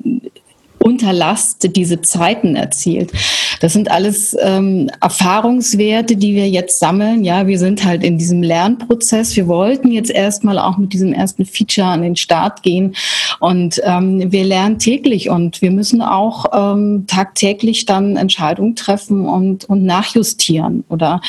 unter 0.78 1.12
Last 1.12 1.76
diese 1.76 2.00
Zeiten 2.00 2.56
erzielt. 2.56 3.12
Das 3.60 3.72
sind 3.72 3.90
alles 3.90 4.36
ähm, 4.40 4.90
Erfahrungswerte, 5.00 6.16
die 6.16 6.34
wir 6.34 6.48
jetzt 6.48 6.78
sammeln. 6.78 7.24
Ja, 7.24 7.46
wir 7.46 7.58
sind 7.58 7.84
halt 7.84 8.04
in 8.04 8.16
diesem 8.16 8.42
Lernprozess. 8.42 9.36
Wir 9.36 9.48
wollten 9.48 9.90
jetzt 9.90 10.10
erstmal 10.10 10.58
auch 10.58 10.78
mit 10.78 10.92
diesem 10.92 11.12
ersten 11.12 11.44
Feature 11.44 11.88
an 11.88 12.02
den 12.02 12.16
Start 12.16 12.62
gehen 12.62 12.94
und 13.40 13.80
ähm, 13.84 14.30
wir 14.32 14.44
lernen 14.44 14.78
täglich 14.78 15.28
und 15.28 15.60
wir 15.60 15.72
müssen 15.72 16.00
auch 16.00 16.46
ähm, 16.52 17.04
tagtäglich 17.06 17.84
dann 17.84 18.16
Entscheidungen 18.16 18.76
treffen 18.76 19.26
und, 19.26 19.64
und 19.64 19.84
nachjustieren. 19.84 20.84
Oder 20.88 21.20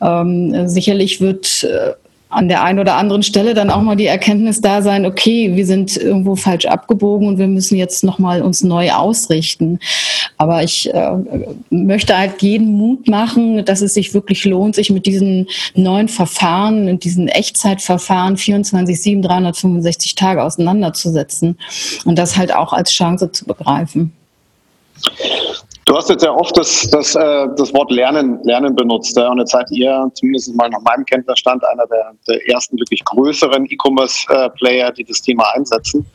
ähm, 0.00 0.68
sicherlich 0.68 1.20
wird 1.20 1.64
äh, 1.64 1.92
an 2.34 2.48
der 2.48 2.62
einen 2.64 2.78
oder 2.78 2.96
anderen 2.96 3.22
Stelle 3.22 3.54
dann 3.54 3.70
auch 3.70 3.80
mal 3.80 3.96
die 3.96 4.06
Erkenntnis 4.06 4.60
da 4.60 4.82
sein, 4.82 5.06
okay, 5.06 5.54
wir 5.54 5.66
sind 5.66 5.96
irgendwo 5.96 6.34
falsch 6.36 6.66
abgebogen 6.66 7.28
und 7.28 7.38
wir 7.38 7.46
müssen 7.46 7.76
jetzt 7.76 8.02
nochmal 8.02 8.42
uns 8.42 8.62
neu 8.62 8.90
ausrichten. 8.90 9.78
Aber 10.36 10.62
ich 10.62 10.92
äh, 10.92 11.12
möchte 11.70 12.18
halt 12.18 12.42
jeden 12.42 12.72
Mut 12.76 13.08
machen, 13.08 13.64
dass 13.64 13.80
es 13.82 13.94
sich 13.94 14.14
wirklich 14.14 14.44
lohnt, 14.44 14.74
sich 14.74 14.90
mit 14.90 15.06
diesen 15.06 15.46
neuen 15.74 16.08
Verfahren, 16.08 16.86
mit 16.86 17.04
diesen 17.04 17.28
Echtzeitverfahren 17.28 18.36
24, 18.36 19.00
7, 19.00 19.22
365 19.22 20.14
Tage 20.16 20.42
auseinanderzusetzen 20.42 21.56
und 22.04 22.18
das 22.18 22.36
halt 22.36 22.54
auch 22.54 22.72
als 22.72 22.92
Chance 22.92 23.30
zu 23.30 23.44
begreifen. 23.44 24.12
Du 25.86 25.94
hast 25.94 26.08
jetzt 26.08 26.24
ja 26.24 26.32
oft 26.32 26.56
das, 26.56 26.88
das, 26.90 27.14
äh, 27.14 27.46
das 27.56 27.74
Wort 27.74 27.90
Lernen, 27.90 28.42
Lernen 28.44 28.74
benutzt. 28.74 29.18
Und 29.18 29.38
jetzt 29.38 29.52
seid 29.52 29.70
ihr 29.70 30.10
zumindest 30.14 30.54
mal 30.56 30.70
nach 30.70 30.80
meinem 30.80 31.04
Kenntnisstand 31.04 31.62
einer 31.66 31.86
der, 31.86 32.12
der 32.26 32.48
ersten 32.48 32.78
wirklich 32.78 33.04
größeren 33.04 33.66
E-Commerce-Player, 33.66 34.92
die 34.92 35.04
das 35.04 35.20
Thema 35.20 35.44
einsetzen. 35.54 36.06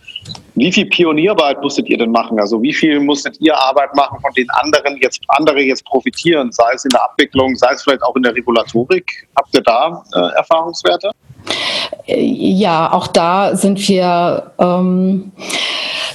Wie 0.55 0.71
viel 0.71 0.87
Pionierarbeit 0.87 1.61
musstet 1.61 1.87
ihr 1.87 1.99
denn 1.99 2.11
machen? 2.11 2.39
Also 2.39 2.61
wie 2.63 2.73
viel 2.73 2.99
musstet 2.99 3.39
ihr 3.39 3.55
Arbeit 3.55 3.95
machen, 3.95 4.19
von 4.21 4.33
denen 4.33 4.49
anderen 4.49 4.97
jetzt, 5.01 5.21
andere 5.27 5.59
jetzt 5.59 5.85
profitieren, 5.85 6.51
sei 6.51 6.73
es 6.73 6.85
in 6.85 6.89
der 6.89 7.03
Abwicklung, 7.03 7.55
sei 7.55 7.71
es 7.71 7.83
vielleicht 7.83 8.01
auch 8.01 8.15
in 8.15 8.23
der 8.23 8.35
Regulatorik? 8.35 9.27
Habt 9.35 9.55
ihr 9.55 9.61
da 9.61 10.03
äh, 10.15 10.35
Erfahrungswerte? 10.35 11.11
Ja, 12.05 12.91
auch 12.91 13.07
da 13.07 13.55
sind 13.55 13.87
wir 13.87 14.51
ähm, 14.59 15.31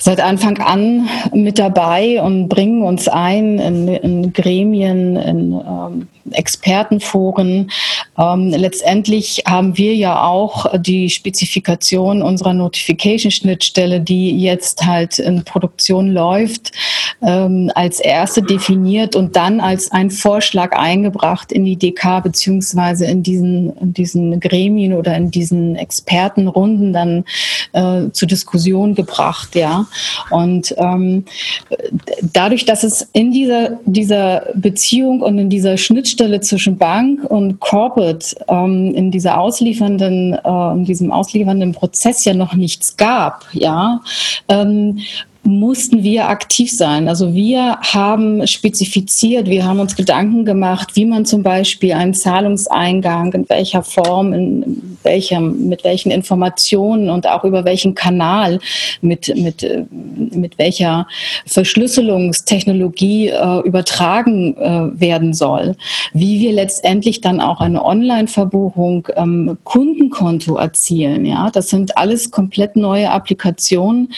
seit 0.00 0.20
Anfang 0.20 0.58
an 0.58 1.08
mit 1.32 1.58
dabei 1.58 2.20
und 2.20 2.48
bringen 2.48 2.82
uns 2.82 3.08
ein 3.08 3.58
in, 3.58 3.88
in 3.88 4.32
Gremien, 4.32 5.16
in 5.16 5.52
ähm, 5.52 6.08
Expertenforen. 6.30 7.70
Ähm, 8.18 8.50
letztendlich 8.50 9.42
haben 9.46 9.76
wir 9.76 9.94
ja 9.94 10.24
auch 10.24 10.66
die 10.78 11.10
Spezifikation 11.10 12.22
unserer 12.22 12.54
Notification-Schnittstelle, 12.54 14.00
die 14.00 14.38
jetzt 14.40 14.84
halt 14.84 15.18
in 15.18 15.44
Produktion 15.44 16.12
läuft, 16.12 16.72
ähm, 17.22 17.70
als 17.74 18.00
erste 18.00 18.42
definiert 18.42 19.16
und 19.16 19.36
dann 19.36 19.60
als 19.60 19.92
ein 19.92 20.10
Vorschlag 20.10 20.76
eingebracht 20.76 21.52
in 21.52 21.64
die 21.64 21.76
DK 21.76 22.20
beziehungsweise 22.20 23.06
in 23.06 23.22
diesen, 23.22 23.76
in 23.78 23.94
diesen 23.94 24.40
Gremien 24.40 24.94
oder 24.94 25.16
in 25.16 25.30
diesen 25.30 25.76
Expertenrunden 25.76 26.92
dann 26.92 27.24
äh, 27.72 28.10
zur 28.12 28.28
Diskussion 28.28 28.94
gebracht, 28.94 29.54
ja. 29.54 29.86
Und 30.30 30.74
ähm, 30.78 31.24
dadurch, 32.32 32.64
dass 32.64 32.84
es 32.84 33.08
in 33.12 33.32
dieser, 33.32 33.78
dieser 33.84 34.46
Beziehung 34.54 35.20
und 35.20 35.38
in 35.38 35.50
dieser 35.50 35.76
Schnittstelle 35.76 36.13
zwischen 36.40 36.78
Bank 36.78 37.24
und 37.24 37.60
Corporate 37.60 38.36
ähm, 38.48 38.94
in 38.94 39.10
dieser 39.10 39.38
ausliefernden, 39.38 40.34
äh, 40.34 40.72
in 40.72 40.84
diesem 40.84 41.10
ausliefernden 41.12 41.72
Prozess 41.72 42.24
ja 42.24 42.34
noch 42.34 42.54
nichts 42.54 42.96
gab, 42.96 43.46
ja, 43.52 44.00
ähm, 44.48 44.98
mussten 45.46 46.02
wir 46.02 46.28
aktiv 46.28 46.70
sein. 46.70 47.08
Also 47.08 47.34
wir 47.34 47.78
haben 47.80 48.46
spezifiziert, 48.46 49.48
wir 49.48 49.64
haben 49.64 49.80
uns 49.80 49.96
Gedanken 49.96 50.44
gemacht, 50.44 50.90
wie 50.94 51.04
man 51.04 51.24
zum 51.24 51.42
Beispiel 51.42 51.92
einen 51.92 52.14
Zahlungseingang, 52.14 53.32
in 53.32 53.48
welcher 53.48 53.82
Form, 53.82 54.32
in 54.32 54.98
welchem, 55.02 55.68
mit 55.68 55.84
welchen 55.84 56.10
Informationen 56.10 57.10
und 57.10 57.28
auch 57.28 57.44
über 57.44 57.64
welchen 57.64 57.94
Kanal, 57.94 58.58
mit, 59.02 59.34
mit, 59.36 59.66
mit 60.34 60.58
welcher 60.58 61.06
Verschlüsselungstechnologie 61.46 63.28
äh, 63.28 63.60
übertragen 63.60 64.56
äh, 64.56 65.00
werden 65.00 65.34
soll. 65.34 65.76
Wie 66.12 66.40
wir 66.40 66.52
letztendlich 66.52 67.20
dann 67.20 67.40
auch 67.40 67.60
eine 67.60 67.84
Online-Verbuchung 67.84 69.08
ähm, 69.16 69.58
Kundenkonto 69.64 70.56
erzielen. 70.56 71.26
Ja, 71.26 71.50
das 71.50 71.68
sind 71.68 71.96
alles 71.98 72.30
komplett 72.30 72.76
neue 72.76 73.10
Applikationen, 73.10 74.12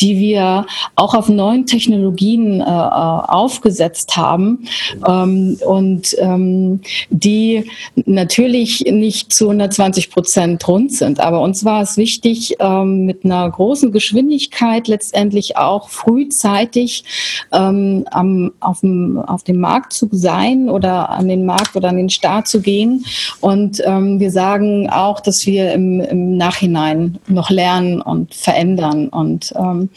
die 0.00 0.18
wir 0.18 0.61
auch 0.94 1.14
auf 1.14 1.28
neuen 1.28 1.66
Technologien 1.66 2.60
äh, 2.60 2.64
aufgesetzt 2.64 4.16
haben 4.16 4.66
ähm, 5.06 5.58
und 5.66 6.16
ähm, 6.18 6.80
die 7.10 7.70
natürlich 8.06 8.84
nicht 8.90 9.32
zu 9.32 9.46
120 9.46 10.10
Prozent 10.10 10.66
rund 10.66 10.92
sind. 10.92 11.20
Aber 11.20 11.40
uns 11.40 11.64
war 11.64 11.82
es 11.82 11.96
wichtig, 11.96 12.56
ähm, 12.60 13.04
mit 13.04 13.24
einer 13.24 13.48
großen 13.50 13.92
Geschwindigkeit 13.92 14.88
letztendlich 14.88 15.56
auch 15.56 15.88
frühzeitig 15.88 17.04
ähm, 17.52 18.04
am, 18.10 18.52
auf, 18.60 18.80
dem, 18.80 19.18
auf 19.18 19.42
dem 19.42 19.58
Markt 19.58 19.92
zu 19.92 20.08
sein 20.10 20.68
oder 20.68 21.10
an 21.10 21.28
den 21.28 21.46
Markt 21.46 21.76
oder 21.76 21.88
an 21.88 21.96
den 21.96 22.10
Start 22.10 22.48
zu 22.48 22.60
gehen. 22.60 23.04
Und 23.40 23.82
ähm, 23.84 24.20
wir 24.20 24.30
sagen 24.30 24.90
auch, 24.90 25.20
dass 25.20 25.46
wir 25.46 25.72
im, 25.72 26.00
im 26.00 26.36
Nachhinein 26.36 27.18
noch 27.26 27.50
lernen 27.50 28.00
und 28.00 28.34
verändern. 28.34 29.08
Und 29.08 29.52
ähm, 29.56 29.90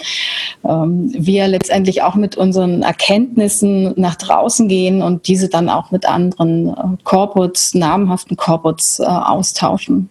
wir 0.64 1.48
letztendlich 1.48 2.02
auch 2.04 2.16
mit 2.16 2.38
unseren 2.38 2.82
Erkenntnissen 2.82 3.94
nach 3.96 4.16
draußen 4.16 4.68
gehen 4.68 5.02
und 5.02 5.28
diese 5.28 5.50
dann 5.50 5.70
auch 5.70 5.92
mit 5.92 6.08
anderen 6.08 6.70
äh, 6.70 7.04
Corporates, 7.04 7.74
namhaften 7.74 8.38
Corporates 8.38 9.00
äh, 9.00 9.04
austauschen. 9.06 10.10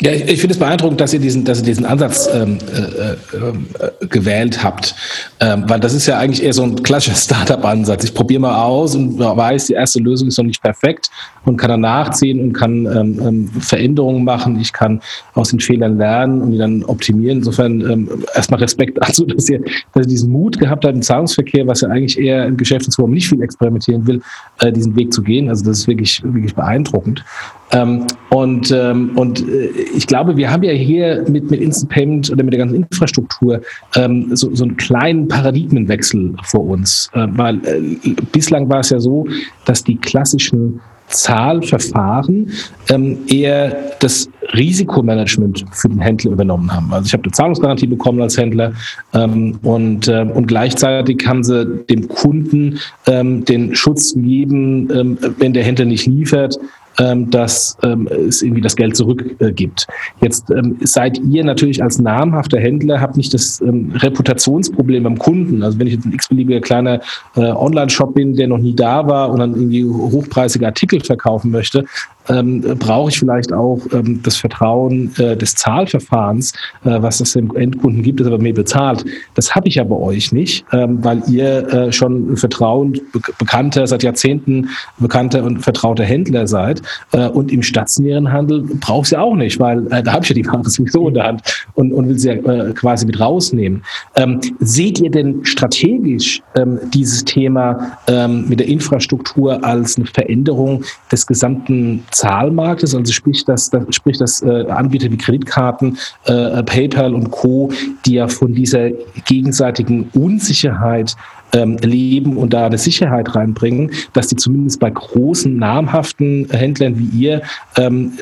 Ja, 0.00 0.12
ich, 0.12 0.22
ich 0.28 0.40
finde 0.40 0.54
es 0.54 0.58
beeindruckend, 0.58 1.00
dass 1.00 1.12
ihr 1.12 1.20
diesen, 1.20 1.44
dass 1.44 1.58
ihr 1.58 1.64
diesen 1.64 1.84
Ansatz 1.84 2.28
ähm, 2.32 2.58
äh, 2.72 3.12
äh, 3.12 4.06
gewählt 4.06 4.62
habt, 4.62 4.94
ähm, 5.40 5.64
weil 5.66 5.80
das 5.80 5.92
ist 5.92 6.06
ja 6.06 6.18
eigentlich 6.18 6.42
eher 6.42 6.52
so 6.52 6.62
ein 6.62 6.82
klassischer 6.82 7.16
Startup-Ansatz. 7.16 8.04
Ich 8.04 8.14
probiere 8.14 8.40
mal 8.40 8.62
aus 8.62 8.94
und 8.94 9.18
weiß, 9.18 9.66
die 9.66 9.74
erste 9.74 10.00
Lösung 10.00 10.28
ist 10.28 10.38
noch 10.38 10.44
nicht 10.44 10.62
perfekt 10.62 11.10
und 11.44 11.56
kann 11.56 11.70
dann 11.70 11.80
nachziehen 11.80 12.40
und 12.40 12.52
kann 12.52 12.86
ähm, 12.86 13.20
ähm, 13.20 13.48
Veränderungen 13.60 14.24
machen. 14.24 14.58
Ich 14.60 14.72
kann 14.72 15.00
aus 15.34 15.50
den 15.50 15.60
Fehlern 15.60 15.98
lernen 15.98 16.42
und 16.42 16.52
die 16.52 16.58
dann 16.58 16.84
optimieren. 16.84 17.38
Insofern 17.38 17.80
ähm, 17.80 18.24
erstmal 18.34 18.60
Respekt 18.60 18.98
dazu, 19.00 19.26
dass 19.26 19.48
ihr, 19.48 19.60
dass 19.94 20.06
ihr 20.06 20.08
diesen 20.08 20.30
Mut 20.30 20.58
gehabt 20.58 20.84
habt, 20.84 20.94
im 20.94 21.02
Zahlungsverkehr, 21.02 21.66
was 21.66 21.80
ja 21.80 21.88
eigentlich 21.88 22.18
eher 22.18 22.44
ein 22.44 22.56
Geschäft 22.56 22.88
ist, 22.88 22.98
wo 22.98 23.02
man 23.02 23.12
nicht 23.12 23.28
viel 23.28 23.42
experimentieren 23.42 24.06
will, 24.06 24.22
äh, 24.60 24.72
diesen 24.72 24.94
Weg 24.96 25.12
zu 25.12 25.22
gehen. 25.22 25.48
Also 25.48 25.64
das 25.64 25.80
ist 25.80 25.88
wirklich, 25.88 26.22
wirklich 26.22 26.54
beeindruckend. 26.54 27.24
Ähm, 27.72 28.06
und, 28.30 28.70
ähm, 28.70 29.16
und 29.16 29.46
äh, 29.46 29.68
ich 29.94 30.06
glaube, 30.06 30.36
wir 30.36 30.50
haben 30.50 30.62
ja 30.62 30.72
hier 30.72 31.24
mit, 31.28 31.50
mit 31.50 31.60
Instant 31.60 31.90
Payment 31.90 32.30
oder 32.30 32.42
mit 32.42 32.52
der 32.52 32.58
ganzen 32.58 32.76
Infrastruktur 32.76 33.60
ähm, 33.94 34.34
so, 34.34 34.54
so 34.54 34.64
einen 34.64 34.76
kleinen 34.76 35.28
Paradigmenwechsel 35.28 36.34
vor 36.44 36.64
uns. 36.64 37.10
Äh, 37.12 37.26
weil 37.32 37.56
äh, 37.66 38.14
bislang 38.32 38.68
war 38.68 38.80
es 38.80 38.90
ja 38.90 39.00
so, 39.00 39.26
dass 39.64 39.84
die 39.84 39.96
klassischen 39.96 40.80
Zahlverfahren 41.08 42.52
ähm, 42.90 43.18
eher 43.28 43.94
das 44.00 44.28
Risikomanagement 44.54 45.64
für 45.72 45.88
den 45.88 46.00
Händler 46.00 46.32
übernommen 46.32 46.72
haben. 46.72 46.92
Also 46.92 47.06
ich 47.06 47.12
habe 47.12 47.24
eine 47.24 47.32
Zahlungsgarantie 47.32 47.86
bekommen 47.86 48.20
als 48.20 48.36
Händler 48.36 48.72
ähm, 49.14 49.58
und, 49.62 50.08
äh, 50.08 50.22
und 50.22 50.46
gleichzeitig 50.46 51.26
haben 51.26 51.42
sie 51.42 51.66
dem 51.88 52.08
Kunden 52.08 52.78
ähm, 53.06 53.44
den 53.44 53.74
Schutz 53.74 54.14
gegeben, 54.14 54.88
ähm, 54.92 55.18
wenn 55.38 55.52
der 55.52 55.64
Händler 55.64 55.86
nicht 55.86 56.06
liefert, 56.06 56.58
ähm, 56.98 57.30
dass 57.30 57.76
ähm, 57.82 58.08
es 58.08 58.42
irgendwie 58.42 58.60
das 58.60 58.76
Geld 58.76 58.96
zurückgibt. 58.96 59.86
Äh, 59.88 59.92
Jetzt 60.20 60.50
ähm, 60.50 60.76
seid 60.80 61.18
ihr 61.18 61.44
natürlich 61.44 61.82
als 61.82 61.98
namhafter 61.98 62.58
Händler, 62.58 63.00
habt 63.00 63.16
nicht 63.16 63.32
das 63.34 63.60
ähm, 63.60 63.92
Reputationsproblem 63.94 65.04
beim 65.04 65.18
Kunden. 65.18 65.62
Also 65.62 65.78
wenn 65.78 65.86
ich 65.86 65.94
jetzt 65.94 66.06
ein 66.06 66.12
x-beliebiger 66.12 66.60
kleiner 66.60 67.00
äh, 67.36 67.40
Online-Shop 67.40 68.14
bin, 68.14 68.34
der 68.34 68.48
noch 68.48 68.58
nie 68.58 68.74
da 68.74 69.06
war 69.06 69.30
und 69.30 69.38
dann 69.38 69.54
irgendwie 69.54 69.84
hochpreisige 69.84 70.66
Artikel 70.66 71.00
verkaufen 71.00 71.50
möchte, 71.50 71.84
ähm, 72.28 72.60
brauche 72.78 73.10
ich 73.10 73.18
vielleicht 73.18 73.52
auch 73.52 73.80
ähm, 73.92 74.20
das 74.22 74.36
Vertrauen 74.36 75.12
äh, 75.18 75.36
des 75.36 75.54
Zahlverfahrens, 75.54 76.52
äh, 76.84 77.00
was 77.00 77.20
es 77.20 77.32
dem 77.32 77.54
Endkunden 77.56 78.02
gibt, 78.02 78.20
das 78.20 78.26
aber 78.26 78.38
mir 78.38 78.54
bezahlt. 78.54 79.04
Das 79.34 79.54
habe 79.54 79.68
ich 79.68 79.76
ja 79.76 79.84
bei 79.84 79.96
euch 79.96 80.32
nicht, 80.32 80.64
ähm, 80.72 81.02
weil 81.02 81.22
ihr 81.28 81.68
äh, 81.72 81.92
schon 81.92 82.36
Vertrauen, 82.36 82.92
be 82.92 83.20
bekannter, 83.38 83.86
seit 83.86 84.02
Jahrzehnten 84.02 84.68
bekannter 84.98 85.44
und 85.44 85.60
vertrauter 85.60 86.04
Händler 86.04 86.46
seid. 86.46 86.82
Äh, 87.12 87.28
und 87.28 87.52
im 87.52 87.62
stationären 87.62 88.32
Handel 88.32 88.62
brauche 88.62 89.02
ich 89.02 89.08
sie 89.08 89.16
auch 89.16 89.34
nicht, 89.34 89.60
weil 89.60 89.86
äh, 89.92 90.02
da 90.02 90.12
habe 90.12 90.24
ich 90.24 90.30
ja 90.30 90.34
die 90.34 90.46
Ware 90.46 90.68
sowieso 90.68 91.08
in 91.08 91.14
der 91.14 91.24
Hand 91.24 91.66
und, 91.74 91.92
und 91.92 92.08
will 92.08 92.18
sie 92.18 92.28
ja 92.28 92.34
äh, 92.34 92.72
quasi 92.72 93.06
mit 93.06 93.20
rausnehmen. 93.20 93.82
Ähm, 94.16 94.40
seht 94.60 95.00
ihr 95.00 95.10
denn 95.10 95.44
strategisch 95.44 96.42
ähm, 96.56 96.78
dieses 96.92 97.24
Thema 97.24 97.98
ähm, 98.06 98.48
mit 98.48 98.60
der 98.60 98.68
Infrastruktur 98.68 99.64
als 99.64 99.96
eine 99.96 100.06
Veränderung 100.06 100.84
des 101.10 101.26
gesamten 101.26 102.04
Zahlmarktes, 102.18 102.94
also 102.94 103.12
sprich 103.12 103.44
das, 103.44 103.70
das 103.70 103.82
sprich 103.90 104.18
das 104.18 104.42
äh, 104.42 104.66
Anbieter 104.68 105.10
wie 105.10 105.16
Kreditkarten, 105.16 105.96
äh, 106.24 106.62
PayPal 106.64 107.14
und 107.14 107.30
Co., 107.30 107.70
die 108.04 108.14
ja 108.14 108.26
von 108.26 108.54
dieser 108.54 108.90
gegenseitigen 109.26 110.10
Unsicherheit 110.14 111.14
ähm, 111.52 111.76
leben 111.80 112.36
und 112.36 112.52
da 112.52 112.66
eine 112.66 112.78
Sicherheit 112.78 113.34
reinbringen, 113.34 113.92
dass 114.12 114.28
die 114.28 114.36
zumindest 114.36 114.80
bei 114.80 114.90
großen, 114.90 115.56
namhaften 115.56 116.48
Händlern 116.50 116.98
wie 116.98 117.06
ihr 117.18 117.42
ähm, 117.76 118.12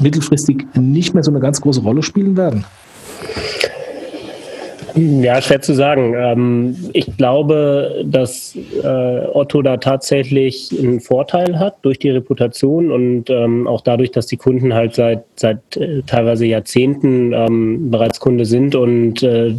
mittelfristig 0.00 0.66
nicht 0.74 1.14
mehr 1.14 1.22
so 1.22 1.30
eine 1.30 1.40
ganz 1.40 1.60
große 1.60 1.80
Rolle 1.80 2.02
spielen 2.02 2.36
werden? 2.36 2.64
Ja, 4.94 5.40
schwer 5.40 5.60
zu 5.60 5.74
sagen. 5.74 6.14
Ähm, 6.16 6.76
ich 6.92 7.16
glaube, 7.16 8.04
dass 8.04 8.56
äh, 8.56 9.26
Otto 9.32 9.62
da 9.62 9.76
tatsächlich 9.76 10.74
einen 10.78 11.00
Vorteil 11.00 11.58
hat 11.58 11.76
durch 11.82 11.98
die 11.98 12.10
Reputation 12.10 12.90
und 12.90 13.30
ähm, 13.30 13.66
auch 13.66 13.80
dadurch, 13.82 14.10
dass 14.10 14.26
die 14.26 14.36
Kunden 14.36 14.74
halt 14.74 14.94
seit, 14.94 15.24
seit 15.36 15.76
äh, 15.76 16.02
teilweise 16.02 16.46
Jahrzehnten 16.46 17.32
ähm, 17.32 17.90
bereits 17.90 18.20
Kunde 18.20 18.44
sind 18.44 18.74
und 18.74 19.22
äh, 19.22 19.56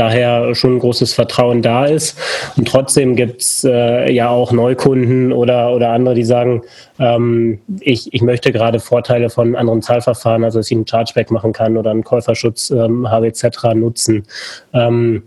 daher 0.00 0.54
schon 0.54 0.76
ein 0.76 0.78
großes 0.78 1.12
Vertrauen 1.12 1.62
da 1.62 1.84
ist. 1.84 2.18
Und 2.56 2.66
trotzdem 2.66 3.16
gibt's 3.16 3.64
äh, 3.64 4.10
ja 4.12 4.30
auch 4.30 4.52
Neukunden 4.52 5.32
oder, 5.32 5.72
oder 5.72 5.90
andere, 5.90 6.14
die 6.14 6.24
sagen, 6.24 6.62
ähm, 6.98 7.60
ich, 7.80 8.12
ich 8.12 8.22
möchte 8.22 8.52
gerade 8.52 8.80
Vorteile 8.80 9.30
von 9.30 9.56
anderen 9.56 9.82
Zahlverfahren, 9.82 10.44
also 10.44 10.58
dass 10.58 10.70
ich 10.70 10.76
einen 10.76 10.86
Chargeback 10.86 11.30
machen 11.30 11.52
kann 11.52 11.76
oder 11.76 11.90
einen 11.90 12.04
Käuferschutz 12.04 12.70
ähm, 12.70 13.10
habe 13.10 13.26
etc. 13.26 13.74
nutzen. 13.74 14.24
Ähm, 14.72 15.24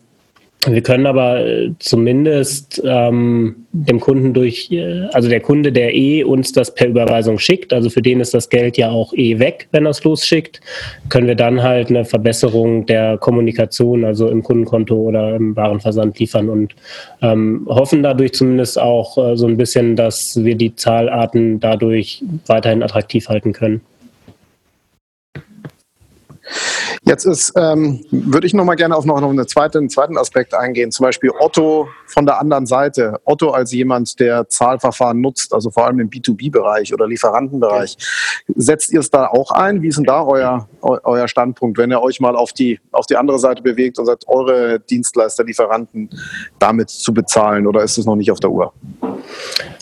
wir 0.68 0.82
können 0.82 1.06
aber 1.06 1.46
äh, 1.46 1.72
zumindest 1.80 2.82
ähm, 2.86 3.66
dem 3.72 4.00
Kunden 4.00 4.34
durch, 4.34 4.72
äh, 4.72 5.08
also 5.12 5.28
der 5.28 5.42
Kunde, 5.42 5.72
der 5.72 5.94
eh 5.94 6.24
uns 6.24 6.52
das 6.52 6.74
per 6.74 6.88
Überweisung 6.88 7.40
schickt, 7.40 7.74
also 7.74 7.90
für 7.90 8.02
den 8.02 8.20
ist 8.20 8.34
das 8.34 8.50
Geld 8.50 8.78
ja 8.78 8.90
auch 8.90 9.14
eh 9.14 9.40
weg, 9.40 9.68
wenn 9.72 9.86
er 9.86 9.92
es 9.92 10.04
losschickt, 10.04 10.62
können 11.10 11.28
wir 11.28 11.36
dann 11.36 11.62
halt 11.64 11.90
eine 11.90 12.06
Verbesserung 12.06 12.86
der 12.86 13.18
Kommunikation, 13.18 14.06
also 14.06 14.30
im 14.30 14.44
Kundenkonto 14.44 14.96
oder 14.96 15.36
im 15.36 15.56
Warenversand 15.56 16.18
liefern 16.20 16.50
und 16.50 16.76
ähm, 17.22 17.66
hoffen 17.68 18.04
dadurch 18.04 18.34
zumindest 18.34 18.80
auch 18.80 19.18
äh, 19.18 19.36
so 19.36 19.48
ein 19.48 19.58
bisschen, 19.58 19.96
dass 19.96 20.44
wir 20.44 20.56
die 20.56 20.76
Zahlarten 20.76 21.60
dadurch 21.60 22.24
weiterhin 22.48 22.84
attraktiv 22.84 23.28
halten 23.28 23.54
können. 23.54 23.82
Ja, 27.03 27.03
Jetzt 27.14 27.26
ist, 27.26 27.54
ähm, 27.56 28.04
würde 28.10 28.48
ich 28.48 28.56
noch 28.56 28.66
mal 28.66 28.74
gerne 28.74 28.96
auf 28.96 29.06
noch, 29.06 29.22
noch 29.22 29.46
zweiten, 29.46 29.78
einen 29.78 29.90
zweiten 29.90 30.18
Aspekt 30.18 30.56
eingehen, 30.56 30.92
zum 30.92 31.04
Beispiel 31.04 31.30
Otto 31.40 31.88
von 32.08 32.26
der 32.26 32.40
anderen 32.40 32.66
Seite. 32.66 33.20
Otto 33.24 33.52
als 33.52 33.72
jemand, 33.72 34.20
der 34.20 34.50
Zahlverfahren 34.50 35.22
nutzt, 35.22 35.54
also 35.54 35.70
vor 35.70 35.86
allem 35.86 36.00
im 36.00 36.10
B2B-Bereich 36.10 36.92
oder 36.92 37.06
Lieferantenbereich. 37.06 37.98
Setzt 38.56 38.92
ihr 38.92 39.00
es 39.00 39.12
da 39.12 39.28
auch 39.28 39.52
ein? 39.52 39.84
Wie 39.84 39.90
ist 39.90 39.98
denn 40.00 40.06
da 40.06 40.24
euer, 40.24 40.68
euer 40.82 41.28
Standpunkt, 41.28 41.78
wenn 41.78 41.92
ihr 41.92 42.02
euch 42.02 42.20
mal 42.20 42.36
auf 42.36 42.52
die, 42.52 42.80
auf 42.92 43.06
die 43.06 43.16
andere 43.16 43.38
Seite 43.38 43.62
bewegt 43.62 44.00
und 44.00 44.08
sagt, 44.08 44.28
eure 44.28 44.80
Dienstleister, 44.80 45.44
Lieferanten 45.44 46.10
damit 46.58 46.90
zu 46.90 47.14
bezahlen 47.14 47.68
oder 47.68 47.84
ist 47.84 48.00
es 48.00 48.08
noch 48.08 48.16
nicht 48.16 48.32
auf 48.32 48.40
der 48.40 48.50
Uhr? 48.50 48.74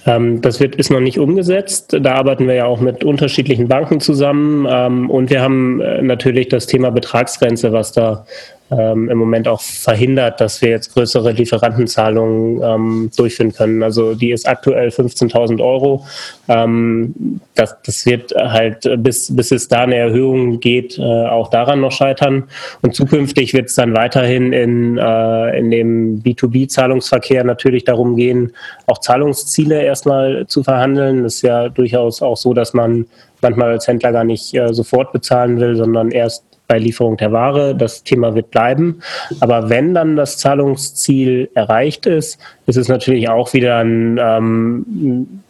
Ähm, 0.05 0.41
das 0.41 0.59
wird, 0.59 0.75
ist 0.75 0.89
noch 0.89 0.99
nicht 0.99 1.19
umgesetzt. 1.19 1.95
Da 1.99 2.15
arbeiten 2.15 2.47
wir 2.47 2.55
ja 2.55 2.65
auch 2.65 2.79
mit 2.79 3.03
unterschiedlichen 3.03 3.67
Banken 3.67 3.99
zusammen. 3.99 4.67
Ähm, 4.69 5.09
und 5.09 5.29
wir 5.29 5.41
haben 5.41 5.81
äh, 5.81 6.01
natürlich 6.01 6.49
das 6.49 6.67
Thema 6.67 6.91
Betragsgrenze, 6.91 7.71
was 7.71 7.91
da 7.91 8.25
ähm, 8.71 9.09
im 9.09 9.17
Moment 9.17 9.47
auch 9.47 9.61
verhindert, 9.61 10.39
dass 10.39 10.61
wir 10.61 10.69
jetzt 10.69 10.93
größere 10.93 11.31
Lieferantenzahlungen 11.31 12.61
ähm, 12.63 13.11
durchführen 13.15 13.51
können. 13.51 13.83
Also 13.83 14.15
die 14.15 14.31
ist 14.31 14.47
aktuell 14.47 14.89
15.000 14.89 15.61
Euro. 15.61 16.05
Ähm, 16.47 17.41
das, 17.55 17.75
das 17.85 18.05
wird 18.05 18.33
halt, 18.35 18.89
bis, 19.03 19.35
bis 19.35 19.51
es 19.51 19.67
da 19.67 19.81
eine 19.81 19.95
Erhöhung 19.95 20.59
geht, 20.59 20.97
äh, 20.97 21.01
auch 21.01 21.49
daran 21.49 21.81
noch 21.81 21.91
scheitern. 21.91 22.45
Und 22.81 22.95
zukünftig 22.95 23.53
wird 23.53 23.65
es 23.67 23.75
dann 23.75 23.95
weiterhin 23.95 24.53
in, 24.53 24.97
äh, 24.97 25.59
in 25.59 25.69
dem 25.69 26.23
B2B-Zahlungsverkehr 26.23 27.43
natürlich 27.43 27.83
darum 27.83 28.15
gehen, 28.15 28.53
auch 28.87 28.99
Zahlungsziele 28.99 29.81
erstmal 29.81 30.47
zu 30.47 30.63
verhandeln. 30.63 31.23
Das 31.23 31.35
ist 31.35 31.41
ja 31.41 31.67
durchaus 31.67 32.21
auch 32.21 32.37
so, 32.37 32.53
dass 32.53 32.73
man 32.73 33.05
manchmal 33.41 33.71
als 33.71 33.87
Händler 33.87 34.11
gar 34.11 34.23
nicht 34.23 34.53
äh, 34.53 34.73
sofort 34.73 35.11
bezahlen 35.11 35.59
will, 35.59 35.75
sondern 35.75 36.11
erst 36.11 36.45
bei 36.71 36.79
Lieferung 36.79 37.17
der 37.17 37.33
Ware. 37.33 37.75
Das 37.75 38.05
Thema 38.05 38.33
wird 38.33 38.49
bleiben. 38.49 39.01
Aber 39.41 39.69
wenn 39.69 39.93
dann 39.93 40.15
das 40.15 40.37
Zahlungsziel 40.37 41.49
erreicht 41.53 42.05
ist, 42.05 42.39
ist 42.65 42.77
es 42.77 42.87
natürlich 42.87 43.27
auch 43.27 43.51
wieder 43.51 43.79
ein, 43.79 44.17
ähm, 44.17 45.41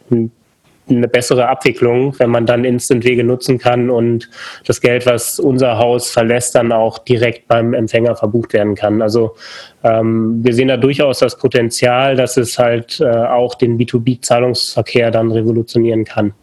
eine 0.90 1.06
bessere 1.06 1.48
Abwicklung, 1.48 2.18
wenn 2.18 2.30
man 2.30 2.44
dann 2.44 2.64
Instant-Wege 2.64 3.22
nutzen 3.22 3.58
kann 3.58 3.88
und 3.88 4.28
das 4.66 4.80
Geld, 4.80 5.06
was 5.06 5.38
unser 5.38 5.78
Haus 5.78 6.10
verlässt, 6.10 6.56
dann 6.56 6.72
auch 6.72 6.98
direkt 6.98 7.46
beim 7.46 7.72
Empfänger 7.72 8.16
verbucht 8.16 8.52
werden 8.52 8.74
kann. 8.74 9.00
Also 9.00 9.36
ähm, 9.84 10.40
wir 10.42 10.54
sehen 10.54 10.66
da 10.66 10.76
durchaus 10.76 11.20
das 11.20 11.38
Potenzial, 11.38 12.16
dass 12.16 12.36
es 12.36 12.58
halt 12.58 12.98
äh, 12.98 13.06
auch 13.06 13.54
den 13.54 13.78
B2B-Zahlungsverkehr 13.78 15.12
dann 15.12 15.30
revolutionieren 15.30 16.04
kann. 16.04 16.34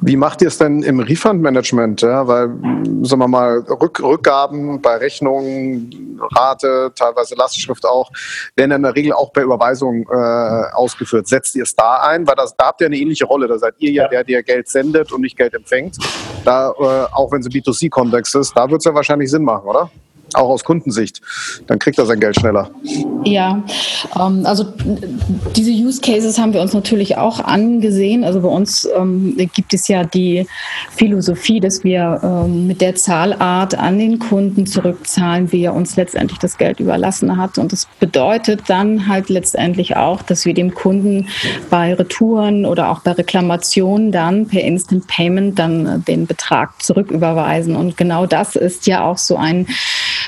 Wie 0.00 0.16
macht 0.16 0.42
ihr 0.42 0.48
es 0.48 0.58
denn 0.58 0.82
im 0.82 1.00
Refund-Management? 1.00 2.02
Ja? 2.02 2.26
Weil, 2.26 2.48
sagen 3.02 3.20
wir 3.20 3.28
mal, 3.28 3.58
Rück 3.60 4.00
Rückgaben 4.00 4.80
bei 4.80 4.96
Rechnungen, 4.96 6.20
Rate, 6.36 6.92
teilweise 6.94 7.34
Lastschrift 7.34 7.84
auch, 7.84 8.10
werden 8.56 8.72
in 8.72 8.82
der 8.82 8.94
Regel 8.94 9.12
auch 9.12 9.32
bei 9.32 9.42
Überweisung 9.42 10.06
äh, 10.10 10.72
ausgeführt. 10.74 11.28
Setzt 11.28 11.54
ihr 11.56 11.64
es 11.64 11.74
da 11.74 12.02
ein? 12.02 12.26
Weil 12.26 12.36
das, 12.36 12.56
da 12.56 12.66
habt 12.66 12.80
ihr 12.80 12.86
eine 12.86 12.96
ähnliche 12.96 13.24
Rolle. 13.24 13.48
Da 13.48 13.58
seid 13.58 13.74
ihr 13.78 13.90
ja, 13.90 14.08
der, 14.08 14.24
der 14.24 14.42
Geld 14.42 14.68
sendet 14.68 15.12
und 15.12 15.22
nicht 15.22 15.36
Geld 15.36 15.54
empfängt. 15.54 15.96
Da, 16.44 16.70
äh, 16.70 17.12
auch 17.12 17.32
wenn 17.32 17.40
es 17.40 17.46
im 17.46 17.52
B2C-Kontext 17.52 18.34
ist, 18.36 18.56
da 18.56 18.70
wird 18.70 18.80
es 18.80 18.84
ja 18.84 18.94
wahrscheinlich 18.94 19.30
Sinn 19.30 19.44
machen, 19.44 19.66
oder? 19.66 19.90
Auch 20.34 20.48
aus 20.50 20.64
Kundensicht. 20.64 21.20
Dann 21.66 21.78
kriegt 21.78 21.98
er 21.98 22.06
sein 22.06 22.20
Geld 22.20 22.38
schneller. 22.38 22.70
Ja, 23.24 23.62
ähm, 24.18 24.44
also 24.44 24.66
diese 25.56 25.70
Use 25.70 26.00
Cases 26.00 26.38
haben 26.38 26.52
wir 26.52 26.60
uns 26.60 26.72
natürlich 26.72 27.16
auch 27.16 27.40
angesehen. 27.40 28.24
Also 28.24 28.40
bei 28.40 28.48
uns 28.48 28.88
ähm, 28.96 29.36
gibt 29.54 29.74
es 29.74 29.88
ja 29.88 30.04
die 30.04 30.46
Philosophie, 30.96 31.60
dass 31.60 31.84
wir 31.84 32.20
ähm, 32.22 32.66
mit 32.66 32.80
der 32.80 32.94
Zahlart 32.94 33.76
an 33.76 33.98
den 33.98 34.18
Kunden 34.18 34.66
zurückzahlen, 34.66 35.52
wie 35.52 35.64
er 35.64 35.74
uns 35.74 35.96
letztendlich 35.96 36.38
das 36.38 36.58
Geld 36.58 36.80
überlassen 36.80 37.36
hat. 37.36 37.58
Und 37.58 37.72
das 37.72 37.86
bedeutet 38.00 38.62
dann 38.68 39.08
halt 39.08 39.28
letztendlich 39.28 39.96
auch, 39.96 40.22
dass 40.22 40.44
wir 40.44 40.54
dem 40.54 40.74
Kunden 40.74 41.28
bei 41.70 41.94
Retouren 41.94 42.66
oder 42.66 42.90
auch 42.90 43.00
bei 43.00 43.12
Reklamationen 43.12 44.12
dann 44.12 44.46
per 44.46 44.62
Instant 44.62 45.06
Payment 45.06 45.58
dann 45.58 45.86
äh, 45.86 45.98
den 46.00 46.26
Betrag 46.26 46.82
zurücküberweisen. 46.82 47.76
Und 47.76 47.96
genau 47.96 48.26
das 48.26 48.56
ist 48.56 48.86
ja 48.86 49.04
auch 49.04 49.18
so 49.18 49.36
ein 49.36 49.66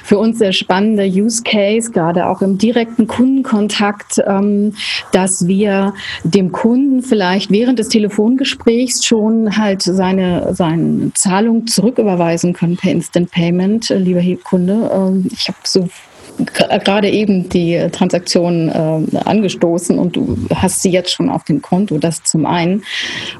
für 0.03 0.18
uns 0.18 0.38
sehr 0.38 0.53
spannender 0.53 1.05
Use 1.05 1.42
Case, 1.42 1.90
gerade 1.90 2.26
auch 2.26 2.42
im 2.42 2.59
direkten 2.59 3.07
Kundenkontakt, 3.07 4.20
ähm, 4.26 4.74
dass 5.12 5.47
wir 5.47 5.95
dem 6.24 6.53
Kunden 6.53 7.03
vielleicht 7.03 7.51
während 7.51 7.78
des 7.78 7.88
Telefongesprächs 7.88 9.05
schon 9.05 9.57
halt 9.57 9.82
seine, 9.82 10.55
seine 10.55 11.12
Zahlung 11.14 11.66
zurücküberweisen 11.66 12.53
können 12.53 12.76
per 12.76 12.92
Instant 12.92 13.30
Payment. 13.30 13.88
Lieber 13.90 14.20
Kunde, 14.36 14.90
ähm, 14.92 15.28
ich 15.32 15.49
habe 15.49 15.59
so 15.64 15.88
gerade 16.37 17.11
eben 17.11 17.49
die 17.49 17.89
Transaktion 17.93 18.68
äh, 18.68 19.18
angestoßen 19.18 19.99
und 19.99 20.16
du 20.16 20.37
hast 20.55 20.82
sie 20.82 20.91
jetzt 20.91 21.12
schon 21.12 21.30
auf 21.30 21.45
dem 21.45 21.62
Konto, 21.62 21.99
das 21.99 22.22
zum 22.22 22.47
einen. 22.47 22.82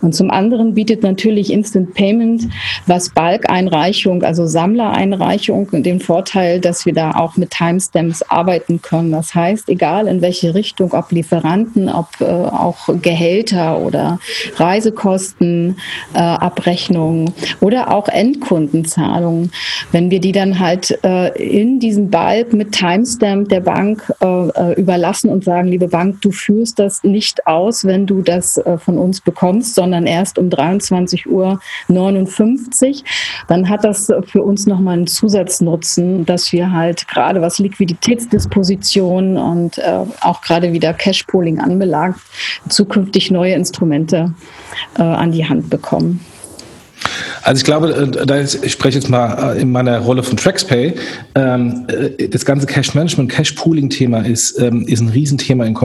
Und 0.01 0.15
zum 0.15 0.31
anderen 0.31 0.75
bietet 0.75 1.03
natürlich 1.03 1.53
Instant 1.53 1.95
Payment, 1.95 2.49
was 2.87 3.11
Bulk-Einreichung, 3.11 4.23
also 4.23 4.47
Sammlereinreichung, 4.47 5.83
den 5.83 6.01
Vorteil, 6.01 6.61
dass 6.61 6.87
wir 6.87 6.93
da 6.93 7.13
auch 7.13 7.37
mit 7.37 7.51
Timestamps 7.51 8.23
arbeiten 8.23 8.83
können. 8.83 9.13
Das 9.13 9.35
heißt, 9.35 9.69
egal 9.69 10.07
in 10.07 10.21
welche 10.23 10.55
Richtung, 10.55 10.93
ob 10.93 11.11
Lieferanten, 11.11 11.89
ob 11.89 12.09
äh, 12.21 12.25
auch 12.25 12.89
Gehälter 13.03 13.79
oder 13.79 14.19
Reisekosten, 14.57 15.77
äh, 16.15 16.19
Abrechnungen 16.19 17.33
oder 17.61 17.93
auch 17.93 18.09
Endkundenzahlungen, 18.09 19.51
wenn 19.93 20.11
wir 20.11 20.21
die 20.21 20.33
dann 20.33 20.59
halt 20.59 20.99
äh, 21.05 21.29
in 21.43 21.81
diesem 21.81 22.11
Bulk 22.11 22.53
mit 22.53 22.73
Timestamp 22.85 23.49
der 23.49 23.61
Bank 23.61 24.13
äh, 24.21 24.27
äh, 24.27 24.79
überlassen 24.79 25.31
und 25.31 25.43
sagen, 25.43 25.69
liebe 25.69 25.89
Bank, 25.89 26.21
du 26.21 26.31
führst 26.31 26.79
das 26.79 27.03
nicht 27.03 27.47
aus, 27.47 27.87
wenn 27.87 28.07
du 28.07 28.21
das 28.21 28.59
äh, 28.59 28.77
von 28.77 28.99
uns 28.99 29.23
bekommst, 29.23 29.75
sondern 29.75 30.07
erst 30.07 30.39
um 30.39 30.51
23.59 30.51 31.27
Uhr. 31.29 31.59
Dann 33.49 33.69
hat 33.71 33.85
das 33.85 34.13
für 34.27 34.43
uns 34.43 34.67
nochmal 34.67 34.99
einen 34.99 35.07
Zusatznutzen, 35.07 36.27
dass 36.27 36.53
wir 36.53 36.73
halt 36.73 37.09
gerade 37.09 37.41
was 37.41 37.59
Liquiditätsdisposition 37.59 39.39
und 39.39 39.79
äh, 39.79 40.01
auch 40.21 40.43
gerade 40.43 40.75
wieder 40.75 40.93
Cashpooling 40.93 41.61
anbelangt, 41.61 42.17
zukünftig 42.69 43.31
neue 43.31 43.55
Instrumente 43.55 44.35
äh, 44.99 45.03
an 45.03 45.33
die 45.33 45.49
Hand 45.49 45.71
bekommen. 45.71 46.21
Also 47.43 47.59
ich 47.59 47.65
glaube, 47.65 47.95
äh, 47.95 48.27
da 48.27 48.41
ich 48.41 48.73
spreche 48.73 48.99
jetzt 48.99 49.09
mal 49.09 49.57
äh, 49.57 49.61
in 49.61 49.71
meiner 49.71 49.99
Rolle 49.99 50.23
von 50.23 50.37
TraxPay. 50.37 50.95
Ähm, 51.35 51.87
äh, 51.89 52.29
das 52.29 52.45
ganze 52.45 52.67
Cash 52.67 52.95
Management, 52.95 53.31
Cash 53.31 53.53
Pooling 53.53 53.91
Thema 53.91 54.21
ist, 54.21 54.59
ähm, 54.59 54.87
ist 54.87 55.01
ein 55.01 55.09
Riesenthema 55.09 55.67
im, 55.67 55.77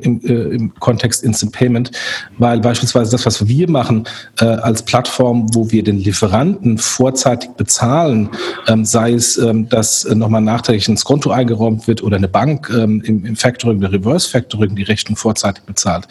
im, 0.00 0.20
im, 0.20 0.74
Kontext 0.80 1.22
Instant 1.22 1.52
Payment, 1.52 1.90
weil 2.38 2.60
beispielsweise 2.60 3.10
das, 3.10 3.26
was 3.26 3.46
wir 3.46 3.68
machen 3.70 4.04
als 4.36 4.82
Plattform, 4.82 5.46
wo 5.54 5.70
wir 5.70 5.82
den 5.82 5.98
Lieferanten 5.98 6.78
vorzeitig 6.78 7.50
bezahlen, 7.50 8.28
ähm, 8.68 8.84
sei 8.84 9.12
es, 9.12 9.40
dass 9.68 10.04
nochmal 10.04 10.40
nachträglich 10.40 10.88
ins 10.88 11.04
Konto 11.04 11.30
eingeräumt 11.30 11.86
wird 11.86 12.02
oder 12.02 12.16
eine 12.16 12.28
Bank 12.28 12.70
im, 12.70 13.36
Factoring 13.36 13.78
oder 13.78 13.92
Reverse 13.92 14.28
Factoring 14.28 14.74
die 14.76 14.82
Rechnung 14.82 15.16
vorzeitig 15.16 15.64
bezahlt, 15.64 16.06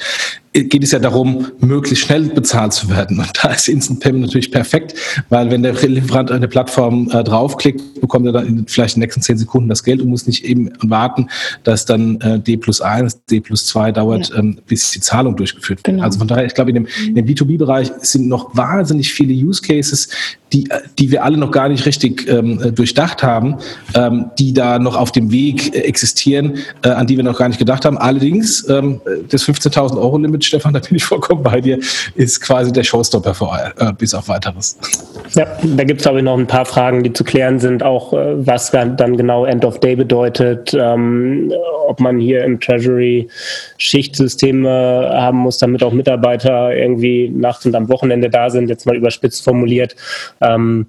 geht 0.63 0.83
es 0.83 0.91
ja 0.91 0.99
darum, 0.99 1.47
möglichst 1.59 2.05
schnell 2.05 2.23
bezahlt 2.23 2.73
zu 2.73 2.89
werden. 2.89 3.19
Und 3.19 3.31
da 3.41 3.49
ist 3.49 3.67
Instant 3.67 3.99
Payment 3.99 4.25
natürlich 4.25 4.51
perfekt, 4.51 4.95
weil 5.29 5.51
wenn 5.51 5.63
der 5.63 5.73
Lieferant 5.73 6.31
eine 6.31 6.47
Plattform 6.47 7.09
äh, 7.11 7.23
draufklickt, 7.23 7.99
bekommt 7.99 8.25
er 8.25 8.31
dann 8.31 8.65
vielleicht 8.67 8.95
in 8.95 9.01
den 9.01 9.05
nächsten 9.05 9.21
zehn 9.21 9.37
Sekunden 9.37 9.69
das 9.69 9.83
Geld 9.83 10.01
und 10.01 10.09
muss 10.09 10.27
nicht 10.27 10.45
eben 10.45 10.71
warten, 10.81 11.27
dass 11.63 11.85
dann 11.85 12.19
äh, 12.21 12.39
D 12.39 12.57
plus 12.57 12.81
eins, 12.81 13.23
D 13.25 13.41
plus 13.41 13.65
zwei 13.67 13.91
dauert, 13.91 14.29
ja. 14.29 14.37
ähm, 14.37 14.59
bis 14.65 14.91
die 14.91 15.01
Zahlung 15.01 15.35
durchgeführt 15.35 15.79
wird. 15.79 15.83
Genau. 15.83 16.03
Also 16.03 16.19
von 16.19 16.27
daher, 16.27 16.45
ich 16.45 16.53
glaube, 16.53 16.71
in 16.71 16.75
dem, 16.75 16.87
in 17.07 17.15
dem 17.15 17.25
B2B-Bereich 17.25 17.91
sind 18.01 18.27
noch 18.27 18.55
wahnsinnig 18.55 19.11
viele 19.11 19.33
Use 19.33 19.61
Cases, 19.61 20.09
die, 20.53 20.69
die 20.97 21.11
wir 21.11 21.23
alle 21.23 21.37
noch 21.37 21.51
gar 21.51 21.67
nicht 21.69 21.85
richtig 21.85 22.27
ähm, 22.29 22.73
durchdacht 22.73 23.23
haben, 23.23 23.57
ähm, 23.93 24.27
die 24.39 24.53
da 24.53 24.79
noch 24.79 24.95
auf 24.95 25.11
dem 25.11 25.31
Weg 25.31 25.75
äh, 25.75 25.79
existieren, 25.79 26.59
äh, 26.83 26.89
an 26.89 27.07
die 27.07 27.17
wir 27.17 27.23
noch 27.23 27.37
gar 27.37 27.49
nicht 27.49 27.57
gedacht 27.57 27.83
haben. 27.83 27.97
Allerdings, 27.97 28.67
ähm, 28.69 29.01
das 29.29 29.43
15.000 29.43 29.97
Euro 29.97 30.17
Limit, 30.17 30.44
Stefan, 30.45 30.73
da 30.73 30.79
bin 30.79 30.95
ich 30.95 31.03
vollkommen 31.03 31.43
bei 31.43 31.61
dir, 31.61 31.79
ist 32.15 32.41
quasi 32.41 32.71
der 32.71 32.83
Showstopper 32.83 33.33
für, 33.33 33.73
äh, 33.77 33.93
bis 33.93 34.13
auf 34.13 34.27
weiteres. 34.27 34.77
Ja, 35.33 35.47
da 35.63 35.83
gibt 35.83 36.01
es, 36.01 36.03
glaube 36.03 36.19
ich, 36.19 36.23
noch 36.23 36.37
ein 36.37 36.47
paar 36.47 36.65
Fragen, 36.65 37.03
die 37.03 37.13
zu 37.13 37.23
klären 37.23 37.59
sind, 37.59 37.83
auch 37.83 38.13
äh, 38.13 38.45
was 38.45 38.71
dann 38.71 39.17
genau 39.17 39.45
End 39.45 39.65
of 39.65 39.79
Day 39.79 39.95
bedeutet, 39.95 40.73
ähm, 40.73 41.51
ob 41.87 41.99
man 41.99 42.19
hier 42.19 42.43
im 42.43 42.59
Treasury 42.59 43.27
Schichtsysteme 43.77 45.09
haben 45.13 45.39
muss, 45.39 45.57
damit 45.57 45.83
auch 45.83 45.93
Mitarbeiter 45.93 46.75
irgendwie 46.75 47.29
nachts 47.29 47.65
und 47.65 47.75
am 47.75 47.89
Wochenende 47.89 48.29
da 48.29 48.49
sind, 48.49 48.69
jetzt 48.69 48.85
mal 48.85 48.95
überspitzt 48.95 49.43
formuliert. 49.43 49.95
Ähm, 50.41 50.87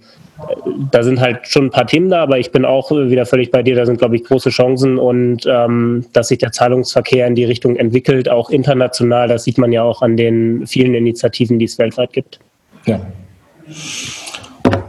da 0.91 1.03
sind 1.03 1.21
halt 1.21 1.47
schon 1.47 1.67
ein 1.67 1.71
paar 1.71 1.87
Themen 1.87 2.11
da, 2.11 2.23
aber 2.23 2.39
ich 2.39 2.53
bin 2.53 2.65
auch 2.65 2.91
wieder 2.91 3.25
völlig 3.25 3.51
bei 3.51 3.63
dir. 3.63 3.75
Da 3.75 3.87
sind, 3.87 3.99
glaube 3.99 4.17
ich, 4.17 4.25
große 4.25 4.51
Chancen 4.51 4.99
und 4.99 5.47
ähm, 5.47 6.05
dass 6.13 6.29
sich 6.29 6.39
der 6.39 6.53
Zahlungsverkehr 6.53 7.27
in 7.27 7.35
die 7.35 7.45
Richtung 7.45 7.77
entwickelt, 7.77 8.29
auch 8.29 8.51
international, 8.51 9.29
das 9.29 9.45
sieht 9.45 9.59
man 9.59 9.73
ja 9.73 9.83
auch 9.83 10.03
an 10.03 10.17
den 10.17 10.67
vielen 10.67 10.95
Initiativen, 10.95 11.59
die 11.59 11.65
es 11.65 11.79
weltweit 11.79 12.13
gibt. 12.13 12.39
Ja. 12.85 13.01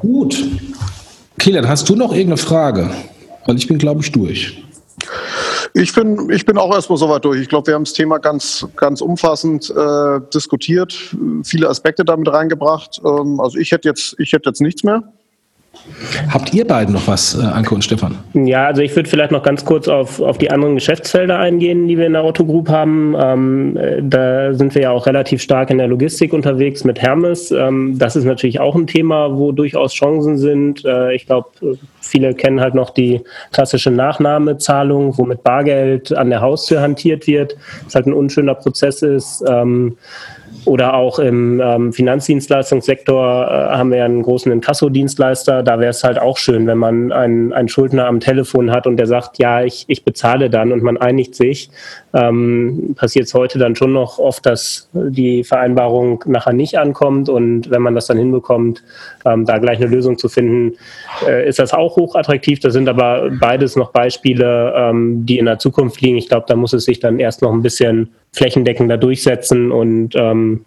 Gut. 0.02 0.44
Kilian, 1.40 1.68
hast 1.68 1.88
du 1.88 1.96
noch 1.96 2.12
irgendeine 2.12 2.38
Frage? 2.38 2.90
Weil 3.46 3.56
ich 3.56 3.68
bin, 3.68 3.78
glaube 3.78 4.02
ich, 4.02 4.12
durch. 4.12 4.62
Ich 5.74 5.94
bin, 5.94 6.30
ich 6.32 6.46
bin 6.46 6.58
auch 6.58 6.74
erstmal 6.74 6.98
soweit 6.98 7.24
durch. 7.24 7.40
Ich 7.40 7.50
glaube, 7.50 7.68
wir 7.68 7.76
haben 7.76 7.84
das 7.84 7.94
Thema 7.94 8.18
ganz, 8.18 8.68
ganz 8.76 9.00
umfassend 9.00 9.70
äh, 9.70 10.20
diskutiert, 10.34 11.16
viele 11.44 11.70
Aspekte 11.70 12.04
damit 12.04 12.28
reingebracht. 12.32 13.00
Ähm, 13.06 13.40
also 13.40 13.58
ich 13.58 13.72
hätte 13.72 13.88
jetzt, 13.88 14.16
ich 14.18 14.34
hätte 14.34 14.50
jetzt 14.50 14.60
nichts 14.60 14.84
mehr. 14.84 15.04
Habt 16.30 16.54
ihr 16.54 16.66
beiden 16.66 16.94
noch 16.94 17.08
was, 17.08 17.38
äh, 17.38 17.44
Anke 17.44 17.74
und 17.74 17.84
Stefan? 17.84 18.18
Ja, 18.34 18.68
also 18.68 18.82
ich 18.82 18.96
würde 18.96 19.10
vielleicht 19.10 19.32
noch 19.32 19.44
ganz 19.44 19.66
kurz 19.66 19.88
auf, 19.88 20.20
auf 20.20 20.38
die 20.38 20.52
anderen 20.52 20.76
Geschäftsfelder 20.76 21.40
eingehen, 21.40 21.88
die 21.88 21.98
wir 21.98 22.06
in 22.06 22.14
der 22.14 22.24
Otto 22.24 22.46
Group 22.46 22.70
haben. 22.70 23.16
Ähm, 23.20 23.78
äh, 23.78 24.02
da 24.02 24.54
sind 24.54 24.76
wir 24.76 24.84
ja 24.84 24.92
auch 24.92 25.06
relativ 25.06 25.42
stark 25.42 25.70
in 25.70 25.78
der 25.78 25.88
Logistik 25.88 26.34
unterwegs 26.34 26.84
mit 26.84 27.02
Hermes. 27.02 27.52
Ähm, 27.52 27.98
das 27.98 28.16
ist 28.16 28.26
natürlich 28.26 28.60
auch 28.60 28.76
ein 28.76 28.88
Thema, 28.88 29.36
wo 29.38 29.52
durchaus 29.52 29.94
Chancen 29.94 30.38
sind. 30.38 30.84
Äh, 30.86 31.16
ich 31.16 31.26
glaube, 31.26 31.50
viele 32.08 32.34
kennen 32.34 32.62
halt 32.62 32.74
noch 32.74 32.90
die 32.90 33.22
klassische 33.52 33.92
Nachnahmezahlung, 33.92 35.18
wo 35.18 35.26
mit 35.26 35.44
Bargeld 35.44 36.14
an 36.14 36.30
der 36.30 36.42
Haustür 36.42 36.82
hantiert 36.82 37.28
wird. 37.28 37.56
Das 37.86 37.96
halt 37.96 38.08
ein 38.08 38.14
unschöner 38.14 38.56
Prozess 38.56 39.02
ist. 39.02 39.44
Ähm, 39.48 39.98
oder 40.66 40.96
auch 40.96 41.20
im 41.20 41.62
ähm, 41.62 41.94
Finanzdienstleistungssektor 41.94 43.48
äh, 43.48 43.78
haben 43.78 43.92
wir 43.92 44.04
einen 44.04 44.22
großen 44.22 44.52
Inkassodienstleister. 44.52 45.64
Da 45.64 45.80
wäre 45.80 45.92
es 45.92 46.04
halt 46.04 46.20
auch 46.20 46.38
schön, 46.38 46.68
wenn 46.68 46.78
man 46.78 47.12
einen, 47.12 47.54
einen 47.54 47.70
Schuldner 47.70 48.06
am 48.06 48.20
Telefon 48.20 48.72
hat 48.72 48.86
und 48.86 48.98
der 48.98 49.08
sagt, 49.08 49.40
ja, 49.40 49.64
ich, 49.64 49.86
ich 49.88 50.04
bezahle 50.04 50.50
dann 50.50 50.74
und 50.74 50.84
man 50.84 50.98
einigt 50.98 51.36
sich. 51.36 51.70
Ähm, 52.14 52.96
Passiert 52.98 53.28
es 53.28 53.34
heute 53.34 53.60
dann 53.60 53.76
schon 53.76 53.94
noch 53.94 54.20
oft, 54.20 54.46
dass 54.46 54.90
die 54.94 55.44
Vereinbarung 55.44 56.24
nachher 56.28 56.54
nicht 56.54 56.78
ankommt 56.78 57.30
und 57.30 57.70
wenn 57.70 57.82
man 57.82 57.96
das 57.96 58.08
dann 58.08 58.18
hinbekommt, 58.18 58.84
ähm, 59.26 59.46
da 59.46 59.60
gleich 59.60 59.78
eine 59.78 59.88
Lösung 59.88 60.18
zu 60.18 60.28
finden, 60.28 60.78
äh, 61.26 61.48
ist 61.48 61.60
das 61.60 61.74
auch 61.74 61.96
hochattraktiv. 61.98 62.60
Das 62.60 62.72
sind 62.72 62.88
aber 62.88 63.30
beides 63.42 63.76
noch 63.76 63.92
Beispiele, 63.92 64.74
ähm, 64.76 65.26
die 65.26 65.38
in 65.38 65.46
der 65.46 65.60
Zukunft 65.60 66.00
liegen. 66.00 66.16
Ich 66.16 66.30
glaube, 66.30 66.46
da 66.48 66.56
muss 66.56 66.72
es 66.72 66.86
sich 66.86 67.00
dann 67.00 67.20
erst 67.20 67.42
noch 67.42 67.52
ein 67.52 67.62
bisschen 67.62 68.12
flächendeckender 68.32 68.98
durchsetzen 68.98 69.72
und 69.72 70.16
ähm, 70.16 70.66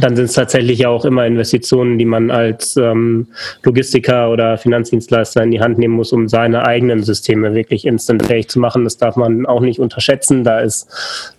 dann 0.00 0.16
sind 0.16 0.26
es 0.26 0.34
tatsächlich 0.34 0.86
auch 0.86 1.04
immer 1.04 1.26
Investitionen, 1.26 1.98
die 1.98 2.04
man 2.04 2.30
als 2.30 2.76
ähm, 2.76 3.28
Logistiker 3.62 4.30
oder 4.30 4.58
Finanzdienstleister 4.58 5.42
in 5.42 5.50
die 5.50 5.60
Hand 5.60 5.78
nehmen 5.78 5.94
muss, 5.94 6.12
um 6.12 6.28
seine 6.28 6.66
eigenen 6.66 7.02
Systeme 7.02 7.54
wirklich 7.54 7.86
instantfähig 7.86 8.48
zu 8.48 8.58
machen. 8.58 8.84
Das 8.84 8.98
darf 8.98 9.16
man 9.16 9.46
auch 9.46 9.60
nicht 9.60 9.80
unterschätzen. 9.80 10.44
Da 10.44 10.60
ist 10.60 10.88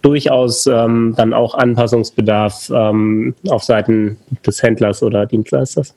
durchaus 0.02 0.66
ähm, 0.68 1.14
dann 1.16 1.34
auch 1.34 1.56
Anpassungsbedarf 1.56 2.72
ähm, 2.74 3.36
auf 3.50 3.64
Seiten 3.64 4.18
des 4.46 4.64
Händlers 4.64 5.04
oder 5.04 5.26
Dienstleisters. 5.26 5.94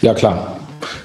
Ja, 0.00 0.14
klar. 0.14 0.56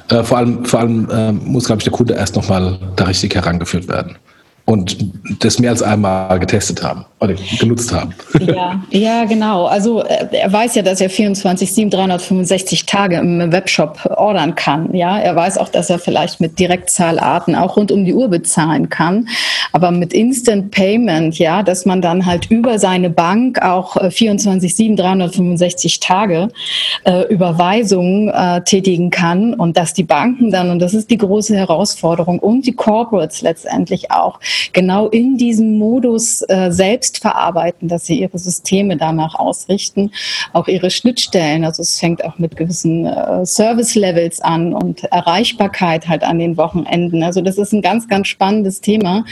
Äh, 0.10 0.24
vor 0.24 0.38
allem, 0.38 0.66
vor 0.66 0.82
allem 0.82 1.10
äh, 1.10 1.32
muss, 1.32 1.66
glaube 1.66 1.80
ich, 1.80 1.84
der 1.84 1.94
Kunde 1.94 2.14
erst 2.14 2.36
nochmal 2.36 2.78
da 2.96 3.06
richtig 3.06 3.36
herangeführt 3.36 3.88
werden 3.88 4.18
und 4.66 4.98
das 5.42 5.60
mehr 5.60 5.72
als 5.72 5.84
einmal 5.84 6.40
getestet 6.40 6.82
haben 6.84 7.06
oder 7.20 7.36
genutzt 7.60 7.92
haben. 7.92 8.14
Ja, 8.40 8.82
ja 8.92 9.26
genau. 9.26 9.66
Also 9.66 10.04
äh, 10.04 10.28
er 10.32 10.52
weiß 10.52 10.76
ja, 10.76 10.82
dass 10.82 11.02
er 11.02 11.10
24, 11.10 11.72
7, 11.72 11.90
365 11.90 12.86
Tage 12.86 13.18
im 13.18 13.52
Webshop 13.52 14.00
ordern 14.16 14.56
kann. 14.56 14.94
Ja, 14.94 15.20
er 15.20 15.36
weiß 15.36 15.58
auch, 15.58 15.68
dass 15.68 15.90
er 15.90 16.00
vielleicht 16.00 16.40
mit 16.40 16.60
Direktzahlarten 16.60 17.56
auch 17.56 17.76
rund 17.76 17.92
um 17.92 18.06
die 18.06 18.14
Uhr 18.14 18.30
bezahlen 18.30 18.90
kann. 18.90 19.28
Aber 19.74 19.92
mit 19.92 20.14
Instant 20.14 20.72
Payment, 20.72 21.38
ja, 21.40 21.62
dass 21.62 21.86
man 21.86 22.02
dann 22.02 22.26
halt 22.26 22.50
über 22.50 22.80
seine 22.80 23.10
Bank 23.10 23.62
auch 23.62 23.98
24, 24.12 24.76
7, 24.76 24.96
365 24.96 26.00
Tage 26.00 26.50
äh, 27.06 27.24
Überweisungen 27.28 28.30
äh, 28.30 28.62
tätigen 28.64 29.10
kann 29.10 29.54
und 29.54 29.78
dass 29.78 29.94
die 29.94 30.04
Banken 30.04 30.52
dann, 30.52 30.70
und 30.70 30.80
das 30.80 30.94
ist 30.94 31.10
die 31.10 31.18
große 31.18 31.56
Herausforderung, 31.56 32.40
und 32.40 32.66
die 32.66 32.74
Corporates 32.74 33.42
letztendlich 33.42 34.12
auch, 34.12 34.40
genau 34.74 35.08
in 35.08 35.38
diesem 35.38 35.78
Modus 35.78 36.42
äh, 36.48 36.72
selbst 36.72 37.20
verarbeiten, 37.20 37.88
dass 37.88 38.06
sie 38.06 38.20
ihre 38.20 38.38
Systeme 38.38 38.98
danach 38.98 39.36
ausrichten, 39.36 40.12
auch 40.52 40.68
ihre 40.68 40.90
Schnittstellen. 40.90 41.64
Also 41.64 41.82
es 41.82 42.00
fängt 42.00 42.24
auch 42.26 42.40
mit 42.40 42.56
gewissen 42.56 43.06
äh, 43.06 43.46
Service-Levels 43.46 44.42
an 44.42 44.74
und 44.74 45.04
Erreichbarkeit 45.06 46.08
halt 46.08 46.24
an 46.24 46.40
den 46.40 46.58
Wochenenden. 46.58 47.24
Also 47.24 47.42
das 47.42 47.58
ist 47.58 47.74
ein 47.74 47.82
ganz, 47.82 48.08
ganz 48.08 48.28
spannendes 48.28 48.82
Thema. 48.82 49.26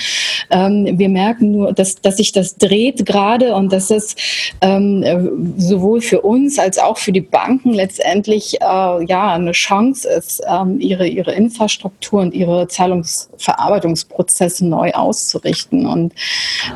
Ähm, 0.49 0.97
wir 0.97 1.09
merken 1.09 1.51
nur, 1.51 1.73
dass, 1.73 1.95
dass 1.95 2.17
sich 2.17 2.31
das 2.31 2.57
dreht 2.57 3.05
gerade 3.05 3.55
und 3.55 3.71
dass 3.71 3.91
es 3.91 4.15
ähm, 4.61 5.55
sowohl 5.57 6.01
für 6.01 6.21
uns 6.21 6.59
als 6.59 6.77
auch 6.77 6.97
für 6.97 7.11
die 7.11 7.21
Banken 7.21 7.73
letztendlich 7.73 8.61
äh, 8.61 9.05
ja 9.05 9.33
eine 9.33 9.51
Chance 9.51 10.07
ist, 10.07 10.41
ähm, 10.47 10.79
ihre, 10.79 11.07
ihre 11.07 11.33
Infrastruktur 11.33 12.21
und 12.21 12.33
ihre 12.33 12.67
Zahlungsverarbeitungsprozesse 12.67 14.65
neu 14.65 14.91
auszuprobieren 14.91 15.10
auszurichten 15.11 15.85
und 15.85 16.13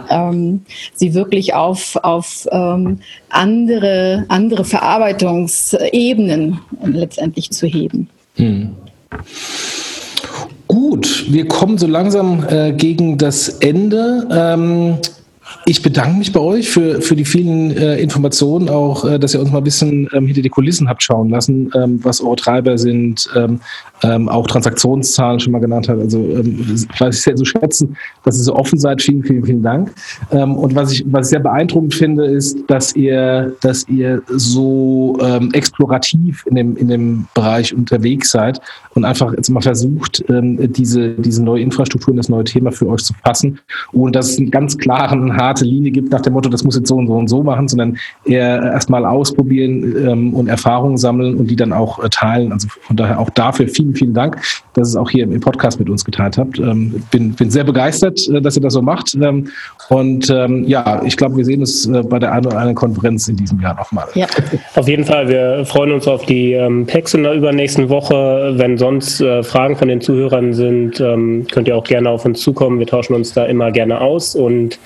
ähm, 0.10 0.66
sie 0.94 1.14
wirklich 1.14 1.54
auf, 1.54 1.96
auf 2.04 2.46
ähm, 2.52 3.00
andere, 3.30 4.26
andere 4.28 4.66
Verarbeitungsebenen 4.66 6.60
letztendlich 6.84 7.52
zu 7.52 7.66
heben. 7.66 8.10
Hm. 8.36 8.76
Gut, 10.68 11.26
wir 11.30 11.48
kommen 11.48 11.78
so 11.78 11.88
langsam 11.88 12.46
äh, 12.50 12.74
gegen 12.74 13.18
das 13.18 13.48
Ende. 13.48 14.28
Ähm, 14.30 14.98
ich 15.68 15.82
bedanke 15.82 16.20
mich 16.20 16.32
bei 16.32 16.40
euch 16.40 16.70
für, 16.70 17.02
für 17.02 17.16
die 17.16 17.26
vielen 17.26 17.76
äh, 17.76 17.98
Informationen, 17.98 18.70
auch, 18.70 19.04
äh, 19.04 19.18
dass 19.18 19.34
ihr 19.34 19.40
uns 19.40 19.52
mal 19.52 19.58
ein 19.58 19.64
bisschen 19.64 20.08
ähm, 20.14 20.28
hinter 20.28 20.44
die 20.44 20.50
Kulissen 20.50 20.88
habt 20.88 21.02
schauen 21.02 21.30
lassen, 21.30 21.72
ähm, 21.74 22.00
was 22.04 22.22
eure 22.22 22.36
Treiber 22.36 22.78
sind, 22.78 23.28
ähm, 23.36 23.60
ähm 24.04 24.30
auch 24.30 24.46
Transaktionszahlen 24.46 25.40
schon 25.40 25.54
mal 25.54 25.60
genannt 25.60 25.90
habt. 25.90 26.00
Also 26.00 26.20
ähm, 26.20 26.86
weiß 27.00 27.16
ich 27.16 27.22
sehr 27.24 27.36
zu 27.36 27.46
schätzen, 27.46 27.98
dass 28.24 28.38
ihr 28.38 28.44
so 28.44 28.56
offen 28.56 28.78
seid. 28.78 29.02
Vielen, 29.02 29.24
vielen, 29.24 29.44
vielen 29.44 29.64
Dank. 29.64 29.92
Ähm, 30.32 30.56
und 30.56 30.76
was 30.76 30.92
ich, 30.92 31.04
was 31.08 31.28
ich 31.28 31.30
sehr 31.32 31.40
beeindruckend 31.40 31.96
finde, 31.96 32.26
ist, 32.26 32.60
dass 32.68 32.96
ihr, 32.96 33.56
dass 33.62 33.88
ihr 33.88 34.22
so 34.28 35.18
ähm, 35.22 35.50
explorativ 35.54 36.46
in 36.46 36.56
dem, 36.56 36.78
in 36.78 36.90
dem 36.90 37.28
Bereich 37.34 37.74
unterwegs 37.74 38.30
seid 38.30 38.62
und 38.94 39.04
einfach 39.04 39.34
jetzt 39.34 39.50
mal 39.50 39.62
versucht, 39.62 40.24
ähm, 40.30 40.72
diese, 40.72 41.10
diese 41.16 41.44
neue 41.44 41.62
Infrastruktur 41.62 42.12
und 42.12 42.18
das 42.18 42.30
neue 42.30 42.44
Thema 42.44 42.72
für 42.72 42.88
euch 42.88 43.04
zu 43.04 43.14
fassen, 43.24 43.60
ohne 43.94 44.12
dass 44.12 44.30
es 44.30 44.38
einen 44.38 44.52
ganz 44.52 44.78
klaren, 44.78 45.36
harten 45.36 45.55
harte 45.56 45.66
Linie 45.66 45.92
gibt 45.92 46.12
nach 46.12 46.22
dem 46.22 46.34
Motto, 46.34 46.50
das 46.50 46.64
muss 46.64 46.76
jetzt 46.76 46.90
so 46.90 46.96
und 46.96 47.08
so 47.08 47.14
und 47.14 47.28
so 47.30 47.42
machen, 47.42 47.68
sondern 47.68 47.98
eher 48.26 48.62
erstmal 48.62 49.06
ausprobieren 49.06 49.96
ähm, 50.06 50.34
und 50.34 50.48
Erfahrungen 50.50 50.98
sammeln 50.98 51.36
und 51.36 51.48
die 51.48 51.56
dann 51.56 51.72
auch 51.72 52.04
äh, 52.04 52.10
teilen. 52.10 52.52
Also 52.52 52.68
von 52.82 52.98
daher 52.98 53.20
auch 53.20 53.30
dafür 53.30 53.68
vielen, 53.70 53.96
vielen 53.96 54.14
Dank, 54.14 54.42
dass 54.74 54.90
ihr 54.90 54.92
es 54.92 54.96
auch 54.98 55.10
hier 55.10 55.24
im 55.24 55.40
Podcast 55.40 55.80
mit 55.80 55.90
uns 55.90 56.04
geteilt 56.04 56.38
habt. 56.38 56.60
Ähm, 56.60 57.02
bin, 57.10 57.32
bin 57.34 57.50
sehr 57.50 57.64
begeistert, 57.64 58.28
äh, 58.28 58.42
dass 58.42 58.58
ihr 58.58 58.62
das 58.62 58.74
so 58.74 58.82
macht. 58.82 59.16
Ähm, 59.16 59.48
und 59.90 60.30
ähm, 60.30 60.66
ja, 60.66 61.02
ich 61.04 61.16
glaube, 61.16 61.38
wir 61.38 61.46
sehen 61.46 61.62
uns 61.62 61.86
äh, 61.86 62.04
bei 62.04 62.20
der 62.20 62.34
einen 62.34 62.48
oder 62.48 62.58
anderen 62.58 62.76
Konferenz 62.76 63.28
in 63.30 63.38
diesem 63.38 63.62
Jahr 63.62 63.76
nochmal. 63.76 64.08
Ja. 64.16 64.28
Auf 64.76 64.88
jeden 64.90 65.06
Fall. 65.06 65.30
Wir 65.30 65.66
freuen 65.66 65.94
uns 65.94 66.08
auf 66.08 66.26
die 66.26 66.52
ähm, 66.52 66.86
PEX 66.86 67.14
in 67.14 67.24
der 67.24 67.34
übernächsten 67.34 67.88
Woche. 67.88 68.54
Wenn 68.58 68.78
sonst 68.78 69.22
äh, 69.22 69.42
Fragen 69.44 69.78
von 69.78 69.88
den 69.88 70.02
Zuhörern 70.02 70.54
sind, 70.54 71.00
ähm, 71.00 71.48
könnt 71.50 71.70
ihr 71.70 71.78
auch 71.78 71.86
gerne 71.86 72.10
auf 72.10 72.26
uns 72.26 72.42
zukommen. 72.42 72.80
Wir 72.80 72.88
tauschen 72.88 73.16
uns 73.16 73.34
da 73.34 73.46
immer 73.46 73.72
gerne 73.72 74.02
aus 74.02 74.36
und 74.36 74.80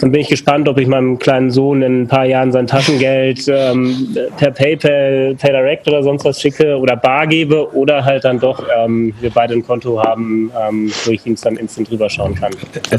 dann 0.00 0.12
bin 0.12 0.20
ich 0.20 0.28
gespannt, 0.28 0.68
ob 0.68 0.78
ich 0.78 0.86
meinem 0.86 1.18
kleinen 1.18 1.50
Sohn 1.50 1.82
in 1.82 2.02
ein 2.02 2.08
paar 2.08 2.24
Jahren 2.24 2.52
sein 2.52 2.66
Taschengeld 2.66 3.46
ähm, 3.48 4.16
per 4.36 4.50
PayPal, 4.50 5.36
PayDirect 5.38 5.88
oder 5.88 6.02
sonst 6.02 6.24
was 6.24 6.40
schicke 6.40 6.76
oder 6.78 6.96
bar 6.96 7.26
gebe 7.26 7.74
oder 7.74 8.04
halt 8.04 8.24
dann 8.24 8.38
doch 8.38 8.64
ähm, 8.76 9.14
wir 9.20 9.30
beide 9.30 9.54
ein 9.54 9.64
Konto 9.64 10.02
haben, 10.02 10.50
ähm, 10.68 10.90
wo 11.04 11.12
ich 11.12 11.24
ihm 11.26 11.36
dann 11.42 11.56
instant 11.56 11.90
drüber 11.90 12.08
schauen 12.08 12.34
kann. 12.34 12.52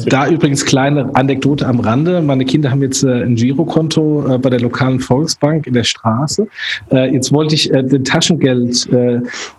Da 0.08 0.28
übrigens 0.28 0.66
kleine 0.66 1.10
Anekdote 1.14 1.66
am 1.66 1.80
Rande. 1.80 2.22
Meine 2.22 2.46
Kinder 2.46 2.72
haben 2.72 2.82
jetzt 2.82 3.04
äh, 3.04 3.24
ein 3.24 3.36
Girokonto 3.36 4.36
äh, 4.36 4.38
bei 4.38 4.50
der 4.50 4.62
lokalen 4.62 5.00
Volksbank 5.00 5.68
in 5.68 5.74
der 5.74 5.84
Straße. 5.84 6.48
Äh, 6.92 7.14
jetzt 7.14 7.34
wollte 7.34 7.56
ich 7.56 7.72
äh, 7.74 7.84
den 7.84 8.04
Taschengeld 8.04 8.88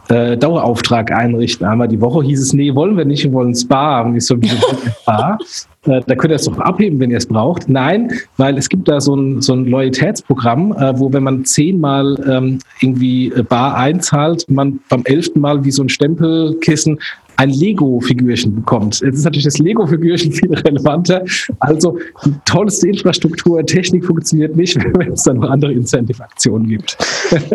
äh, 0.09 0.36
Dauerauftrag 0.36 1.12
einrichten. 1.12 1.66
Einmal 1.66 1.88
die 1.88 2.00
Woche 2.00 2.24
hieß 2.24 2.40
es, 2.40 2.52
nee, 2.52 2.74
wollen 2.74 2.96
wir 2.96 3.04
nicht, 3.04 3.24
wir 3.24 3.32
wollen 3.32 3.54
Spa. 3.54 4.02
Und 4.02 4.16
ich 4.16 4.26
so, 4.26 4.40
wie 4.40 4.48
Spa? 4.48 5.38
Äh, 5.86 6.00
da 6.04 6.16
könnt 6.16 6.32
ihr 6.32 6.36
es 6.36 6.44
doch 6.46 6.59
abheben, 6.59 6.98
wenn 6.98 7.12
ihr 7.12 7.18
es 7.18 7.26
braucht. 7.26 7.68
Nein, 7.68 8.11
weil 8.38 8.59
es 8.59 8.68
gibt 8.68 8.88
da 8.88 9.00
so 9.00 9.14
ein, 9.14 9.40
so 9.40 9.52
ein 9.52 9.66
Loyalitätsprogramm, 9.66 10.72
äh, 10.72 10.98
wo 10.98 11.12
wenn 11.12 11.22
man 11.22 11.44
zehnmal 11.44 12.16
ähm, 12.28 12.59
irgendwie 12.80 13.32
bar 13.48 13.76
einzahlt, 13.76 14.50
man 14.50 14.80
beim 14.88 15.04
elften 15.04 15.40
Mal 15.40 15.64
wie 15.64 15.70
so 15.70 15.84
ein 15.84 15.88
Stempelkissen 15.88 16.98
ein 17.37 17.51
Lego-Figürchen 17.51 18.55
bekommt. 18.55 19.01
Jetzt 19.01 19.16
ist 19.16 19.24
natürlich 19.24 19.45
das 19.45 19.59
Lego-Figürchen 19.59 20.32
viel 20.32 20.55
relevanter. 20.55 21.24
Also 21.61 21.99
die 22.24 22.34
tollste 22.45 22.89
Infrastruktur, 22.89 23.64
Technik 23.64 24.05
funktioniert 24.05 24.57
nicht, 24.57 24.76
wenn 24.99 25.12
es 25.12 25.22
dann 25.24 25.39
noch 25.39 25.51
andere 25.51 25.72
Incentive-Aktionen 25.72 26.68
gibt. 26.68 26.97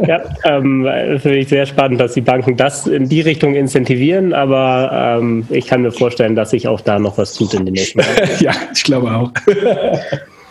Ja, 0.07 0.21
ähm, 0.43 0.85
finde 1.19 1.37
ich 1.37 1.47
sehr 1.47 1.65
spannend, 1.65 2.01
dass 2.01 2.13
die 2.13 2.21
Banken 2.21 2.57
das 2.57 2.87
in 2.87 3.07
die 3.07 3.21
Richtung 3.21 3.55
incentivieren, 3.55 4.33
aber 4.33 5.17
ähm, 5.21 5.45
ich 5.49 5.67
kann 5.67 5.81
mir 5.81 5.91
vorstellen, 5.91 6.35
dass 6.35 6.49
sich 6.49 6.67
auch 6.67 6.81
da 6.81 6.99
noch 6.99 7.17
was 7.17 7.33
tut 7.33 7.53
in 7.53 7.65
den 7.65 7.75
nächsten 7.75 7.99
Jahren. 7.99 8.29
ja, 8.39 8.51
ich 8.73 8.83
glaube 8.83 9.11
auch. 9.11 9.31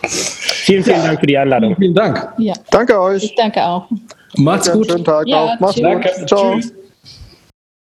vielen, 0.01 0.83
vielen 0.83 1.03
Dank 1.03 1.19
für 1.19 1.27
die 1.27 1.37
Einladung. 1.37 1.75
Vielen 1.77 1.93
Dank. 1.93 2.33
Ja. 2.37 2.53
Danke 2.71 2.99
euch. 2.99 3.23
Ich 3.23 3.35
danke 3.35 3.63
auch. 3.63 3.87
Macht's 4.37 4.71
gut. 4.71 4.89
Schönen 4.89 5.03
Tag 5.03 5.27
ja, 5.27 5.45
noch. 5.45 5.59
Macht's 5.59 5.75
tschüss. 5.75 6.19
gut. 6.19 6.27
Ciao. 6.27 6.55
Tschüss. 6.55 6.73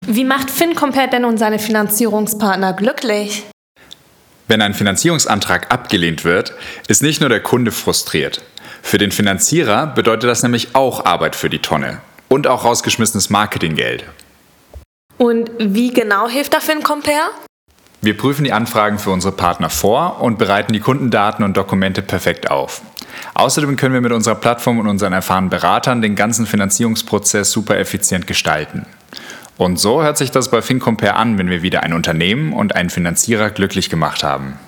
Wie 0.05 0.23
macht 0.23 0.49
FinCompare 0.49 1.09
denn 1.09 1.25
und 1.25 1.37
seine 1.37 1.59
Finanzierungspartner 1.59 2.73
glücklich? 2.73 3.45
Wenn 4.47 4.61
ein 4.61 4.73
Finanzierungsantrag 4.73 5.73
abgelehnt 5.73 6.23
wird, 6.23 6.53
ist 6.87 7.03
nicht 7.03 7.19
nur 7.19 7.29
der 7.29 7.41
Kunde 7.41 7.71
frustriert. 7.71 8.41
Für 8.81 8.97
den 8.97 9.11
Finanzierer 9.11 9.87
bedeutet 9.87 10.29
das 10.29 10.43
nämlich 10.43 10.75
auch 10.75 11.05
Arbeit 11.05 11.35
für 11.35 11.49
die 11.49 11.59
Tonne 11.59 12.01
und 12.29 12.47
auch 12.47 12.63
rausgeschmissenes 12.63 13.29
Marketinggeld. 13.29 14.05
Und 15.17 15.51
wie 15.59 15.91
genau 15.91 16.29
hilft 16.29 16.53
da 16.53 16.61
FinCompare? 16.61 17.31
Wir 18.01 18.15
prüfen 18.15 18.45
die 18.45 18.53
Anfragen 18.53 18.99
für 18.99 19.09
unsere 19.09 19.33
Partner 19.33 19.69
vor 19.69 20.21
und 20.21 20.37
bereiten 20.37 20.71
die 20.71 20.79
Kundendaten 20.79 21.43
und 21.43 21.57
Dokumente 21.57 22.01
perfekt 22.01 22.49
auf. 22.49 22.81
Außerdem 23.33 23.75
können 23.75 23.93
wir 23.93 24.01
mit 24.01 24.13
unserer 24.13 24.35
Plattform 24.35 24.79
und 24.79 24.87
unseren 24.87 25.13
erfahrenen 25.13 25.49
Beratern 25.49 26.01
den 26.01 26.15
ganzen 26.15 26.45
Finanzierungsprozess 26.45 27.51
super 27.51 27.77
effizient 27.77 28.27
gestalten. 28.27 28.85
Und 29.57 29.79
so 29.79 30.03
hört 30.03 30.17
sich 30.17 30.31
das 30.31 30.51
bei 30.51 30.61
FinCompare 30.61 31.15
an, 31.15 31.37
wenn 31.37 31.49
wir 31.49 31.63
wieder 31.63 31.83
ein 31.83 31.93
Unternehmen 31.93 32.53
und 32.53 32.75
einen 32.75 32.89
Finanzierer 32.89 33.49
glücklich 33.49 33.89
gemacht 33.89 34.23
haben. 34.23 34.59